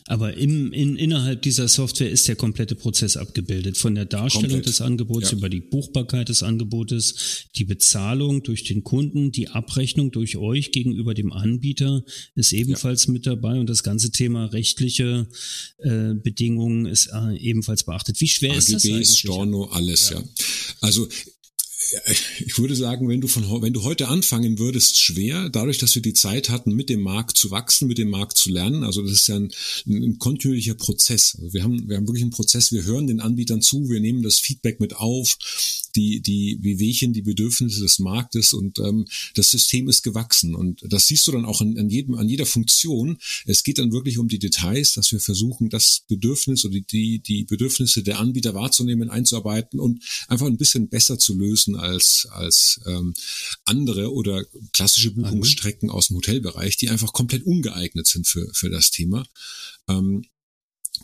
Aber 0.07 0.35
im, 0.35 0.73
in, 0.73 0.97
innerhalb 0.97 1.41
dieser 1.41 1.69
Software 1.69 2.09
ist 2.09 2.27
der 2.27 2.35
komplette 2.35 2.75
Prozess 2.75 3.15
abgebildet. 3.15 3.77
Von 3.77 3.95
der 3.95 4.05
Darstellung 4.05 4.49
Komplett. 4.49 4.67
des 4.67 4.81
Angebots 4.81 5.31
ja. 5.31 5.37
über 5.37 5.49
die 5.49 5.61
Buchbarkeit 5.61 6.27
des 6.27 6.43
Angebotes, 6.43 7.45
die 7.55 7.63
Bezahlung 7.63 8.43
durch 8.43 8.65
den 8.65 8.83
Kunden, 8.83 9.31
die 9.31 9.47
Abrechnung 9.47 10.11
durch 10.11 10.35
euch 10.35 10.71
gegenüber 10.71 11.13
dem 11.13 11.31
Anbieter 11.31 12.03
ist 12.35 12.51
ebenfalls 12.51 12.98
ja. 12.98 12.98
Mit 13.07 13.25
dabei 13.25 13.59
und 13.59 13.69
das 13.69 13.83
ganze 13.83 14.11
Thema 14.11 14.45
rechtliche 14.45 15.27
äh, 15.77 16.13
Bedingungen 16.13 16.85
ist 16.85 17.07
äh, 17.13 17.37
ebenfalls 17.37 17.83
beachtet. 17.83 18.19
Wie 18.19 18.27
schwer 18.27 18.51
AGBs, 18.51 18.69
ist 18.69 18.73
das 18.73 18.85
eigentlich? 18.85 19.19
Storno, 19.19 19.65
alles, 19.65 20.09
ja. 20.09 20.19
ja. 20.19 20.23
Also 20.81 21.07
ich 22.39 22.57
würde 22.57 22.75
sagen, 22.75 23.07
wenn 23.07 23.21
du 23.21 23.27
von, 23.27 23.61
wenn 23.61 23.73
du 23.73 23.83
heute 23.83 24.07
anfangen 24.07 24.59
würdest, 24.59 24.99
schwer, 24.99 25.49
dadurch, 25.49 25.77
dass 25.77 25.95
wir 25.95 26.01
die 26.01 26.13
Zeit 26.13 26.49
hatten, 26.49 26.73
mit 26.73 26.89
dem 26.89 27.01
Markt 27.01 27.37
zu 27.37 27.51
wachsen, 27.51 27.87
mit 27.87 27.97
dem 27.97 28.09
Markt 28.09 28.37
zu 28.37 28.49
lernen. 28.49 28.83
Also 28.83 29.01
das 29.01 29.11
ist 29.11 29.27
ja 29.27 29.35
ein, 29.35 29.51
ein 29.87 30.19
kontinuierlicher 30.19 30.75
Prozess. 30.75 31.37
Also 31.39 31.53
wir 31.53 31.63
haben, 31.63 31.87
wir 31.89 31.97
haben 31.97 32.07
wirklich 32.07 32.23
einen 32.23 32.31
Prozess. 32.31 32.71
Wir 32.71 32.83
hören 32.83 33.07
den 33.07 33.19
Anbietern 33.19 33.61
zu, 33.61 33.89
wir 33.89 33.99
nehmen 33.99 34.23
das 34.23 34.39
Feedback 34.39 34.79
mit 34.79 34.95
auf, 34.95 35.37
die, 35.95 36.21
die 36.21 36.59
Wehwehchen, 36.61 37.13
die 37.13 37.21
Bedürfnisse 37.21 37.81
des 37.81 37.99
Marktes 37.99 38.53
und 38.53 38.79
ähm, 38.79 39.05
das 39.33 39.51
System 39.51 39.89
ist 39.89 40.03
gewachsen. 40.03 40.55
Und 40.55 40.83
das 40.87 41.07
siehst 41.07 41.27
du 41.27 41.31
dann 41.31 41.45
auch 41.45 41.61
an, 41.61 41.77
an 41.77 41.89
jedem, 41.89 42.15
an 42.15 42.29
jeder 42.29 42.45
Funktion. 42.45 43.17
Es 43.45 43.63
geht 43.63 43.79
dann 43.79 43.91
wirklich 43.91 44.17
um 44.17 44.27
die 44.27 44.39
Details, 44.39 44.93
dass 44.93 45.11
wir 45.11 45.19
versuchen, 45.19 45.69
das 45.69 46.03
Bedürfnis 46.07 46.65
oder 46.65 46.79
die, 46.79 47.19
die 47.19 47.43
Bedürfnisse 47.43 48.03
der 48.03 48.19
Anbieter 48.19 48.53
wahrzunehmen, 48.53 49.09
einzuarbeiten 49.09 49.79
und 49.79 50.03
einfach 50.27 50.47
ein 50.47 50.57
bisschen 50.57 50.89
besser 50.89 51.17
zu 51.17 51.37
lösen 51.37 51.75
als, 51.79 52.27
als 52.31 52.79
ähm, 52.85 53.13
andere 53.65 54.13
oder 54.13 54.43
klassische 54.73 55.11
Buchungsstrecken 55.11 55.89
aus 55.89 56.07
dem 56.07 56.17
Hotelbereich, 56.17 56.77
die 56.77 56.89
einfach 56.89 57.13
komplett 57.13 57.43
ungeeignet 57.43 58.07
sind 58.07 58.27
für, 58.27 58.49
für 58.53 58.69
das 58.69 58.91
Thema. 58.91 59.25
Ähm, 59.87 60.25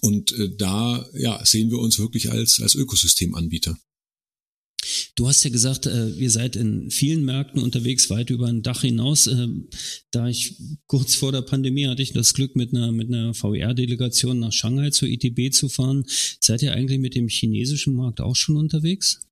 und 0.01 0.31
äh, 0.33 0.55
da 0.55 1.07
ja, 1.13 1.43
sehen 1.45 1.71
wir 1.71 1.79
uns 1.79 1.99
wirklich 1.99 2.31
als, 2.31 2.61
als 2.61 2.75
Ökosystemanbieter. 2.75 3.77
Du 5.15 5.27
hast 5.27 5.43
ja 5.43 5.49
gesagt, 5.49 5.85
äh, 5.85 6.09
ihr 6.09 6.29
seid 6.29 6.55
in 6.55 6.91
vielen 6.91 7.25
Märkten 7.25 7.61
unterwegs, 7.61 8.09
weit 8.09 8.29
über 8.29 8.47
ein 8.47 8.61
Dach 8.61 8.81
hinaus. 8.81 9.27
Äh, 9.27 9.47
da 10.11 10.27
ich 10.27 10.57
kurz 10.87 11.15
vor 11.15 11.31
der 11.31 11.41
Pandemie 11.41 11.87
hatte 11.87 12.01
ich 12.01 12.13
das 12.13 12.33
Glück, 12.33 12.55
mit 12.55 12.73
einer, 12.73 12.91
mit 12.91 13.07
einer 13.07 13.33
VR-Delegation 13.33 14.39
nach 14.39 14.53
Shanghai 14.53 14.91
zur 14.91 15.07
ITB 15.07 15.53
zu 15.53 15.69
fahren. 15.69 16.05
Seid 16.39 16.61
ihr 16.61 16.73
eigentlich 16.73 16.99
mit 16.99 17.15
dem 17.15 17.27
chinesischen 17.27 17.95
Markt 17.95 18.21
auch 18.21 18.35
schon 18.35 18.57
unterwegs? 18.57 19.24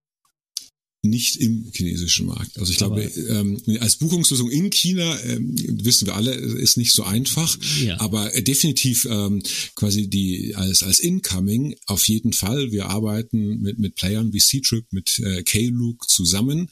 Nicht 1.06 1.36
im 1.36 1.70
chinesischen 1.74 2.28
Markt. 2.28 2.58
Also 2.58 2.72
ich 2.72 2.78
glaube, 2.78 3.04
ähm, 3.04 3.62
als 3.82 3.98
Buchungslösung 3.98 4.50
in 4.50 4.70
China, 4.70 5.20
ähm, 5.26 5.54
wissen 5.84 6.08
wir 6.08 6.16
alle, 6.16 6.32
ist 6.34 6.78
nicht 6.78 6.94
so 6.94 7.04
einfach, 7.04 7.58
ja. 7.84 8.00
aber 8.00 8.30
definitiv 8.30 9.06
ähm, 9.10 9.44
quasi 9.76 10.08
die 10.08 10.56
als 10.56 10.82
als 10.82 11.02
Incoming 11.02 11.76
auf 11.88 12.08
jeden 12.08 12.32
Fall. 12.32 12.72
Wir 12.72 12.90
arbeiten 12.90 13.62
mit 13.62 13.80
mit 13.80 13.96
Playern 13.96 14.32
wie 14.32 14.40
C-Trip, 14.40 14.86
mit 14.92 15.20
äh, 15.20 15.44
K-Look 15.44 16.10
zusammen 16.10 16.70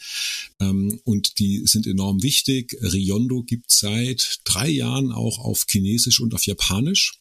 ähm, 0.61 1.01
und 1.03 1.39
die 1.39 1.63
sind 1.65 1.85
enorm 1.85 2.23
wichtig. 2.23 2.77
Riondo 2.81 3.43
gibt 3.43 3.69
seit 3.69 4.39
drei 4.45 4.69
Jahren 4.69 5.11
auch 5.11 5.39
auf 5.39 5.65
Chinesisch 5.69 6.21
und 6.21 6.33
auf 6.33 6.45
Japanisch. 6.45 7.19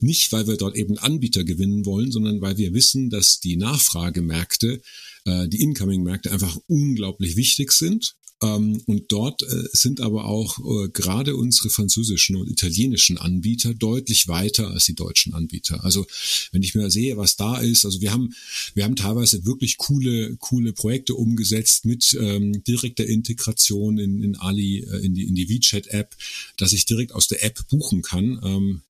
Nicht, 0.00 0.32
weil 0.32 0.46
wir 0.46 0.58
dort 0.58 0.76
eben 0.76 0.98
Anbieter 0.98 1.44
gewinnen 1.44 1.86
wollen, 1.86 2.12
sondern 2.12 2.42
weil 2.42 2.58
wir 2.58 2.74
wissen, 2.74 3.08
dass 3.08 3.40
die 3.40 3.56
Nachfragemärkte 3.56 4.82
äh, 5.24 5.48
die 5.48 5.60
Incoming-Märkte 5.62 6.32
einfach 6.32 6.58
unglaublich 6.66 7.36
wichtig 7.36 7.72
sind. 7.72 8.16
Ähm, 8.42 8.82
und 8.86 9.12
dort 9.12 9.42
äh, 9.42 9.64
sind 9.72 10.00
aber 10.00 10.24
auch 10.24 10.58
äh, 10.58 10.88
gerade 10.88 11.36
unsere 11.36 11.70
französischen 11.70 12.36
und 12.36 12.50
italienischen 12.50 13.16
Anbieter 13.18 13.72
deutlich 13.72 14.26
weiter 14.28 14.68
als 14.68 14.86
die 14.86 14.94
deutschen 14.94 15.32
Anbieter. 15.32 15.84
Also 15.84 16.06
wenn 16.50 16.62
ich 16.62 16.74
mir 16.74 16.90
sehe, 16.90 17.16
was 17.16 17.36
da 17.36 17.58
ist, 17.58 17.84
also 17.84 18.00
wir 18.00 18.12
haben, 18.12 18.34
wir 18.74 18.84
haben 18.84 18.96
teilweise 18.96 19.44
wirklich 19.44 19.76
coole, 19.76 20.36
coole 20.38 20.72
Projekte 20.72 21.14
umgesetzt 21.14 21.84
mit 21.84 22.16
ähm, 22.20 22.64
direkter 22.64 23.06
Integration 23.06 23.98
in, 23.98 24.22
in 24.22 24.36
Ali, 24.36 24.80
äh, 24.80 25.04
in 25.04 25.14
die, 25.14 25.28
in 25.28 25.34
die 25.34 25.48
WeChat-App, 25.48 26.16
dass 26.56 26.72
ich 26.72 26.84
direkt 26.84 27.12
aus 27.12 27.28
der 27.28 27.44
App 27.44 27.66
buchen 27.68 28.02
kann. 28.02 28.40
Ähm, 28.42 28.82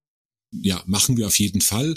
ja, 0.52 0.82
machen 0.86 1.16
wir 1.16 1.26
auf 1.26 1.38
jeden 1.38 1.60
Fall. 1.60 1.94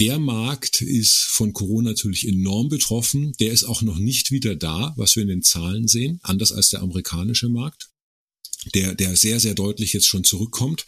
Der 0.00 0.18
Markt 0.18 0.80
ist 0.80 1.24
von 1.24 1.52
Corona 1.52 1.90
natürlich 1.90 2.26
enorm 2.26 2.68
betroffen. 2.68 3.32
Der 3.40 3.52
ist 3.52 3.64
auch 3.64 3.82
noch 3.82 3.98
nicht 3.98 4.30
wieder 4.30 4.54
da, 4.54 4.94
was 4.96 5.16
wir 5.16 5.22
in 5.22 5.28
den 5.28 5.42
Zahlen 5.42 5.88
sehen, 5.88 6.20
anders 6.22 6.52
als 6.52 6.70
der 6.70 6.82
amerikanische 6.82 7.48
Markt 7.48 7.90
der, 8.74 8.94
der 8.94 9.16
sehr, 9.16 9.40
sehr 9.40 9.54
deutlich 9.54 9.92
jetzt 9.92 10.06
schon 10.06 10.24
zurückkommt, 10.24 10.86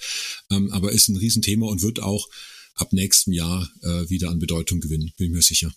ähm, 0.51 0.71
aber 0.71 0.93
ist 0.93 1.09
ein 1.09 1.17
Riesenthema 1.17 1.67
und 1.67 1.83
wird 1.83 2.01
auch 2.01 2.29
ab 2.75 2.93
nächstem 2.93 3.33
Jahr 3.33 3.71
äh, 3.83 4.09
wieder 4.09 4.31
an 4.31 4.39
Bedeutung 4.39 4.81
gewinnen, 4.81 5.13
bin 5.17 5.29
ich 5.29 5.33
mir 5.33 5.43
sicher. 5.43 5.73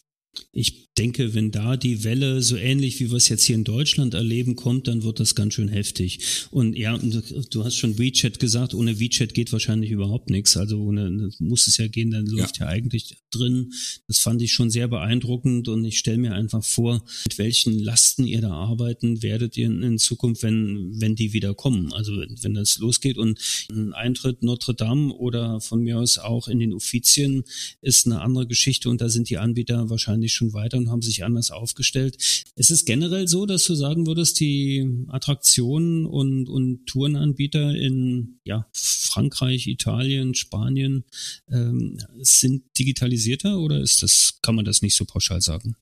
Ich 0.52 0.94
denke, 0.98 1.34
wenn 1.34 1.52
da 1.52 1.78
die 1.78 2.04
Welle 2.04 2.42
so 2.42 2.56
ähnlich 2.56 3.00
wie 3.00 3.10
wir 3.10 3.18
es 3.18 3.30
jetzt 3.30 3.44
hier 3.44 3.56
in 3.56 3.64
Deutschland 3.64 4.14
erleben 4.14 4.56
kommt, 4.56 4.88
dann 4.88 5.04
wird 5.04 5.20
das 5.20 5.34
ganz 5.36 5.56
schön 5.56 5.68
heftig. 5.68 6.20
Und 6.52 6.78
ja, 6.78 6.98
du 6.98 7.64
hast 7.64 7.78
schon 7.78 7.98
WeChat 7.98 8.40
gesagt, 8.40 8.74
ohne 8.74 9.00
WeChat 9.00 9.34
geht 9.34 9.52
wahrscheinlich 9.52 9.92
überhaupt 9.92 10.30
nichts. 10.30 10.56
Also 10.56 10.80
ohne 10.80 11.32
muss 11.40 11.68
es 11.68 11.78
ja 11.78 11.88
gehen, 11.88 12.12
dann 12.12 12.26
läuft 12.28 12.60
ja. 12.60 12.66
ja 12.66 12.72
eigentlich 12.72 13.16
drin. 13.32 13.74
Das 14.08 14.20
fand 14.20 14.42
ich 14.42 14.54
schon 14.54 14.70
sehr 14.70 14.88
beeindruckend 14.88 15.68
und 15.68 15.84
ich 15.86 15.98
stelle 15.98 16.20
mir 16.20 16.34
einfach 16.34 16.64
vor, 16.64 17.04
mit 17.26 17.38
welchen 17.40 17.80
Lasten 17.80 18.26
ihr 18.26 18.42
da 18.42 18.52
arbeiten 18.52 19.24
werdet 19.24 19.58
ihr 19.58 19.68
in 19.68 19.98
Zukunft, 19.98 20.44
wenn, 20.44 20.92
wenn 21.00 21.16
die 21.16 21.34
wieder 21.34 21.56
kommen. 21.56 21.92
Also 21.94 22.14
wenn 22.42 22.54
das 22.54 22.78
losgeht 22.78 23.18
und 23.18 23.40
ein 23.72 23.94
Eintritt 23.94 24.44
Notre 24.44 24.76
Dame 24.76 25.14
oder 25.14 25.60
von 25.60 25.82
mir 25.82 25.98
aus 25.98 26.18
auch 26.20 26.48
in 26.48 26.60
den 26.60 26.74
Uffizien 26.74 27.44
ist 27.82 28.06
eine 28.06 28.22
andere 28.22 28.46
Geschichte 28.46 28.90
und 28.90 29.02
da 29.02 29.10
sind 29.10 29.30
die 29.30 29.38
Anbieter 29.38 29.90
wahrscheinlich 29.90 30.23
wahrscheinlich 30.24 30.34
schon 30.34 30.54
weiter 30.54 30.78
und 30.78 30.90
haben 30.90 31.02
sich 31.02 31.24
anders 31.24 31.52
aufgestellt. 31.52 32.18
Ist 32.56 32.72
es 32.72 32.86
generell 32.86 33.28
so, 33.28 33.46
dass 33.46 33.66
du 33.66 33.76
sagen 33.76 34.08
würdest, 34.08 34.40
die 34.40 35.06
Attraktionen 35.10 36.06
und, 36.06 36.50
und 36.50 36.86
Tourenanbieter 36.88 37.76
in 37.76 38.40
ja, 38.46 38.68
Frankreich, 38.74 39.68
Italien, 39.68 40.34
Spanien 40.36 41.04
ähm, 41.52 42.00
sind 42.22 42.64
digitalisierter 42.78 43.60
oder 43.60 43.82
ist 43.82 44.02
das, 44.02 44.40
kann 44.42 44.56
man 44.56 44.66
das 44.66 44.82
nicht 44.82 44.96
so 44.96 45.06
pauschal 45.06 45.42
sagen? 45.42 45.76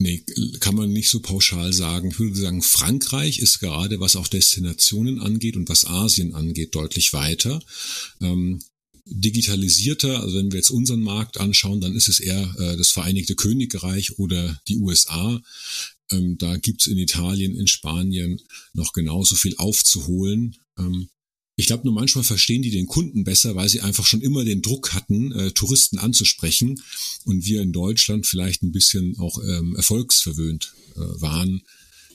Nee, 0.00 0.22
kann 0.60 0.76
man 0.76 0.92
nicht 0.92 1.08
so 1.08 1.20
pauschal 1.20 1.72
sagen. 1.72 2.10
Ich 2.10 2.20
würde 2.20 2.36
sagen, 2.36 2.62
Frankreich 2.62 3.40
ist 3.40 3.58
gerade, 3.58 3.98
was 3.98 4.14
auch 4.14 4.28
Destinationen 4.28 5.20
angeht 5.20 5.56
und 5.56 5.68
was 5.68 5.86
Asien 5.86 6.34
angeht, 6.34 6.76
deutlich 6.76 7.12
weiter. 7.12 7.60
Ähm, 8.20 8.60
digitalisierter, 9.10 10.20
also 10.20 10.38
wenn 10.38 10.52
wir 10.52 10.58
jetzt 10.58 10.70
unseren 10.70 11.00
Markt 11.00 11.38
anschauen, 11.38 11.80
dann 11.80 11.94
ist 11.94 12.08
es 12.08 12.20
eher 12.20 12.54
äh, 12.58 12.76
das 12.76 12.90
Vereinigte 12.90 13.34
Königreich 13.34 14.18
oder 14.18 14.60
die 14.68 14.76
USA. 14.76 15.40
Ähm, 16.10 16.38
da 16.38 16.56
gibt's 16.56 16.86
in 16.86 16.98
Italien, 16.98 17.54
in 17.54 17.66
Spanien 17.66 18.40
noch 18.72 18.92
genauso 18.92 19.34
viel 19.34 19.56
aufzuholen. 19.56 20.56
Ähm, 20.78 21.08
ich 21.56 21.66
glaube, 21.66 21.84
nur 21.84 21.92
manchmal 21.92 22.22
verstehen 22.22 22.62
die 22.62 22.70
den 22.70 22.86
Kunden 22.86 23.24
besser, 23.24 23.56
weil 23.56 23.68
sie 23.68 23.80
einfach 23.80 24.06
schon 24.06 24.20
immer 24.20 24.44
den 24.44 24.62
Druck 24.62 24.92
hatten, 24.92 25.32
äh, 25.32 25.50
Touristen 25.50 25.98
anzusprechen 25.98 26.80
und 27.24 27.46
wir 27.46 27.62
in 27.62 27.72
Deutschland 27.72 28.26
vielleicht 28.26 28.62
ein 28.62 28.70
bisschen 28.70 29.18
auch 29.18 29.42
ähm, 29.42 29.74
erfolgsverwöhnt 29.74 30.72
äh, 30.94 31.00
waren 31.00 31.62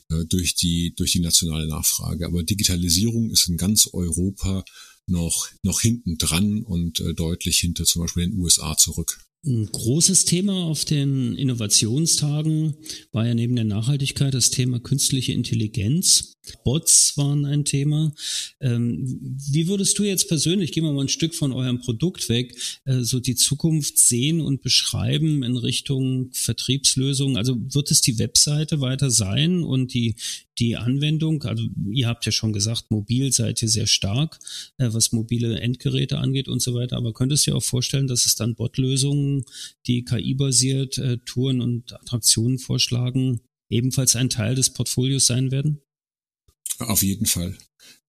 äh, 0.09 0.23
durch 0.25 0.55
die 0.55 0.95
durch 0.95 1.11
die 1.11 1.19
nationale 1.19 1.67
Nachfrage. 1.67 2.25
Aber 2.25 2.43
Digitalisierung 2.43 3.31
ist 3.31 3.49
in 3.49 3.57
ganz 3.57 3.89
Europa 3.91 4.63
noch, 5.07 5.49
noch 5.63 5.81
hinten 5.81 6.17
dran 6.17 6.61
und 6.63 6.99
äh, 6.99 7.13
deutlich 7.13 7.59
hinter 7.59 7.85
zum 7.85 8.03
Beispiel 8.03 8.27
den 8.27 8.39
USA 8.39 8.75
zurück. 8.77 9.19
Ein 9.45 9.65
großes 9.69 10.23
Thema 10.23 10.63
auf 10.63 10.85
den 10.85 11.35
Innovationstagen 11.35 12.75
war 13.11 13.27
ja 13.27 13.33
neben 13.33 13.55
der 13.57 13.65
Nachhaltigkeit 13.65 14.33
das 14.33 14.51
Thema 14.51 14.79
künstliche 14.79 15.33
Intelligenz. 15.33 16.33
Bots 16.63 17.15
waren 17.17 17.45
ein 17.45 17.65
Thema. 17.65 18.13
Ähm, 18.59 19.03
wie 19.51 19.67
würdest 19.67 19.97
du 19.97 20.03
jetzt 20.03 20.27
persönlich, 20.27 20.71
gehen 20.71 20.83
wir 20.83 20.91
mal 20.91 21.05
ein 21.05 21.09
Stück 21.09 21.35
von 21.35 21.53
eurem 21.53 21.79
Produkt 21.79 22.29
weg, 22.29 22.55
äh, 22.85 23.01
so 23.01 23.19
die 23.19 23.35
Zukunft 23.35 23.97
sehen 23.97 24.41
und 24.41 24.61
beschreiben 24.61 25.43
in 25.43 25.57
Richtung 25.57 26.29
Vertriebslösungen? 26.33 27.37
Also 27.37 27.57
wird 27.73 27.91
es 27.91 28.01
die 28.01 28.19
Webseite 28.19 28.81
weiter 28.81 29.09
sein 29.09 29.63
und 29.63 29.93
die, 29.93 30.15
die 30.59 30.75
Anwendung? 30.75 31.43
Also 31.43 31.63
ihr 31.91 32.07
habt 32.07 32.25
ja 32.25 32.31
schon 32.31 32.53
gesagt, 32.53 32.91
mobil 32.91 33.31
seid 33.31 33.61
ihr 33.61 33.69
sehr 33.69 33.87
stark, 33.87 34.39
äh, 34.77 34.89
was 34.91 35.11
mobile 35.11 35.59
Endgeräte 35.59 36.17
angeht 36.17 36.47
und 36.47 36.61
so 36.61 36.73
weiter. 36.73 36.97
Aber 36.97 37.13
könntest 37.13 37.47
du 37.47 37.51
dir 37.51 37.57
auch 37.57 37.63
vorstellen, 37.63 38.07
dass 38.07 38.25
es 38.25 38.35
dann 38.35 38.55
Bot-Lösungen, 38.55 39.45
die 39.87 40.03
KI-basiert 40.03 40.97
äh, 40.97 41.17
Touren 41.25 41.61
und 41.61 41.93
Attraktionen 41.93 42.59
vorschlagen, 42.59 43.41
ebenfalls 43.69 44.15
ein 44.15 44.29
Teil 44.29 44.55
des 44.55 44.71
Portfolios 44.71 45.25
sein 45.25 45.51
werden? 45.51 45.79
Auf 46.79 47.03
jeden 47.03 47.25
Fall. 47.25 47.57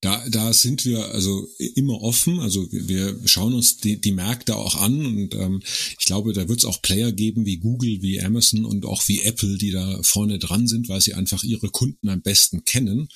Da, 0.01 0.23
da 0.29 0.53
sind 0.53 0.85
wir 0.85 1.13
also 1.13 1.49
immer 1.57 2.03
offen. 2.03 2.39
Also 2.41 2.69
wir 2.71 3.19
schauen 3.25 3.55
uns 3.55 3.79
die, 3.79 3.99
die 3.99 4.13
Märkte 4.13 4.55
auch 4.57 4.75
an 4.75 5.07
und 5.07 5.35
ähm, 5.35 5.63
ich 5.99 6.05
glaube, 6.05 6.35
da 6.35 6.47
wird 6.47 6.59
es 6.59 6.67
auch 6.67 6.83
Player 6.83 7.11
geben 7.11 7.47
wie 7.47 7.57
Google, 7.57 8.03
wie 8.03 8.21
Amazon 8.21 8.67
und 8.67 8.85
auch 8.85 9.09
wie 9.09 9.23
Apple, 9.23 9.57
die 9.57 9.71
da 9.71 10.03
vorne 10.03 10.39
dran 10.39 10.67
sind, 10.67 10.91
weil 10.91 11.01
sie 11.01 11.15
einfach 11.15 11.43
ihre 11.43 11.71
Kunden 11.71 12.11
am 12.11 12.21
besten 12.21 12.65
kennen. 12.65 13.09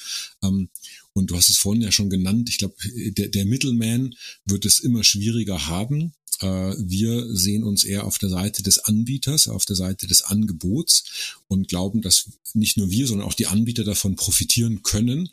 Ähm, 0.42 0.70
und 1.12 1.30
du 1.30 1.36
hast 1.36 1.50
es 1.50 1.58
vorhin 1.58 1.82
ja 1.82 1.92
schon 1.92 2.08
genannt. 2.08 2.48
Ich 2.48 2.56
glaube, 2.56 2.76
der, 2.94 3.28
der 3.28 3.44
Middleman 3.44 4.14
wird 4.46 4.64
es 4.64 4.80
immer 4.80 5.04
schwieriger 5.04 5.66
haben. 5.66 6.14
Äh, 6.40 6.74
wir 6.78 7.34
sehen 7.34 7.64
uns 7.64 7.84
eher 7.84 8.04
auf 8.04 8.18
der 8.18 8.28
Seite 8.28 8.62
des 8.62 8.78
Anbieters, 8.78 9.48
auf 9.48 9.64
der 9.64 9.76
Seite 9.76 10.06
des 10.06 10.22
Angebots 10.22 11.04
und 11.48 11.68
glauben, 11.68 12.02
dass 12.02 12.30
nicht 12.54 12.76
nur 12.76 12.90
wir, 12.90 13.06
sondern 13.06 13.26
auch 13.26 13.34
die 13.34 13.46
Anbieter 13.46 13.84
davon 13.84 14.16
profitieren 14.16 14.82
können. 14.82 15.28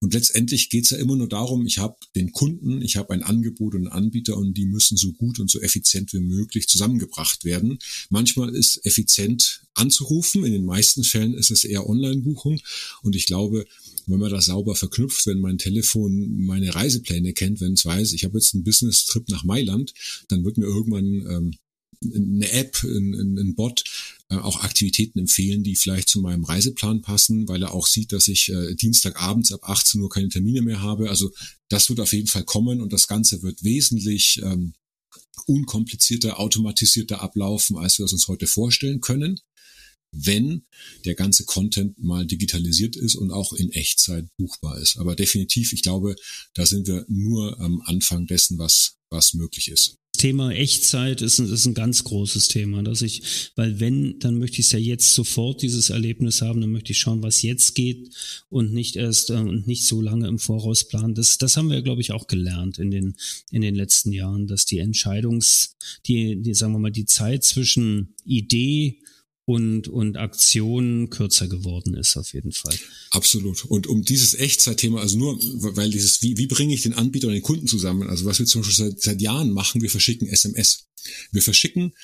Und 0.00 0.14
letztendlich 0.14 0.70
geht 0.70 0.84
es 0.84 0.90
ja 0.90 0.98
immer 0.98 1.16
nur 1.16 1.28
darum, 1.28 1.66
ich 1.66 1.78
habe 1.78 1.96
den 2.14 2.32
Kunden, 2.32 2.82
ich 2.82 2.96
habe 2.96 3.12
ein 3.12 3.24
Angebot 3.24 3.74
und 3.74 3.88
einen 3.88 4.04
Anbieter 4.04 4.36
und 4.36 4.54
die 4.54 4.66
müssen 4.66 4.96
so 4.96 5.12
gut 5.12 5.40
und 5.40 5.50
so 5.50 5.60
effizient 5.60 6.12
wie 6.12 6.20
möglich 6.20 6.68
zusammengebracht 6.68 7.44
werden. 7.44 7.78
Manchmal 8.08 8.54
ist 8.54 8.84
effizient 8.86 9.62
anzurufen, 9.74 10.44
in 10.44 10.52
den 10.52 10.64
meisten 10.64 11.02
Fällen 11.02 11.34
ist 11.34 11.50
es 11.50 11.64
eher 11.64 11.88
Online-Buchung 11.88 12.60
und 13.02 13.16
ich 13.16 13.26
glaube, 13.26 13.66
wenn 14.08 14.18
man 14.18 14.30
das 14.30 14.46
sauber 14.46 14.74
verknüpft, 14.74 15.26
wenn 15.26 15.40
mein 15.40 15.58
Telefon 15.58 16.44
meine 16.44 16.74
Reisepläne 16.74 17.32
kennt, 17.32 17.60
wenn 17.60 17.74
es 17.74 17.84
weiß, 17.84 18.12
ich 18.12 18.24
habe 18.24 18.38
jetzt 18.38 18.54
einen 18.54 18.64
Business-Trip 18.64 19.28
nach 19.28 19.44
Mailand, 19.44 19.92
dann 20.28 20.44
wird 20.44 20.58
mir 20.58 20.66
irgendwann 20.66 21.04
ähm, 21.04 21.54
eine 22.04 22.50
App, 22.52 22.82
ein, 22.84 23.38
ein 23.38 23.54
Bot 23.54 23.84
äh, 24.30 24.36
auch 24.36 24.62
Aktivitäten 24.62 25.18
empfehlen, 25.18 25.62
die 25.64 25.76
vielleicht 25.76 26.08
zu 26.08 26.20
meinem 26.20 26.44
Reiseplan 26.44 27.02
passen, 27.02 27.48
weil 27.48 27.62
er 27.62 27.74
auch 27.74 27.86
sieht, 27.86 28.12
dass 28.12 28.28
ich 28.28 28.50
äh, 28.50 28.74
Dienstagabends 28.74 29.52
ab 29.52 29.68
18 29.68 30.00
Uhr 30.00 30.08
keine 30.08 30.28
Termine 30.28 30.62
mehr 30.62 30.80
habe. 30.80 31.10
Also 31.10 31.32
das 31.68 31.88
wird 31.88 32.00
auf 32.00 32.12
jeden 32.12 32.28
Fall 32.28 32.44
kommen 32.44 32.80
und 32.80 32.92
das 32.92 33.08
Ganze 33.08 33.42
wird 33.42 33.64
wesentlich 33.64 34.40
ähm, 34.42 34.74
unkomplizierter, 35.46 36.38
automatisierter 36.38 37.20
ablaufen, 37.20 37.76
als 37.76 37.98
wir 37.98 38.06
es 38.06 38.12
uns 38.12 38.28
heute 38.28 38.46
vorstellen 38.46 39.00
können 39.00 39.40
wenn 40.12 40.62
der 41.04 41.14
ganze 41.14 41.44
Content 41.44 41.98
mal 42.02 42.26
digitalisiert 42.26 42.96
ist 42.96 43.14
und 43.14 43.30
auch 43.30 43.52
in 43.52 43.70
Echtzeit 43.72 44.26
buchbar 44.36 44.78
ist. 44.78 44.96
Aber 44.98 45.14
definitiv, 45.16 45.72
ich 45.72 45.82
glaube, 45.82 46.16
da 46.54 46.66
sind 46.66 46.86
wir 46.86 47.04
nur 47.08 47.60
am 47.60 47.82
Anfang 47.82 48.26
dessen, 48.26 48.58
was, 48.58 48.96
was 49.10 49.34
möglich 49.34 49.70
ist. 49.70 49.98
Thema 50.18 50.50
Echtzeit 50.50 51.22
ist 51.22 51.38
ist 51.38 51.66
ein 51.66 51.74
ganz 51.74 52.02
großes 52.02 52.48
Thema, 52.48 52.82
dass 52.82 53.02
ich, 53.02 53.22
weil 53.54 53.78
wenn, 53.78 54.18
dann 54.18 54.36
möchte 54.36 54.60
ich 54.60 54.66
es 54.66 54.72
ja 54.72 54.78
jetzt 54.78 55.14
sofort 55.14 55.62
dieses 55.62 55.90
Erlebnis 55.90 56.42
haben, 56.42 56.60
dann 56.60 56.72
möchte 56.72 56.90
ich 56.90 56.98
schauen, 56.98 57.22
was 57.22 57.42
jetzt 57.42 57.74
geht 57.74 58.10
und 58.50 58.74
nicht 58.74 58.96
erst 58.96 59.30
äh, 59.30 59.34
und 59.34 59.68
nicht 59.68 59.86
so 59.86 60.02
lange 60.02 60.26
im 60.26 60.40
Voraus 60.40 60.88
planen. 60.88 61.14
Das, 61.14 61.38
das 61.38 61.56
haben 61.56 61.70
wir, 61.70 61.82
glaube 61.82 62.00
ich, 62.00 62.10
auch 62.10 62.26
gelernt 62.26 62.78
in 62.78 62.90
den 62.90 63.14
in 63.52 63.62
den 63.62 63.76
letzten 63.76 64.12
Jahren, 64.12 64.48
dass 64.48 64.64
die 64.64 64.78
Entscheidungs, 64.78 65.76
die, 66.06 66.42
die 66.42 66.54
sagen 66.54 66.72
wir 66.72 66.80
mal, 66.80 66.90
die 66.90 67.06
Zeit 67.06 67.44
zwischen 67.44 68.14
Idee 68.24 68.98
und, 69.48 69.88
und 69.88 70.18
Aktion 70.18 71.08
kürzer 71.08 71.48
geworden 71.48 71.94
ist, 71.94 72.18
auf 72.18 72.34
jeden 72.34 72.52
Fall. 72.52 72.78
Absolut. 73.10 73.64
Und 73.64 73.86
um 73.86 74.02
dieses 74.02 74.34
Echtzeitthema, 74.34 75.00
also 75.00 75.16
nur, 75.16 75.38
weil 75.74 75.90
dieses, 75.90 76.20
wie, 76.20 76.36
wie 76.36 76.46
bringe 76.46 76.74
ich 76.74 76.82
den 76.82 76.92
Anbieter 76.92 77.28
und 77.28 77.32
den 77.32 77.42
Kunden 77.42 77.66
zusammen? 77.66 78.10
Also 78.10 78.26
was 78.26 78.38
wir 78.38 78.44
zum 78.44 78.60
Beispiel 78.60 78.90
seit, 78.90 79.00
seit 79.00 79.22
Jahren 79.22 79.50
machen, 79.50 79.80
wir 79.80 79.88
verschicken 79.88 80.28
SMS. 80.28 80.84
Wir 81.32 81.40
verschicken 81.40 81.94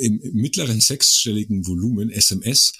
im 0.00 0.20
mittleren 0.32 0.80
sechsstelligen 0.80 1.68
Volumen 1.68 2.10
SMS 2.10 2.72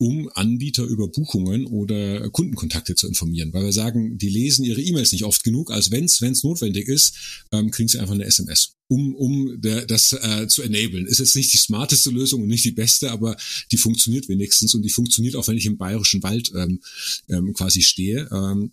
um 0.00 0.30
Anbieter 0.32 0.84
über 0.84 1.08
Buchungen 1.08 1.66
oder 1.66 2.30
Kundenkontakte 2.30 2.94
zu 2.94 3.06
informieren, 3.06 3.52
weil 3.52 3.64
wir 3.64 3.72
sagen, 3.72 4.16
die 4.16 4.30
lesen 4.30 4.64
ihre 4.64 4.80
E-Mails 4.80 5.12
nicht 5.12 5.24
oft 5.24 5.44
genug, 5.44 5.70
als 5.70 5.90
wenn 5.90 6.04
es 6.04 6.42
notwendig 6.42 6.88
ist, 6.88 7.44
ähm, 7.52 7.70
kriegen 7.70 7.86
sie 7.86 7.98
einfach 7.98 8.14
eine 8.14 8.24
SMS, 8.24 8.76
um, 8.88 9.14
um 9.14 9.60
der, 9.60 9.84
das 9.84 10.14
äh, 10.14 10.48
zu 10.48 10.62
enablen. 10.62 11.06
Ist 11.06 11.18
jetzt 11.18 11.36
nicht 11.36 11.52
die 11.52 11.58
smarteste 11.58 12.08
Lösung 12.08 12.40
und 12.40 12.48
nicht 12.48 12.64
die 12.64 12.70
beste, 12.70 13.10
aber 13.10 13.36
die 13.72 13.76
funktioniert 13.76 14.26
wenigstens 14.30 14.74
und 14.74 14.80
die 14.82 14.88
funktioniert 14.88 15.36
auch, 15.36 15.46
wenn 15.48 15.58
ich 15.58 15.66
im 15.66 15.76
bayerischen 15.76 16.22
Wald 16.22 16.50
ähm, 16.56 16.80
ähm, 17.28 17.52
quasi 17.52 17.82
stehe. 17.82 18.26
Ähm, 18.32 18.72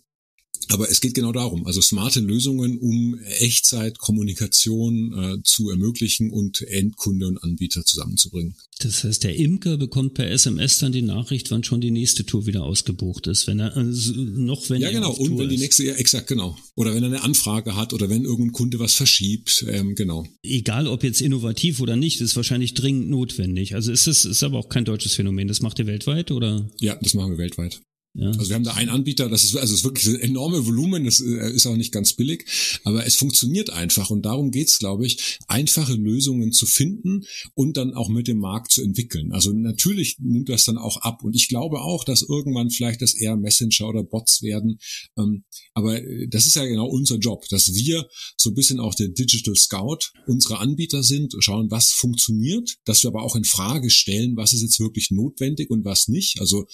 aber 0.68 0.90
es 0.90 1.00
geht 1.00 1.14
genau 1.14 1.32
darum, 1.32 1.66
also 1.66 1.80
smarte 1.80 2.20
Lösungen, 2.20 2.78
um 2.78 3.18
Echtzeitkommunikation 3.18 5.12
äh, 5.12 5.42
zu 5.42 5.70
ermöglichen 5.70 6.30
und 6.30 6.62
Endkunde 6.62 7.26
und 7.26 7.42
Anbieter 7.42 7.84
zusammenzubringen. 7.84 8.56
Das 8.80 9.02
heißt, 9.02 9.24
der 9.24 9.34
Imker 9.34 9.76
bekommt 9.76 10.14
per 10.14 10.30
SMS 10.30 10.78
dann 10.78 10.92
die 10.92 11.02
Nachricht, 11.02 11.50
wann 11.50 11.64
schon 11.64 11.80
die 11.80 11.90
nächste 11.90 12.24
Tour 12.24 12.46
wieder 12.46 12.62
ausgebucht 12.62 13.26
ist, 13.26 13.46
wenn 13.46 13.58
er 13.58 13.76
also 13.76 14.12
noch 14.14 14.70
wenn 14.70 14.80
ja 14.80 14.90
genau 14.90 15.12
und 15.12 15.30
Tour 15.30 15.38
wenn 15.40 15.48
die 15.48 15.58
nächste 15.58 15.84
ja 15.84 15.94
exakt 15.94 16.28
genau 16.28 16.56
oder 16.76 16.94
wenn 16.94 17.02
er 17.02 17.08
eine 17.08 17.22
Anfrage 17.22 17.74
hat 17.74 17.92
oder 17.92 18.08
wenn 18.08 18.24
irgendein 18.24 18.52
Kunde 18.52 18.78
was 18.78 18.94
verschiebt 18.94 19.64
ähm, 19.68 19.94
genau. 19.94 20.26
Egal 20.42 20.86
ob 20.86 21.02
jetzt 21.02 21.20
innovativ 21.20 21.80
oder 21.80 21.96
nicht, 21.96 22.20
ist 22.20 22.36
wahrscheinlich 22.36 22.74
dringend 22.74 23.10
notwendig. 23.10 23.74
Also 23.74 23.90
ist 23.90 24.06
es 24.06 24.24
ist 24.24 24.42
aber 24.42 24.58
auch 24.58 24.68
kein 24.68 24.84
deutsches 24.84 25.14
Phänomen. 25.14 25.48
Das 25.48 25.60
macht 25.60 25.78
ihr 25.78 25.86
weltweit 25.86 26.30
oder? 26.30 26.68
Ja, 26.80 26.96
das 27.02 27.14
machen 27.14 27.32
wir 27.32 27.38
weltweit. 27.38 27.80
Ja. 28.18 28.30
Also 28.30 28.48
wir 28.48 28.56
haben 28.56 28.64
da 28.64 28.74
einen 28.74 28.90
Anbieter, 28.90 29.28
das 29.28 29.44
ist 29.44 29.56
also 29.56 29.72
es 29.72 29.80
ist 29.80 29.84
wirklich 29.84 30.08
ein 30.08 30.20
enorme 30.20 30.66
Volumen, 30.66 31.04
das 31.04 31.20
äh, 31.20 31.52
ist 31.52 31.66
auch 31.66 31.76
nicht 31.76 31.92
ganz 31.92 32.14
billig, 32.14 32.44
aber 32.82 33.06
es 33.06 33.14
funktioniert 33.14 33.70
einfach 33.70 34.10
und 34.10 34.22
darum 34.22 34.50
geht's, 34.50 34.78
glaube 34.78 35.06
ich, 35.06 35.38
einfache 35.46 35.94
Lösungen 35.94 36.50
zu 36.50 36.66
finden 36.66 37.24
und 37.54 37.76
dann 37.76 37.94
auch 37.94 38.08
mit 38.08 38.26
dem 38.26 38.38
Markt 38.38 38.72
zu 38.72 38.82
entwickeln. 38.82 39.30
Also 39.30 39.52
natürlich 39.52 40.16
nimmt 40.18 40.48
das 40.48 40.64
dann 40.64 40.78
auch 40.78 40.96
ab 40.96 41.22
und 41.22 41.36
ich 41.36 41.46
glaube 41.46 41.80
auch, 41.80 42.02
dass 42.02 42.22
irgendwann 42.22 42.70
vielleicht 42.70 43.02
das 43.02 43.14
eher 43.14 43.36
Messenger 43.36 43.88
oder 43.88 44.02
Bots 44.02 44.42
werden, 44.42 44.80
ähm, 45.16 45.44
aber 45.74 46.02
äh, 46.02 46.26
das 46.26 46.46
ist 46.46 46.56
ja 46.56 46.64
genau 46.64 46.88
unser 46.88 47.18
Job, 47.18 47.48
dass 47.50 47.72
wir 47.72 48.08
so 48.36 48.50
ein 48.50 48.54
bisschen 48.54 48.80
auch 48.80 48.96
der 48.96 49.08
Digital 49.08 49.54
Scout 49.54 50.10
unsere 50.26 50.58
Anbieter 50.58 51.04
sind, 51.04 51.36
schauen, 51.38 51.70
was 51.70 51.92
funktioniert, 51.92 52.78
dass 52.84 53.04
wir 53.04 53.08
aber 53.08 53.22
auch 53.22 53.36
in 53.36 53.44
Frage 53.44 53.90
stellen, 53.90 54.36
was 54.36 54.52
ist 54.52 54.62
jetzt 54.62 54.80
wirklich 54.80 55.12
notwendig 55.12 55.70
und 55.70 55.84
was 55.84 56.08
nicht. 56.08 56.40
Also 56.40 56.66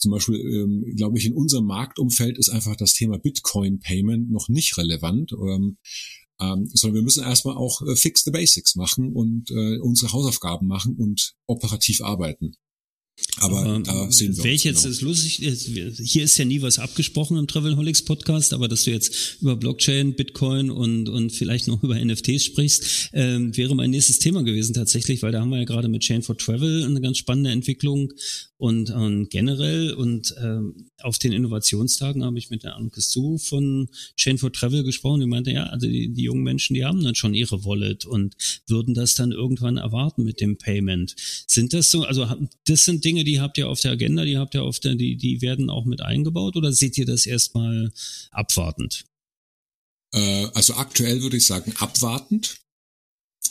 zum 0.00 0.10
Beispiel, 0.10 0.40
ähm, 0.40 0.84
glaube 0.96 1.18
ich, 1.18 1.26
in 1.26 1.34
unserem 1.34 1.66
Marktumfeld 1.66 2.38
ist 2.38 2.48
einfach 2.48 2.74
das 2.74 2.94
Thema 2.94 3.18
Bitcoin-Payment 3.18 4.30
noch 4.30 4.48
nicht 4.48 4.76
relevant. 4.78 5.32
Ähm, 5.32 5.76
ähm, 6.40 6.70
sondern 6.72 6.96
wir 6.96 7.02
müssen 7.02 7.22
erstmal 7.22 7.56
auch 7.56 7.82
äh, 7.86 7.94
fix 7.96 8.24
the 8.24 8.30
basics 8.30 8.74
machen 8.74 9.12
und 9.12 9.50
äh, 9.50 9.78
unsere 9.78 10.12
Hausaufgaben 10.12 10.66
machen 10.66 10.96
und 10.96 11.34
operativ 11.46 12.00
arbeiten. 12.00 12.54
Aber 13.36 13.76
ähm, 13.76 13.84
da 13.84 14.10
sehen 14.10 14.36
wir 14.36 14.50
uns 14.50 14.64
jetzt 14.64 14.82
genau. 14.82 14.92
ist 14.92 15.00
lustig, 15.02 15.36
hier 16.02 16.24
ist 16.24 16.38
ja 16.38 16.44
nie 16.44 16.62
was 16.62 16.78
abgesprochen 16.78 17.36
im 17.36 17.46
Travelholics 17.46 18.02
Podcast, 18.04 18.54
aber 18.54 18.68
dass 18.68 18.84
du 18.84 18.90
jetzt 18.90 19.38
über 19.40 19.56
Blockchain, 19.56 20.14
Bitcoin 20.14 20.70
und, 20.70 21.08
und 21.08 21.30
vielleicht 21.30 21.68
noch 21.68 21.82
über 21.82 22.02
NFTs 22.02 22.44
sprichst, 22.44 23.10
ähm, 23.12 23.54
wäre 23.56 23.74
mein 23.74 23.90
nächstes 23.90 24.18
Thema 24.18 24.42
gewesen 24.42 24.74
tatsächlich, 24.74 25.22
weil 25.22 25.32
da 25.32 25.40
haben 25.40 25.50
wir 25.50 25.58
ja 25.58 25.64
gerade 25.64 25.88
mit 25.88 26.02
Chain 26.02 26.22
for 26.22 26.36
Travel 26.36 26.84
eine 26.84 27.00
ganz 27.00 27.18
spannende 27.18 27.50
Entwicklung 27.50 28.10
und, 28.60 28.90
und 28.90 29.30
generell 29.30 29.94
und 29.94 30.34
ähm, 30.38 30.90
auf 31.00 31.16
den 31.16 31.32
Innovationstagen 31.32 32.22
habe 32.22 32.38
ich 32.38 32.50
mit 32.50 32.62
der 32.62 32.76
Anke 32.76 33.00
Su 33.00 33.38
von 33.38 33.88
Chain 34.18 34.36
for 34.36 34.52
Travel 34.52 34.84
gesprochen. 34.84 35.20
Die 35.20 35.26
meinte, 35.26 35.50
ja, 35.50 35.64
also 35.64 35.86
die, 35.86 36.12
die 36.12 36.24
jungen 36.24 36.42
Menschen, 36.42 36.74
die 36.74 36.84
haben 36.84 37.02
dann 37.02 37.14
schon 37.14 37.32
ihre 37.32 37.64
Wallet 37.64 38.04
und 38.04 38.36
würden 38.66 38.92
das 38.92 39.14
dann 39.14 39.32
irgendwann 39.32 39.78
erwarten 39.78 40.24
mit 40.24 40.42
dem 40.42 40.58
Payment. 40.58 41.16
Sind 41.46 41.72
das 41.72 41.90
so, 41.90 42.04
also 42.04 42.28
das 42.66 42.84
sind 42.84 43.02
Dinge, 43.02 43.24
die 43.24 43.40
habt 43.40 43.56
ihr 43.56 43.66
auf 43.66 43.80
der 43.80 43.92
Agenda, 43.92 44.26
die 44.26 44.36
habt 44.36 44.54
ihr 44.54 44.62
auf 44.62 44.78
der, 44.78 44.94
die, 44.94 45.16
die 45.16 45.40
werden 45.40 45.70
auch 45.70 45.86
mit 45.86 46.02
eingebaut 46.02 46.54
oder 46.54 46.70
seht 46.70 46.98
ihr 46.98 47.06
das 47.06 47.24
erstmal 47.24 47.90
abwartend? 48.30 49.06
Äh, 50.12 50.48
also 50.52 50.74
aktuell 50.74 51.22
würde 51.22 51.38
ich 51.38 51.46
sagen 51.46 51.72
abwartend 51.78 52.60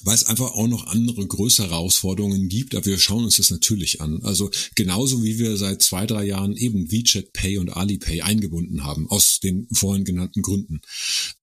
weil 0.03 0.15
es 0.15 0.25
einfach 0.25 0.51
auch 0.51 0.67
noch 0.67 0.87
andere 0.87 1.25
größere 1.25 1.69
Herausforderungen 1.69 2.47
gibt, 2.47 2.75
aber 2.75 2.85
wir 2.85 2.99
schauen 2.99 3.25
uns 3.25 3.37
das 3.37 3.49
natürlich 3.49 4.01
an. 4.01 4.23
Also 4.23 4.49
genauso 4.75 5.23
wie 5.23 5.39
wir 5.39 5.57
seit 5.57 5.81
zwei, 5.81 6.05
drei 6.05 6.25
Jahren 6.25 6.55
eben 6.55 6.91
WeChat 6.91 7.33
Pay 7.33 7.57
und 7.57 7.69
Alipay 7.69 8.21
eingebunden 8.21 8.83
haben, 8.83 9.09
aus 9.09 9.39
den 9.39 9.67
vorhin 9.71 10.05
genannten 10.05 10.41
Gründen, 10.41 10.81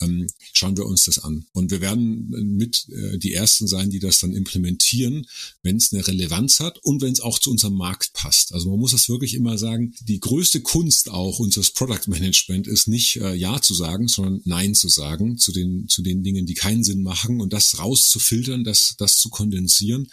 ähm, 0.00 0.28
schauen 0.52 0.76
wir 0.76 0.86
uns 0.86 1.04
das 1.04 1.18
an. 1.18 1.46
Und 1.52 1.70
wir 1.70 1.80
werden 1.80 2.28
mit 2.56 2.86
äh, 2.90 3.18
die 3.18 3.34
Ersten 3.34 3.66
sein, 3.66 3.90
die 3.90 3.98
das 3.98 4.20
dann 4.20 4.32
implementieren, 4.32 5.26
wenn 5.62 5.76
es 5.76 5.92
eine 5.92 6.06
Relevanz 6.06 6.60
hat 6.60 6.78
und 6.78 7.02
wenn 7.02 7.12
es 7.12 7.20
auch 7.20 7.38
zu 7.38 7.50
unserem 7.50 7.74
Markt 7.74 8.12
passt. 8.12 8.52
Also 8.52 8.70
man 8.70 8.78
muss 8.78 8.92
das 8.92 9.08
wirklich 9.08 9.34
immer 9.34 9.58
sagen, 9.58 9.94
die 10.02 10.20
größte 10.20 10.60
Kunst 10.60 11.10
auch 11.10 11.38
unseres 11.40 11.72
Product 11.72 12.06
Management 12.06 12.66
ist 12.66 12.88
nicht 12.88 13.16
äh, 13.16 13.34
Ja 13.34 13.60
zu 13.60 13.74
sagen, 13.74 14.08
sondern 14.08 14.40
Nein 14.44 14.74
zu 14.74 14.88
sagen 14.88 15.36
zu 15.36 15.52
den, 15.52 15.88
zu 15.88 16.02
den 16.02 16.22
Dingen, 16.22 16.46
die 16.46 16.54
keinen 16.54 16.84
Sinn 16.84 17.02
machen 17.02 17.40
und 17.40 17.52
das 17.52 17.78
rauszufiltern 17.78 18.35
filtern, 18.36 18.64
das, 18.64 18.96
das 18.98 19.16
zu 19.16 19.30
kondensieren, 19.30 20.08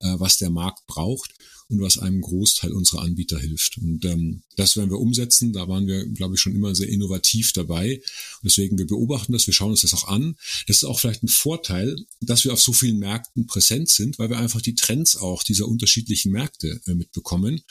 äh, 0.00 0.14
was 0.18 0.38
der 0.38 0.50
Markt 0.50 0.86
braucht 0.86 1.34
und 1.68 1.80
was 1.80 1.98
einem 1.98 2.20
Großteil 2.20 2.72
unserer 2.72 3.02
Anbieter 3.02 3.38
hilft. 3.38 3.78
Und 3.78 4.04
ähm, 4.04 4.42
das 4.56 4.76
werden 4.76 4.90
wir 4.90 5.00
umsetzen. 5.00 5.52
Da 5.52 5.66
waren 5.66 5.86
wir, 5.86 6.06
glaube 6.06 6.34
ich, 6.34 6.40
schon 6.40 6.54
immer 6.54 6.74
sehr 6.74 6.88
innovativ 6.88 7.52
dabei. 7.52 7.96
Und 7.96 8.44
deswegen, 8.44 8.78
wir 8.78 8.86
beobachten 8.86 9.32
das, 9.32 9.46
wir 9.46 9.54
schauen 9.54 9.70
uns 9.70 9.80
das 9.80 9.94
auch 9.94 10.06
an. 10.08 10.36
Das 10.66 10.76
ist 10.76 10.84
auch 10.84 11.00
vielleicht 11.00 11.22
ein 11.22 11.28
Vorteil, 11.28 11.96
dass 12.20 12.44
wir 12.44 12.52
auf 12.52 12.60
so 12.60 12.72
vielen 12.72 12.98
Märkten 12.98 13.46
präsent 13.46 13.88
sind, 13.88 14.18
weil 14.18 14.30
wir 14.30 14.38
einfach 14.38 14.60
die 14.60 14.74
Trends 14.74 15.16
auch 15.16 15.42
dieser 15.42 15.66
unterschiedlichen 15.66 16.32
Märkte 16.32 16.80
äh, 16.86 16.94
mitbekommen. 16.94 17.62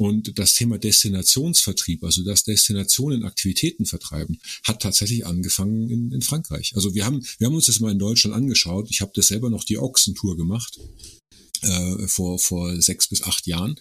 Und 0.00 0.38
das 0.38 0.54
Thema 0.54 0.78
Destinationsvertrieb, 0.78 2.02
also 2.04 2.24
das 2.24 2.44
Destinationen 2.44 3.22
Aktivitäten 3.22 3.84
vertreiben, 3.84 4.40
hat 4.64 4.80
tatsächlich 4.80 5.26
angefangen 5.26 5.90
in, 5.90 6.10
in 6.10 6.22
Frankreich. 6.22 6.72
Also 6.74 6.94
wir 6.94 7.04
haben, 7.04 7.22
wir 7.36 7.46
haben 7.46 7.54
uns 7.54 7.66
das 7.66 7.80
mal 7.80 7.92
in 7.92 7.98
Deutschland 7.98 8.34
angeschaut. 8.34 8.88
Ich 8.90 9.02
habe 9.02 9.12
das 9.14 9.26
selber 9.26 9.50
noch 9.50 9.62
die 9.62 9.76
Ochsentour 9.76 10.38
gemacht 10.38 10.80
äh, 11.60 12.08
vor, 12.08 12.38
vor 12.38 12.80
sechs 12.80 13.08
bis 13.08 13.22
acht 13.24 13.46
Jahren. 13.46 13.78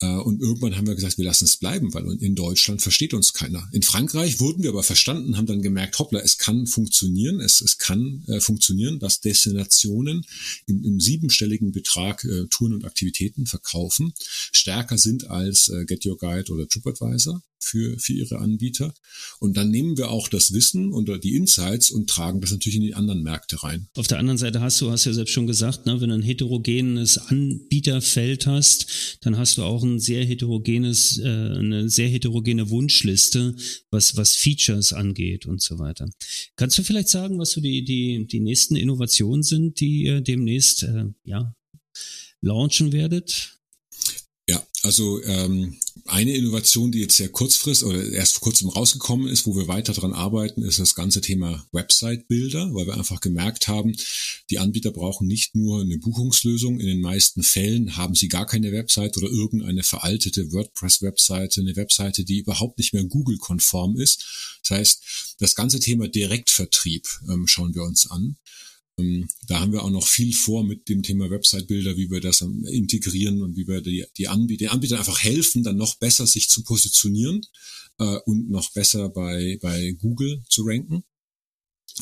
Äh, 0.00 0.06
und 0.06 0.40
irgendwann 0.40 0.76
haben 0.76 0.86
wir 0.86 0.94
gesagt, 0.94 1.18
wir 1.18 1.24
lassen 1.24 1.44
es 1.44 1.56
bleiben, 1.56 1.94
weil 1.94 2.06
in 2.20 2.34
Deutschland 2.34 2.82
versteht 2.82 3.14
uns 3.14 3.32
keiner. 3.32 3.68
In 3.72 3.82
Frankreich 3.82 4.40
wurden 4.40 4.62
wir 4.62 4.70
aber 4.70 4.82
verstanden, 4.82 5.36
haben 5.36 5.46
dann 5.46 5.62
gemerkt, 5.62 5.98
hoppla, 5.98 6.20
es 6.20 6.38
kann 6.38 6.66
funktionieren, 6.66 7.40
es, 7.40 7.60
es 7.60 7.78
kann 7.78 8.24
äh, 8.26 8.40
funktionieren, 8.40 8.98
dass 8.98 9.20
Destinationen 9.20 10.24
im, 10.66 10.84
im 10.84 11.00
siebenstelligen 11.00 11.72
Betrag 11.72 12.24
äh, 12.24 12.46
Touren 12.48 12.74
und 12.74 12.84
Aktivitäten 12.84 13.46
verkaufen, 13.46 14.12
stärker 14.52 14.98
sind 14.98 15.28
als 15.28 15.68
äh, 15.68 15.84
Get 15.84 16.04
Your 16.04 16.18
Guide 16.18 16.52
oder 16.52 16.68
TripAdvisor 16.68 17.42
für, 17.62 17.98
für 17.98 18.12
ihre 18.12 18.38
Anbieter. 18.38 18.92
Und 19.38 19.56
dann 19.56 19.70
nehmen 19.70 19.96
wir 19.96 20.10
auch 20.10 20.28
das 20.28 20.52
Wissen 20.52 20.92
und 20.92 21.08
die 21.22 21.34
Insights 21.34 21.90
und 21.90 22.08
tragen 22.10 22.40
das 22.40 22.50
natürlich 22.50 22.76
in 22.76 22.82
die 22.82 22.94
anderen 22.94 23.22
Märkte 23.22 23.62
rein. 23.62 23.88
Auf 23.96 24.06
der 24.06 24.18
anderen 24.18 24.38
Seite 24.38 24.60
hast 24.60 24.80
du, 24.80 24.90
hast 24.90 25.04
ja 25.04 25.12
selbst 25.12 25.32
schon 25.32 25.46
gesagt, 25.46 25.86
ne, 25.86 26.00
wenn 26.00 26.08
du 26.08 26.14
ein 26.14 26.22
heterogenes 26.22 27.18
Anbieterfeld 27.18 28.46
hast, 28.46 29.18
dann 29.20 29.38
hast 29.38 29.58
du 29.58 29.62
auch 29.62 29.82
ein 29.82 30.00
sehr 30.00 30.24
heterogenes, 30.24 31.18
äh, 31.18 31.28
eine 31.28 31.88
sehr 31.88 32.08
heterogene 32.08 32.70
Wunschliste, 32.70 33.54
was, 33.90 34.16
was 34.16 34.34
Features 34.34 34.92
angeht 34.92 35.46
und 35.46 35.62
so 35.62 35.78
weiter. 35.78 36.08
Kannst 36.56 36.78
du 36.78 36.82
vielleicht 36.82 37.08
sagen, 37.08 37.38
was 37.38 37.52
so 37.52 37.60
die, 37.60 37.84
die, 37.84 38.26
die 38.26 38.40
nächsten 38.40 38.76
Innovationen 38.76 39.42
sind, 39.42 39.80
die 39.80 40.04
ihr 40.04 40.20
demnächst, 40.20 40.82
äh, 40.82 41.04
ja, 41.24 41.54
launchen 42.40 42.92
werdet? 42.92 43.61
Ja, 44.48 44.60
also 44.82 45.22
ähm, 45.22 45.76
eine 46.06 46.34
Innovation, 46.34 46.90
die 46.90 46.98
jetzt 46.98 47.16
sehr 47.16 47.28
kurzfristig 47.28 47.86
oder 47.86 48.04
erst 48.10 48.32
vor 48.32 48.42
kurzem 48.42 48.68
rausgekommen 48.70 49.28
ist, 49.28 49.46
wo 49.46 49.54
wir 49.54 49.68
weiter 49.68 49.92
dran 49.92 50.12
arbeiten, 50.12 50.62
ist 50.62 50.80
das 50.80 50.96
ganze 50.96 51.20
Thema 51.20 51.64
Website-Bilder, 51.70 52.74
weil 52.74 52.86
wir 52.86 52.94
einfach 52.94 53.20
gemerkt 53.20 53.68
haben, 53.68 53.94
die 54.50 54.58
Anbieter 54.58 54.90
brauchen 54.90 55.28
nicht 55.28 55.54
nur 55.54 55.82
eine 55.82 55.96
Buchungslösung. 55.98 56.80
In 56.80 56.88
den 56.88 57.00
meisten 57.00 57.44
Fällen 57.44 57.96
haben 57.96 58.16
sie 58.16 58.26
gar 58.26 58.46
keine 58.46 58.72
Website 58.72 59.16
oder 59.16 59.28
irgendeine 59.28 59.84
veraltete 59.84 60.50
WordPress-Webseite, 60.52 61.60
eine 61.60 61.76
Webseite, 61.76 62.24
die 62.24 62.40
überhaupt 62.40 62.78
nicht 62.78 62.92
mehr 62.92 63.04
Google-konform 63.04 63.96
ist. 63.96 64.58
Das 64.62 64.76
heißt, 64.76 65.36
das 65.38 65.54
ganze 65.54 65.78
Thema 65.78 66.08
Direktvertrieb 66.08 67.06
ähm, 67.28 67.46
schauen 67.46 67.76
wir 67.76 67.84
uns 67.84 68.10
an. 68.10 68.36
Ähm, 68.98 69.28
da 69.46 69.60
haben 69.60 69.72
wir 69.72 69.82
auch 69.82 69.90
noch 69.90 70.06
viel 70.06 70.32
vor 70.32 70.64
mit 70.64 70.88
dem 70.88 71.02
Thema 71.02 71.30
Website-Bilder, 71.30 71.96
wie 71.96 72.10
wir 72.10 72.20
das 72.20 72.42
integrieren 72.42 73.42
und 73.42 73.56
wie 73.56 73.66
wir 73.66 73.80
die, 73.80 74.04
die 74.16 74.28
Anbieter, 74.28 74.72
Anbieter 74.72 74.98
einfach 74.98 75.22
helfen, 75.22 75.62
dann 75.62 75.76
noch 75.76 75.96
besser 75.96 76.26
sich 76.26 76.48
zu 76.48 76.62
positionieren 76.62 77.42
äh, 77.98 78.18
und 78.26 78.50
noch 78.50 78.70
besser 78.72 79.08
bei, 79.08 79.58
bei 79.60 79.92
Google 79.92 80.42
zu 80.48 80.62
ranken. 80.64 81.04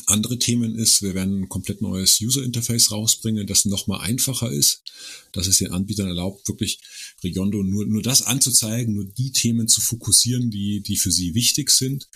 Andere 0.05 0.39
Themen 0.39 0.75
ist, 0.75 1.01
wir 1.01 1.13
werden 1.15 1.41
ein 1.41 1.49
komplett 1.49 1.81
neues 1.81 2.21
User 2.21 2.43
Interface 2.43 2.91
rausbringen, 2.91 3.45
das 3.45 3.65
nochmal 3.65 3.99
einfacher 4.01 4.49
ist, 4.49 4.83
dass 5.33 5.47
es 5.47 5.57
den 5.57 5.71
Anbietern 5.71 6.07
erlaubt, 6.07 6.47
wirklich 6.47 6.79
Regiondo 7.23 7.61
nur, 7.61 7.85
nur 7.85 8.01
das 8.01 8.21
anzuzeigen, 8.21 8.93
nur 8.93 9.05
die 9.05 9.31
Themen 9.31 9.67
zu 9.67 9.81
fokussieren, 9.81 10.49
die, 10.49 10.81
die 10.81 10.95
für 10.95 11.11
sie 11.11 11.35
wichtig 11.35 11.71
sind. 11.71 12.07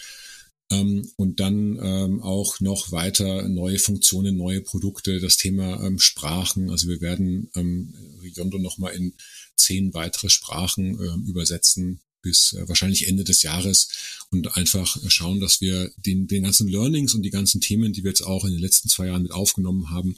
Ähm, 0.72 1.12
und 1.16 1.40
dann 1.40 1.80
ähm, 1.82 2.22
auch 2.22 2.60
noch 2.60 2.92
weiter 2.92 3.48
neue 3.48 3.78
Funktionen, 3.78 4.36
neue 4.36 4.62
Produkte, 4.62 5.20
das 5.20 5.38
Thema 5.38 5.84
ähm, 5.84 6.00
Sprachen. 6.00 6.72
Also 6.72 6.88
wir 6.88 7.02
werden 7.02 7.50
ähm, 7.56 7.94
Regiondo 8.22 8.58
nochmal 8.58 8.94
in 8.96 9.14
zehn 9.56 9.94
weitere 9.94 10.30
Sprachen 10.30 11.00
ähm, 11.00 11.26
übersetzen 11.28 12.02
bis 12.26 12.54
äh, 12.54 12.68
wahrscheinlich 12.68 13.08
Ende 13.08 13.24
des 13.24 13.44
Jahres 13.44 13.88
und 14.32 14.58
einfach 14.58 14.98
schauen, 15.08 15.40
dass 15.40 15.62
wir 15.62 15.92
den, 15.98 16.26
den 16.26 16.44
ganzen 16.44 16.68
Learnings 16.68 17.14
und 17.14 17.22
die 17.22 17.30
ganzen 17.30 17.62
Themen, 17.62 17.94
die 17.94 18.04
wir 18.04 18.10
jetzt 18.10 18.24
auch 18.24 18.46
in 18.46 18.52
den 18.52 18.60
letzten 18.60 18.90
zwei 18.90 19.08
Jahren 19.08 19.22
mit 19.22 19.32
aufgenommen 19.32 19.92
haben, 19.92 20.18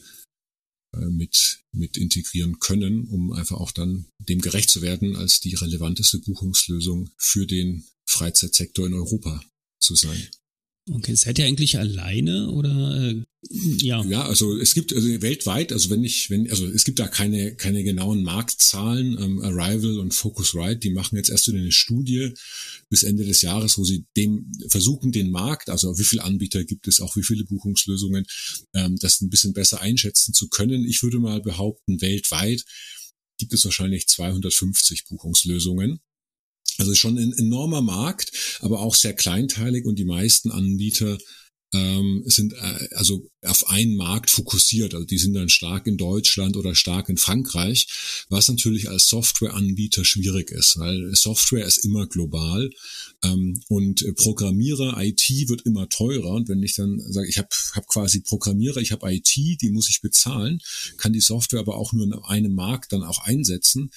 äh, 0.96 1.06
mit, 1.06 1.60
mit 1.74 1.98
integrieren 1.98 2.60
können, 2.60 3.08
um 3.10 3.34
einfach 3.34 3.58
auch 3.58 3.72
dann 3.72 4.06
dem 4.20 4.40
gerecht 4.40 4.70
zu 4.70 4.82
werden, 4.82 5.18
als 5.18 5.42
die 5.42 5.56
relevanteste 5.56 6.20
Buchungslösung 6.20 7.12
für 7.18 7.46
den 7.46 7.84
Freizeitsektor 8.06 8.88
in 8.88 8.94
Europa 8.94 9.44
zu 9.80 9.96
sein. 9.96 10.30
Okay, 10.90 11.16
seid 11.16 11.38
ihr 11.38 11.46
eigentlich 11.46 11.78
alleine 11.78 12.50
oder 12.50 13.12
äh, 13.12 13.24
ja? 13.52 14.04
Ja, 14.06 14.26
also 14.26 14.58
es 14.58 14.74
gibt 14.74 14.94
also 14.94 15.22
weltweit, 15.22 15.74
also 15.74 15.90
wenn 15.90 16.04
ich, 16.04 16.30
wenn, 16.30 16.50
also 16.50 16.66
es 16.66 16.86
gibt 16.86 17.00
da 17.00 17.08
keine 17.08 17.56
keine 17.56 17.84
genauen 17.84 18.24
Marktzahlen. 18.24 19.18
Ähm, 19.22 19.42
Arrival 19.42 20.00
und 20.00 20.14
Focusrite, 20.14 20.78
die 20.78 20.92
machen 20.92 21.18
jetzt 21.18 21.30
erst 21.30 21.48
wieder 21.48 21.60
eine 21.60 21.74
Studie 21.74 22.34
bis 22.90 23.04
Ende 23.04 23.26
des 23.26 23.42
Jahres, 23.42 23.78
wo 23.78 23.84
sie 23.84 24.06
dem 24.16 24.52
versuchen, 24.70 25.12
den 25.12 25.30
Markt, 25.30 25.70
also 25.70 25.98
wie 26.00 26.06
viele 26.06 26.24
Anbieter 26.24 26.64
gibt 26.64 26.88
es, 26.88 27.02
auch 27.02 27.16
wie 27.18 27.24
viele 27.24 27.44
Buchungslösungen, 27.44 28.26
ähm, 28.74 28.96
das 28.98 29.20
ein 29.22 29.30
bisschen 29.30 29.54
besser 29.54 29.82
einschätzen 29.82 30.34
zu 30.34 30.48
können. 30.48 30.86
Ich 30.86 31.04
würde 31.04 31.20
mal 31.20 31.42
behaupten, 31.42 32.02
weltweit 32.02 32.64
gibt 33.38 33.54
es 33.54 33.66
wahrscheinlich 33.66 34.08
250 34.08 35.06
Buchungslösungen. 35.06 36.00
Also 36.78 36.94
schon 36.94 37.18
ein 37.18 37.34
enormer 37.34 37.82
Markt, 37.82 38.32
aber 38.62 38.80
auch 38.82 38.96
sehr 38.96 39.14
kleinteilig 39.14 39.86
und 39.86 39.98
die 39.98 40.06
meisten 40.06 40.52
Anbieter 40.52 41.18
ähm, 41.74 42.24
sind 42.26 42.54
äh, 42.54 42.88
also 42.96 43.30
auf 43.42 43.68
einen 43.68 43.96
Markt 43.96 44.30
fokussiert. 44.30 44.94
Also 44.94 45.06
die 45.06 45.18
sind 45.18 45.34
dann 45.34 45.50
stark 45.50 45.88
in 45.88 45.98
Deutschland 45.98 46.56
oder 46.56 46.76
stark 46.76 47.10
in 47.10 47.18
Frankreich, 47.18 47.88
was 48.30 48.48
natürlich 48.48 48.90
als 48.90 49.08
Softwareanbieter 49.08 50.06
schwierig 50.06 50.52
ist, 50.52 50.78
weil 50.78 51.14
Software 51.14 51.66
ist 51.66 51.84
immer 51.84 52.08
global 52.08 52.70
ähm, 53.24 53.62
und 53.68 54.06
Programmierer, 54.16 55.02
IT 55.02 55.28
wird 55.50 55.64
immer 55.64 55.90
teurer. 55.90 56.32
Und 56.36 56.48
wenn 56.48 56.64
ich 56.64 56.76
dann 56.76 57.00
sage, 57.00 57.28
ich 57.28 57.38
habe 57.38 57.50
hab 57.74 57.88
quasi 57.88 58.22
Programmierer, 58.22 58.78
ich 58.78 58.92
habe 58.92 59.14
IT, 59.14 59.36
die 59.36 59.70
muss 59.72 59.90
ich 59.90 60.02
bezahlen, 60.02 60.60
kann 60.98 61.14
die 61.14 61.22
Software 61.22 61.60
aber 61.60 61.76
auch 61.76 61.92
nur 61.92 62.06
in 62.06 62.14
einem 62.14 62.54
Markt 62.54 62.94
dann 62.94 63.04
auch 63.04 63.20
einsetzen, 63.26 63.92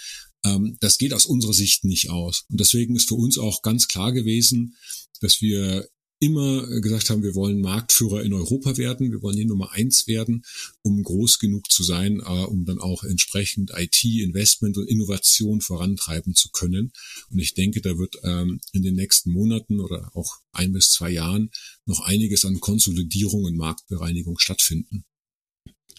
ähm, 0.45 0.76
das 0.80 0.99
geht 0.99 1.12
aus 1.12 1.26
unserer 1.26 1.55
Sicht 1.55 1.84
nicht 1.84 2.11
aus. 2.11 2.45
Und 2.49 2.61
deswegen 2.61 2.97
ist 2.97 3.09
für 3.09 3.14
uns 3.14 3.38
auch 3.38 3.62
ganz 3.62 3.88
klar 3.88 4.12
gewesen, 4.12 4.76
dass 5.20 5.41
wir 5.41 5.88
immer 6.20 6.66
gesagt 6.80 7.09
haben, 7.09 7.22
wir 7.22 7.34
wollen 7.34 7.62
Marktführer 7.62 8.22
in 8.22 8.34
Europa 8.34 8.76
werden, 8.76 9.11
wir 9.11 9.22
wollen 9.22 9.36
hier 9.36 9.47
Nummer 9.47 9.72
eins 9.72 10.07
werden, 10.07 10.43
um 10.82 11.03
groß 11.03 11.38
genug 11.38 11.70
zu 11.70 11.82
sein, 11.82 12.20
äh, 12.20 12.45
um 12.45 12.66
dann 12.66 12.78
auch 12.78 13.05
entsprechend 13.05 13.72
IT, 13.74 14.05
Investment 14.05 14.76
und 14.76 14.86
Innovation 14.86 15.62
vorantreiben 15.62 16.34
zu 16.34 16.51
können. 16.51 16.93
Und 17.30 17.38
ich 17.38 17.55
denke, 17.55 17.80
da 17.80 17.97
wird 17.97 18.16
ähm, 18.22 18.61
in 18.72 18.82
den 18.82 18.97
nächsten 18.97 19.32
Monaten 19.32 19.80
oder 19.80 20.11
auch 20.14 20.36
ein 20.53 20.72
bis 20.72 20.91
zwei 20.91 21.11
Jahren 21.11 21.51
noch 21.86 22.01
einiges 22.01 22.45
an 22.45 22.61
Konsolidierung 22.61 23.45
und 23.45 23.57
Marktbereinigung 23.57 24.38
stattfinden. 24.38 25.05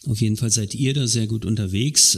Auf 0.05 0.21
jeden 0.21 0.37
Fall 0.37 0.51
seid 0.51 0.75
ihr 0.75 0.93
da 0.93 1.07
sehr 1.07 1.27
gut 1.27 1.45
unterwegs. 1.45 2.17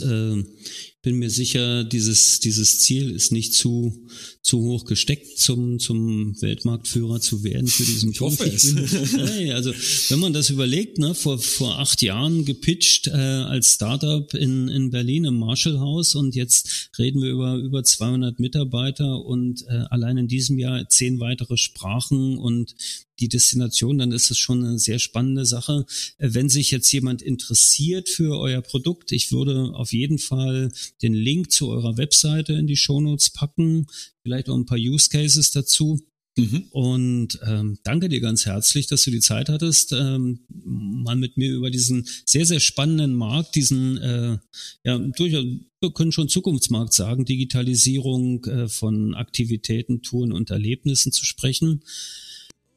Bin 1.03 1.17
mir 1.17 1.29
sicher, 1.29 1.83
dieses, 1.83 2.39
dieses 2.39 2.79
Ziel 2.79 3.11
ist 3.11 3.33
nicht 3.33 3.53
zu, 3.53 4.07
zu 4.41 4.61
hoch 4.61 4.85
gesteckt, 4.85 5.37
zum, 5.37 5.77
zum 5.77 6.41
Weltmarktführer 6.41 7.19
zu 7.19 7.43
werden 7.43 7.67
für 7.67 7.83
diesen 7.83 8.11
ich 8.11 8.21
hoffe 8.21 8.45
es. 8.45 8.73
Hey, 9.13 9.51
also, 9.51 9.73
wenn 10.07 10.19
man 10.19 10.31
das 10.31 10.49
überlegt, 10.49 10.99
ne, 10.99 11.13
vor, 11.13 11.39
vor 11.39 11.79
acht 11.79 12.01
Jahren 12.01 12.45
gepitcht 12.45 13.07
äh, 13.07 13.11
als 13.11 13.73
Startup 13.73 14.33
in, 14.33 14.69
in 14.69 14.91
Berlin 14.91 15.25
im 15.25 15.35
Marshall 15.35 15.79
House 15.79 16.15
und 16.15 16.35
jetzt 16.35 16.89
reden 16.97 17.21
wir 17.21 17.31
über 17.31 17.55
über 17.55 17.83
200 17.83 18.39
Mitarbeiter 18.39 19.25
und 19.25 19.63
äh, 19.67 19.83
allein 19.89 20.17
in 20.17 20.27
diesem 20.29 20.57
Jahr 20.57 20.87
zehn 20.87 21.19
weitere 21.19 21.57
Sprachen 21.57 22.37
und 22.37 22.75
die 23.19 23.29
Destination, 23.29 23.97
dann 23.99 24.11
ist 24.11 24.31
es 24.31 24.37
schon 24.37 24.63
eine 24.63 24.79
sehr 24.79 24.99
spannende 24.99 25.45
Sache. 25.45 25.85
Äh, 26.17 26.29
wenn 26.31 26.49
sich 26.49 26.71
jetzt 26.71 26.91
jemand 26.91 27.21
interessiert 27.21 28.09
für 28.09 28.39
euer 28.39 28.61
Produkt, 28.61 29.11
ich 29.11 29.31
würde 29.31 29.71
auf 29.73 29.93
jeden 29.93 30.17
Fall 30.17 30.71
den 31.03 31.13
Link 31.13 31.51
zu 31.51 31.69
eurer 31.69 31.97
Webseite 31.97 32.53
in 32.53 32.67
die 32.67 32.77
Shownotes 32.77 33.29
packen, 33.31 33.87
vielleicht 34.23 34.49
auch 34.49 34.55
ein 34.55 34.65
paar 34.65 34.79
Use 34.79 35.09
Cases 35.09 35.51
dazu. 35.51 35.99
Mhm. 36.35 36.63
Und 36.71 37.39
ähm, 37.45 37.77
danke 37.83 38.09
dir 38.09 38.19
ganz 38.19 38.47
herzlich, 38.47 38.87
dass 38.87 39.03
du 39.03 39.11
die 39.11 39.19
Zeit 39.19 39.49
hattest, 39.49 39.91
ähm, 39.91 40.39
mal 40.49 41.15
mit 41.15 41.37
mir 41.37 41.53
über 41.53 41.69
diesen 41.69 42.07
sehr, 42.25 42.45
sehr 42.47 42.59
spannenden 42.59 43.13
Markt, 43.13 43.53
diesen, 43.53 43.97
äh, 43.97 44.37
ja, 44.83 44.97
durchaus, 44.97 45.45
wir 45.79 45.91
können 45.91 46.11
schon 46.11 46.29
Zukunftsmarkt 46.29 46.93
sagen, 46.93 47.25
Digitalisierung 47.25 48.43
äh, 48.45 48.67
von 48.67 49.13
Aktivitäten, 49.13 50.01
Touren 50.01 50.31
und 50.31 50.49
Erlebnissen 50.49 51.11
zu 51.11 51.23
sprechen. 51.23 51.83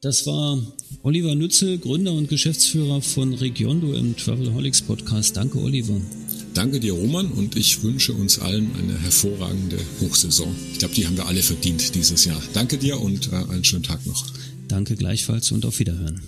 Das 0.01 0.27
war 0.27 0.61
Oliver 1.01 1.33
Nützel, 1.33 1.79
Gründer 1.79 2.13
und 2.13 2.29
Geschäftsführer 2.29 3.01
von 3.01 3.33
Regiondo 3.33 3.93
im 3.93 4.15
Travelholics 4.15 4.83
Podcast. 4.83 5.35
Danke, 5.35 5.57
Oliver. 5.57 5.99
Danke 6.57 6.79
dir, 6.79 6.93
Roman, 6.93 7.27
und 7.27 7.55
ich 7.55 7.83
wünsche 7.83 8.13
uns 8.13 8.39
allen 8.39 8.71
eine 8.79 8.97
hervorragende 8.97 9.77
Hochsaison. 10.01 10.55
Ich 10.71 10.79
glaube, 10.79 10.95
die 10.95 11.05
haben 11.05 11.15
wir 11.15 11.27
alle 11.27 11.43
verdient 11.43 11.93
dieses 11.93 12.25
Jahr. 12.25 12.41
Danke 12.53 12.79
dir 12.79 12.99
und 12.99 13.31
äh, 13.31 13.35
einen 13.35 13.63
schönen 13.63 13.83
Tag 13.83 14.03
noch. 14.07 14.25
Danke 14.67 14.95
gleichfalls 14.95 15.51
und 15.51 15.67
auf 15.67 15.77
Wiederhören. 15.77 16.19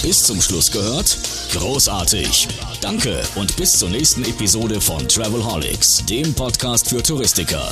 Bis 0.00 0.22
zum 0.22 0.40
Schluss 0.40 0.70
gehört? 0.70 1.18
Großartig. 1.52 2.48
Danke 2.80 3.22
und 3.34 3.54
bis 3.56 3.78
zur 3.78 3.90
nächsten 3.90 4.24
Episode 4.24 4.80
von 4.80 5.06
Travelholics, 5.08 6.06
dem 6.06 6.32
Podcast 6.32 6.88
für 6.88 7.02
Touristiker. 7.02 7.70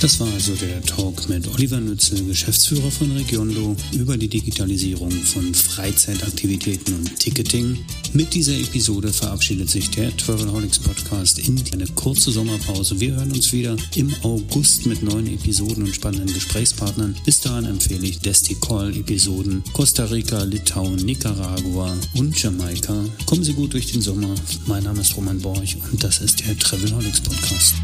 Das 0.00 0.20
war 0.20 0.30
also 0.32 0.54
der 0.56 0.82
Talk 0.82 1.28
mit 1.28 1.48
Oliver 1.54 1.80
Nützel, 1.80 2.22
Geschäftsführer 2.24 2.90
von 2.90 3.10
Regiondo, 3.12 3.74
über 3.92 4.18
die 4.18 4.28
Digitalisierung 4.28 5.10
von 5.10 5.54
Freizeitaktivitäten 5.54 6.94
und 6.94 7.18
Ticketing. 7.18 7.78
Mit 8.12 8.34
dieser 8.34 8.52
Episode 8.52 9.12
verabschiedet 9.12 9.70
sich 9.70 9.90
der 9.90 10.14
Travelholics 10.16 10.78
Podcast 10.78 11.38
in 11.38 11.62
eine 11.72 11.86
kurze 11.94 12.30
Sommerpause. 12.32 13.00
Wir 13.00 13.14
hören 13.14 13.32
uns 13.32 13.52
wieder 13.52 13.76
im 13.94 14.14
August 14.22 14.86
mit 14.86 15.02
neuen 15.02 15.26
Episoden 15.26 15.84
und 15.84 15.94
spannenden 15.94 16.34
Gesprächspartnern. 16.34 17.16
Bis 17.24 17.40
dahin 17.40 17.64
empfehle 17.64 18.06
ich 18.06 18.18
Desticall-Episoden 18.18 19.64
Costa 19.72 20.04
Rica, 20.04 20.42
Litauen, 20.42 20.96
Nicaragua 20.96 21.96
und 22.14 22.40
Jamaika. 22.40 23.04
Kommen 23.26 23.44
Sie 23.44 23.54
gut 23.54 23.72
durch 23.72 23.90
den 23.90 24.02
Sommer. 24.02 24.34
Mein 24.66 24.84
Name 24.84 25.00
ist 25.00 25.16
Roman 25.16 25.40
Borch 25.40 25.76
und 25.90 26.04
das 26.04 26.20
ist 26.20 26.46
der 26.46 26.58
Travelholics 26.58 27.20
Podcast. 27.20 27.74